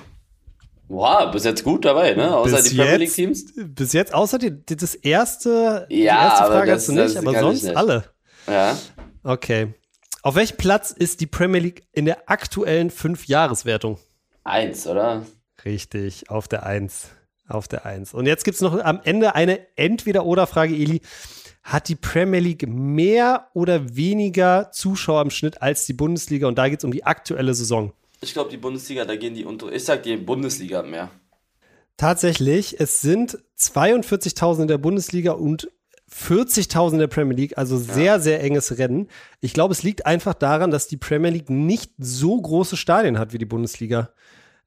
Wow, 0.92 1.30
bis 1.30 1.44
jetzt 1.44 1.64
gut 1.64 1.86
dabei, 1.86 2.12
ne? 2.14 2.36
Außer 2.36 2.56
Bis 2.56 2.64
die 2.66 2.76
Premier 2.76 2.96
League 2.98 3.14
Teams. 3.14 3.46
Bis 3.56 3.94
jetzt, 3.94 4.12
außer 4.12 4.36
die, 4.38 4.50
die, 4.50 4.76
das 4.76 4.94
erste, 4.94 5.86
die 5.90 6.02
Ja, 6.02 6.22
erste 6.24 6.44
aber 6.44 6.54
Frage 6.56 6.70
das- 6.72 6.80
hast 6.82 6.88
du 6.88 6.92
nicht, 7.02 7.16
aber 7.16 7.38
sonst 7.40 7.62
nicht. 7.64 7.76
alle. 7.76 8.04
Ja. 8.46 8.76
Okay. 9.22 9.72
Auf 10.22 10.34
welchem 10.34 10.58
Platz 10.58 10.90
ist 10.90 11.20
die 11.20 11.26
Premier 11.26 11.60
League 11.60 11.84
in 11.92 12.04
der 12.04 12.28
aktuellen 12.28 12.90
Fünf-Jahres-Wertung? 12.90 13.98
Eins, 14.44 14.86
oder? 14.86 15.24
Richtig, 15.64 16.28
auf 16.28 16.46
der 16.46 16.66
Eins. 16.66 17.08
Auf 17.48 17.68
der 17.68 17.86
Eins. 17.86 18.12
Und 18.12 18.26
jetzt 18.26 18.44
gibt 18.44 18.56
es 18.56 18.60
noch 18.60 18.78
am 18.78 19.00
Ende 19.02 19.34
eine 19.34 19.60
Entweder-Oder-Frage, 19.76 20.74
Eli. 20.74 21.00
Hat 21.62 21.88
die 21.88 21.94
Premier 21.96 22.40
League 22.40 22.66
mehr 22.68 23.48
oder 23.54 23.96
weniger 23.96 24.70
Zuschauer 24.72 25.22
im 25.22 25.30
Schnitt 25.30 25.62
als 25.62 25.86
die 25.86 25.92
Bundesliga? 25.94 26.48
Und 26.48 26.58
da 26.58 26.68
geht 26.68 26.80
es 26.80 26.84
um 26.84 26.92
die 26.92 27.04
aktuelle 27.04 27.54
Saison. 27.54 27.92
Ich 28.22 28.32
glaube, 28.32 28.50
die 28.50 28.56
Bundesliga, 28.56 29.04
da 29.04 29.16
gehen 29.16 29.34
die 29.34 29.44
unter. 29.44 29.72
Ich 29.72 29.84
sag, 29.84 30.02
die 30.04 30.16
Bundesliga 30.16 30.82
mehr. 30.82 31.10
Tatsächlich, 31.96 32.80
es 32.80 33.00
sind 33.00 33.38
42.000 33.58 34.62
in 34.62 34.68
der 34.68 34.78
Bundesliga 34.78 35.32
und 35.32 35.68
40.000 36.10 36.92
in 36.92 36.98
der 36.98 37.06
Premier 37.06 37.36
League, 37.36 37.56
also 37.56 37.76
sehr, 37.78 38.20
sehr 38.20 38.42
enges 38.42 38.76
Rennen. 38.78 39.08
Ich 39.40 39.54
glaube, 39.54 39.72
es 39.72 39.82
liegt 39.82 40.04
einfach 40.04 40.34
daran, 40.34 40.70
dass 40.70 40.86
die 40.86 40.96
Premier 40.96 41.30
League 41.30 41.48
nicht 41.50 41.92
so 41.98 42.40
große 42.40 42.76
Stadien 42.76 43.18
hat 43.18 43.32
wie 43.32 43.38
die 43.38 43.46
Bundesliga. 43.46 44.10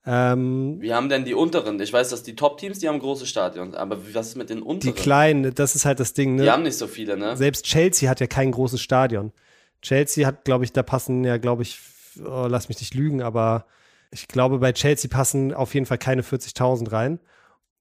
Ähm, 0.08 0.78
Wie 0.82 0.94
haben 0.94 1.10
denn 1.10 1.26
die 1.26 1.34
unteren? 1.34 1.80
Ich 1.80 1.91
weiß, 1.91 2.10
dass 2.10 2.24
die 2.24 2.36
Top-Teams, 2.36 2.80
die 2.80 2.88
haben 2.88 3.00
große 3.00 3.26
Stadions, 3.26 3.76
aber 3.76 3.98
was 4.13 4.30
ist 4.30 4.38
mit 4.38 4.50
den 4.50 4.60
die 4.60 4.63
unteren? 4.63 4.96
kleinen, 4.96 5.56
das 5.56 5.76
ist 5.76 5.86
halt 5.86 6.00
das 6.00 6.13
Ding, 6.13 6.38
Die 6.38 6.44
ne? 6.44 6.52
haben 6.52 6.63
nicht 6.63 6.78
so 6.78 6.88
viele, 6.88 7.18
ne? 7.18 7.36
Selbst 7.36 7.65
Chelsea 7.65 8.10
hat 8.10 8.20
ja 8.20 8.28
kein 8.28 8.52
großes 8.52 8.82
Stadion. 8.82 9.32
Chelsea 9.82 10.26
hat, 10.28 10.46
glaube 10.46 10.63
ich, 10.63 10.74
da 10.74 10.84
passen 10.84 11.24
ja, 11.24 11.38
glaube 11.38 11.63
ich, 11.63 11.80
oh, 12.23 12.47
lass 12.47 12.69
mich 12.69 12.80
nicht 12.80 12.93
lügen, 12.93 13.21
aber 13.21 13.65
ich 14.12 14.28
glaube, 14.28 14.60
bei 14.60 14.71
Chelsea 14.71 15.10
passen 15.10 15.54
auf 15.54 15.73
jeden 15.73 15.86
Fall 15.86 15.97
keine 15.97 16.21
40.000 16.21 16.91
rein. 16.91 17.19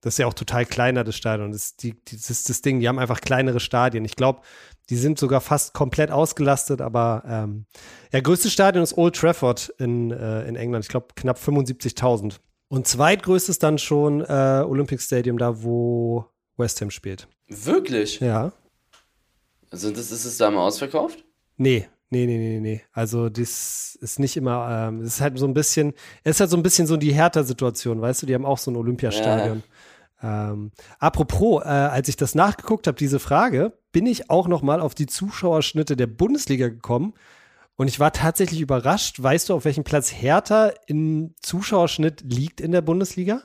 Das 0.01 0.15
ist 0.15 0.17
ja 0.19 0.27
auch 0.27 0.33
total 0.33 0.65
kleiner, 0.65 1.03
das 1.03 1.15
Stadion. 1.15 1.51
Das 1.51 1.77
die, 1.77 1.95
das 2.11 2.29
ist 2.29 2.49
das 2.49 2.61
Ding, 2.61 2.79
die 2.79 2.87
haben 2.87 2.99
einfach 2.99 3.21
kleinere 3.21 3.59
Stadien. 3.59 4.05
Ich 4.05 4.15
glaube, 4.15 4.41
die 4.89 4.97
sind 4.97 5.17
sogar 5.17 5.41
fast 5.41 5.73
komplett 5.73 6.11
ausgelastet, 6.11 6.81
aber 6.81 7.23
ähm, 7.27 7.65
ja, 8.11 8.19
größtes 8.19 8.53
Stadion 8.53 8.83
ist 8.83 8.97
Old 8.97 9.15
Trafford 9.15 9.69
in, 9.79 10.11
äh, 10.11 10.47
in 10.47 10.55
England. 10.55 10.85
Ich 10.85 10.89
glaube, 10.89 11.07
knapp 11.15 11.39
75.000. 11.39 12.35
Und 12.67 12.87
zweitgrößtes 12.87 13.57
dann 13.59 13.77
schon 13.77 14.21
äh, 14.21 14.63
Olympic 14.67 15.01
Stadium, 15.01 15.37
da 15.37 15.63
wo 15.63 16.25
West 16.57 16.81
Ham 16.81 16.91
spielt. 16.91 17.27
Wirklich? 17.47 18.19
Ja. 18.19 18.51
Also 19.71 19.91
das, 19.91 20.11
ist 20.11 20.25
es 20.25 20.37
da 20.37 20.51
mal 20.51 20.61
ausverkauft? 20.61 21.25
Nee, 21.57 21.87
nee, 22.09 22.25
nee, 22.25 22.37
nee, 22.37 22.59
nee. 22.59 22.81
Also 22.91 23.29
das 23.29 23.97
ist 24.01 24.19
nicht 24.19 24.37
immer, 24.37 24.87
ähm, 24.89 25.01
es 25.01 25.15
ist 25.15 25.21
halt 25.21 25.37
so 25.37 25.47
ein 25.47 25.53
bisschen, 25.53 25.93
es 26.23 26.37
ist 26.37 26.39
halt 26.41 26.49
so 26.49 26.57
ein 26.57 26.63
bisschen 26.63 26.87
so 26.87 26.97
die 26.97 27.13
Hertha-Situation, 27.13 28.01
weißt 28.01 28.21
du, 28.21 28.25
die 28.25 28.33
haben 28.33 28.45
auch 28.45 28.57
so 28.57 28.71
ein 28.71 28.75
Olympiastadion. 28.75 29.63
Ähm, 30.21 30.71
apropos, 30.99 31.63
äh, 31.63 31.67
als 31.67 32.07
ich 32.07 32.15
das 32.15 32.35
nachgeguckt 32.35 32.87
habe, 32.87 32.97
diese 32.97 33.19
Frage, 33.19 33.73
bin 33.91 34.05
ich 34.05 34.29
auch 34.29 34.47
noch 34.47 34.61
mal 34.61 34.81
auf 34.81 34.95
die 34.95 35.07
Zuschauerschnitte 35.07 35.95
der 35.95 36.07
Bundesliga 36.07 36.67
gekommen 36.67 37.13
und 37.75 37.87
ich 37.87 37.99
war 37.99 38.13
tatsächlich 38.13 38.61
überrascht. 38.61 39.21
Weißt 39.21 39.49
du, 39.49 39.53
auf 39.53 39.65
welchem 39.65 39.83
Platz 39.83 40.11
Hertha 40.11 40.71
im 40.87 41.33
Zuschauerschnitt 41.41 42.21
liegt 42.21 42.61
in 42.61 42.71
der 42.71 42.81
Bundesliga? 42.81 43.43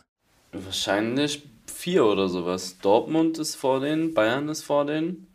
Wahrscheinlich 0.53 1.49
vier 1.67 2.05
oder 2.05 2.29
sowas. 2.29 2.79
Dortmund 2.79 3.39
ist 3.39 3.57
vor 3.57 3.81
denen, 3.81 4.15
Bayern 4.15 4.49
ist 4.49 4.63
vor 4.63 4.85
denen. 4.85 5.27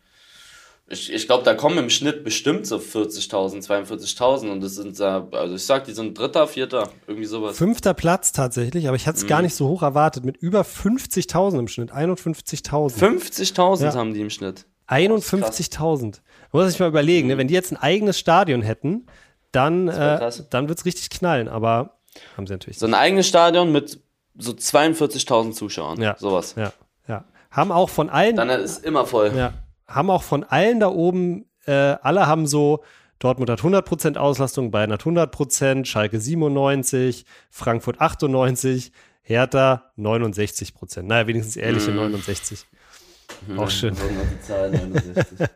Ich, 0.88 1.12
ich 1.12 1.26
glaube, 1.26 1.44
da 1.44 1.56
kommen 1.56 1.80
im 1.80 1.90
Schnitt 1.90 2.24
bestimmt 2.24 2.68
so 2.68 2.76
40.000, 2.78 3.66
42.000 3.66 4.52
und 4.52 4.62
das 4.62 4.76
sind 4.76 5.00
da, 5.00 5.28
also 5.32 5.56
ich 5.56 5.66
sag, 5.66 5.86
die 5.86 5.94
sind 5.94 6.16
Dritter, 6.18 6.48
Vierter, 6.48 6.90
irgendwie 7.08 7.26
sowas. 7.26 7.58
Fünfter 7.58 7.96
Platz 7.96 8.32
tatsächlich, 8.34 8.88
aber 8.88 8.96
ich 8.96 9.08
hatte 9.08 9.18
es 9.18 9.24
Mhm. 9.24 9.28
gar 9.30 9.42
nicht 9.42 9.56
so 9.56 9.68
hoch 9.68 9.82
erwartet, 9.82 10.26
mit 10.26 10.38
über 10.38 10.62
50.000 10.64 11.58
im 11.58 11.68
Schnitt, 11.68 11.92
51.000. 11.92 13.00
50.000 13.00 13.84
Ja. 13.86 13.94
haben 13.96 14.14
die 14.14 14.22
im 14.22 14.30
Schnitt. 14.30 14.66
51.000. 14.88 16.22
Muss 16.52 16.72
ich 16.72 16.80
mal 16.80 16.88
überlegen, 16.90 17.28
ne? 17.30 17.38
wenn 17.40 17.48
die 17.48 17.56
jetzt 17.56 17.72
ein 17.72 17.78
eigenes 17.78 18.20
Stadion 18.20 18.62
hätten, 18.62 19.08
dann, 19.52 19.88
äh, 19.88 20.30
dann 20.52 20.68
wird 20.70 20.78
es 20.80 20.86
richtig 20.86 21.10
knallen, 21.10 21.48
aber 21.48 21.98
haben 22.38 22.46
sie 22.46 22.54
natürlich 22.54 22.78
So 22.78 22.86
ein 22.86 22.94
eigenes 22.94 23.28
Stadion 23.28 23.72
mit 23.72 24.00
so 24.38 24.52
42.000 24.52 25.54
Zuschauern. 25.54 26.00
Ja. 26.02 26.16
Sowas. 26.20 26.54
Ja, 26.58 26.74
ja. 27.08 27.24
Haben 27.50 27.72
auch 27.72 27.90
von 27.90 28.10
allen, 28.10 28.36
Dann 28.36 28.50
ist 28.50 28.84
immer 28.86 29.06
voll. 29.08 29.32
ja, 29.36 29.54
haben 29.88 30.10
auch 30.10 30.24
von 30.24 30.44
allen 30.44 30.80
da 30.80 30.88
oben, 30.90 31.46
äh, 31.66 31.72
alle 31.72 32.28
haben 32.28 32.48
so, 32.48 32.84
Dortmund 33.20 33.50
hat 33.50 33.62
100% 33.62 34.18
Auslastung, 34.18 34.72
Bayern 34.72 34.92
hat 34.92 35.04
100%, 35.06 35.86
Schalke 35.86 36.20
97, 36.20 37.26
Frankfurt 37.50 38.02
98, 38.02 38.92
Hertha 39.22 39.92
69%. 39.98 41.08
Naja, 41.08 41.26
wenigstens 41.28 41.56
ehrliche 41.56 41.92
Mhm. 41.92 41.98
69. 41.98 42.66
Auch 43.58 43.70
schön. 43.70 43.98
Wurden 44.00 44.18
noch 44.18 44.26
die 44.30 44.42
Zahlen 44.42 44.72
69. 44.94 45.48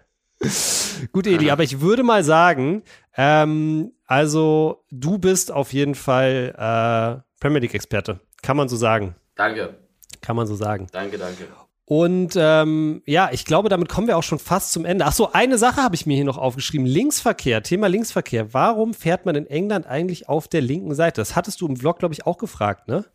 Gut, 1.12 1.28
Eli, 1.28 1.52
aber 1.52 1.64
ich 1.64 1.82
würde 1.82 2.04
mal 2.04 2.24
sagen, 2.24 2.84
ähm, 3.16 3.92
also 4.06 4.84
du 4.90 5.18
bist 5.18 5.52
auf 5.52 5.74
jeden 5.74 5.96
Fall 5.96 6.54
äh, 6.58 7.22
Premier 7.40 7.60
League-Experte. 7.60 8.20
Kann 8.42 8.58
man 8.58 8.70
so 8.70 8.76
sagen. 8.78 9.16
danke, 9.36 9.76
Kann 10.22 10.36
man 10.36 10.48
so 10.48 10.56
sagen. 10.56 10.88
danke, 10.92 11.18
danke. 11.18 11.46
Und 11.90 12.36
ähm, 12.38 13.02
ja, 13.08 13.30
ich 13.32 13.46
glaube, 13.46 13.68
damit 13.68 13.90
kommen 13.90 14.06
wir 14.06 14.16
auch 14.16 14.24
schon 14.24 14.38
fast 14.38 14.74
zum 14.74 14.86
Ende. 14.86 15.06
Ach 15.06 15.12
so, 15.12 15.32
eine 15.32 15.58
Sache 15.58 15.82
habe 15.82 15.96
ich 15.96 16.06
mir 16.06 16.14
hier 16.14 16.24
noch 16.24 16.38
aufgeschrieben. 16.38 16.86
Linksverkehr, 16.86 17.64
Thema 17.64 17.88
Linksverkehr. 17.88 18.54
Warum 18.54 18.94
fährt 18.94 19.26
man 19.26 19.34
in 19.34 19.48
England 19.48 19.88
eigentlich 19.88 20.30
auf 20.30 20.48
der 20.48 20.62
linken 20.62 20.94
Seite? 20.94 21.20
Das 21.20 21.36
hattest 21.36 21.62
du 21.62 21.68
im 21.68 21.78
Vlog, 21.78 21.98
glaube 21.98 22.14
ich, 22.14 22.28
auch 22.28 22.38
gefragt, 22.38 22.88
ne? 22.88 23.06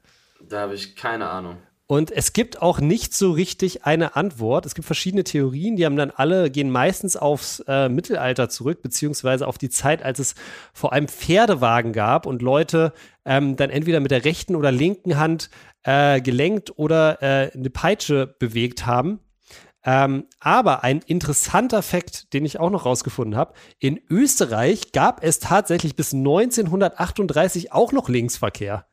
Da 0.41 0.63
habe 0.63 0.75
ich 0.75 0.97
keine 0.97 1.29
Ahnung. 1.29 1.59
Und 1.87 2.11
es 2.11 2.33
gibt 2.33 2.63
auch 2.63 2.81
nicht 2.81 3.13
so 3.13 3.33
richtig 3.33 3.85
eine 3.85 4.17
Antwort. 4.17 4.65
Es 4.65 4.75
gibt 4.75 4.87
verschiedene 4.87 5.23
Theorien, 5.23 5.77
die 5.77 5.85
haben 5.85 5.97
dann 5.97 6.11
alle, 6.11 6.51
gehen 6.51 6.71
meistens 6.71 7.15
aufs 7.15 7.61
äh, 7.69 7.91
Mittelalter 7.91 8.49
zurück, 8.49 8.81
beziehungsweise 8.81 9.47
auf 9.47 9.59
die 9.59 9.69
Zeit, 9.69 10.03
als 10.03 10.19
es 10.19 10.35
vor 10.73 10.95
allem 10.95 11.09
Pferdewagen 11.09 11.93
gab 11.93 12.25
und 12.25 12.41
Leute 12.41 12.95
ähm, 13.27 13.57
dann 13.57 13.69
entweder 13.69 14.01
mit 14.01 14.13
der 14.13 14.25
rechten 14.25 14.57
oder 14.57 14.73
linken 14.73 15.19
Hand 15.19 15.51
äh, 15.83 16.23
gelenkt 16.23 16.79
oder 16.79 17.23
äh, 17.23 17.51
eine 17.53 17.69
Peitsche 17.69 18.35
bewegt 18.39 18.87
haben. 18.87 19.21
Ähm, 19.85 20.25
aber 20.41 20.83
ein 20.83 21.01
interessanter 21.05 21.83
Fakt, 21.83 22.33
den 22.33 22.47
ich 22.47 22.59
auch 22.59 22.71
noch 22.71 22.87
rausgefunden 22.87 23.37
habe, 23.37 23.53
in 23.79 24.01
Österreich 24.09 24.93
gab 24.93 25.23
es 25.23 25.39
tatsächlich 25.39 25.95
bis 25.95 26.15
1938 26.15 27.73
auch 27.73 27.93
noch 27.93 28.09
Linksverkehr. 28.09 28.87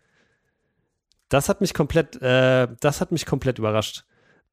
Das 1.32 1.48
hat 1.48 1.62
mich 1.62 1.74
komplett, 1.74 2.22
äh, 2.22 2.68
das 2.82 3.00
hat 3.00 3.12
mich 3.12 3.26
komplett 3.26 3.58
überrascht. 3.58 4.04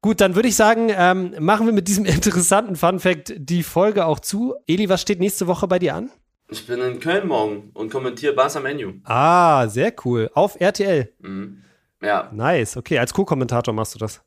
Gut, 0.01 0.21
dann 0.21 0.35
würde 0.35 0.47
ich 0.47 0.55
sagen, 0.55 0.89
ähm, 0.95 1.35
machen 1.39 1.65
wir 1.65 1.73
mit 1.73 1.89
diesem 1.89 2.05
interessanten 2.05 2.77
Fun 2.77 2.99
Fact 2.99 3.33
die 3.37 3.63
Folge 3.63 4.05
auch 4.05 4.19
zu. 4.19 4.55
Eli, 4.65 4.87
was 4.87 5.01
steht 5.01 5.19
nächste 5.19 5.47
Woche 5.47 5.67
bei 5.67 5.77
dir 5.77 5.93
an? 5.93 6.09
Ich 6.49 6.65
bin 6.65 6.79
in 6.79 6.99
Köln 7.01 7.27
morgen 7.27 7.69
und 7.73 7.91
kommentiere 7.91 8.33
Barca 8.33 8.61
Menu. 8.61 8.93
Ah, 9.03 9.67
sehr 9.67 9.93
cool. 10.05 10.31
Auf 10.33 10.59
RTL. 10.59 11.13
Mhm. 11.19 11.63
Ja, 12.01 12.29
Nice. 12.31 12.77
Okay, 12.77 12.97
als 12.97 13.13
Co-Kommentator 13.13 13.73
machst 13.73 13.93
du 13.95 13.99
das. 13.99 14.21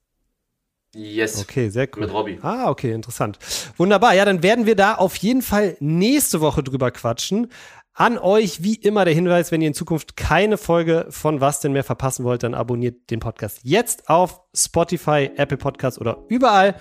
Yes. 0.94 1.40
Okay, 1.40 1.70
sehr 1.70 1.88
cool. 1.94 2.02
Mit 2.02 2.12
Robby. 2.12 2.38
Ah, 2.42 2.68
okay, 2.68 2.92
interessant. 2.92 3.38
Wunderbar. 3.78 4.14
Ja, 4.14 4.26
dann 4.26 4.42
werden 4.42 4.66
wir 4.66 4.76
da 4.76 4.96
auf 4.96 5.16
jeden 5.16 5.40
Fall 5.40 5.76
nächste 5.80 6.42
Woche 6.42 6.62
drüber 6.62 6.90
quatschen. 6.90 7.50
An 7.94 8.16
euch 8.16 8.62
wie 8.62 8.74
immer 8.74 9.04
der 9.04 9.12
Hinweis, 9.12 9.52
wenn 9.52 9.60
ihr 9.60 9.68
in 9.68 9.74
Zukunft 9.74 10.16
keine 10.16 10.56
Folge 10.56 11.06
von 11.10 11.42
Was 11.42 11.60
denn 11.60 11.72
mehr 11.72 11.84
verpassen 11.84 12.24
wollt, 12.24 12.42
dann 12.42 12.54
abonniert 12.54 13.10
den 13.10 13.20
Podcast 13.20 13.60
jetzt 13.64 14.08
auf 14.08 14.40
Spotify, 14.54 15.30
Apple 15.36 15.58
Podcasts 15.58 16.00
oder 16.00 16.24
überall, 16.28 16.76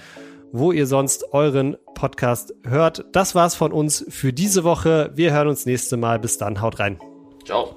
wo 0.53 0.71
ihr 0.71 0.87
sonst 0.87 1.33
euren 1.33 1.75
Podcast 1.95 2.53
hört. 2.63 3.05
Das 3.11 3.35
war's 3.35 3.55
von 3.55 3.73
uns 3.73 4.05
für 4.07 4.31
diese 4.31 4.63
Woche. 4.63 5.11
Wir 5.13 5.33
hören 5.33 5.49
uns 5.49 5.65
nächste 5.65 5.97
Mal. 5.97 6.17
Bis 6.17 6.37
dann, 6.37 6.61
haut 6.61 6.79
rein. 6.79 6.97
Ciao. 7.45 7.75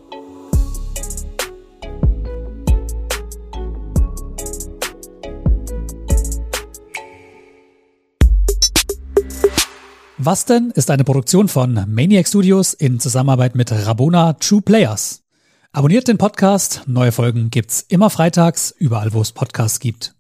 Was 10.27 10.47
denn 10.47 10.71
ist 10.71 10.91
eine 10.91 11.05
Produktion 11.05 11.49
von 11.49 11.85
Maniac 11.87 12.27
Studios 12.27 12.73
in 12.73 12.99
Zusammenarbeit 12.99 13.55
mit 13.55 13.71
Rabona 13.71 14.33
True 14.33 14.63
Players. 14.63 15.23
Abonniert 15.71 16.09
den 16.09 16.17
Podcast, 16.17 16.81
neue 16.87 17.13
Folgen 17.13 17.51
gibt's 17.51 17.85
immer 17.87 18.09
freitags, 18.09 18.71
überall 18.71 19.13
wo 19.13 19.21
es 19.21 19.33
Podcasts 19.33 19.81
gibt. 19.81 20.14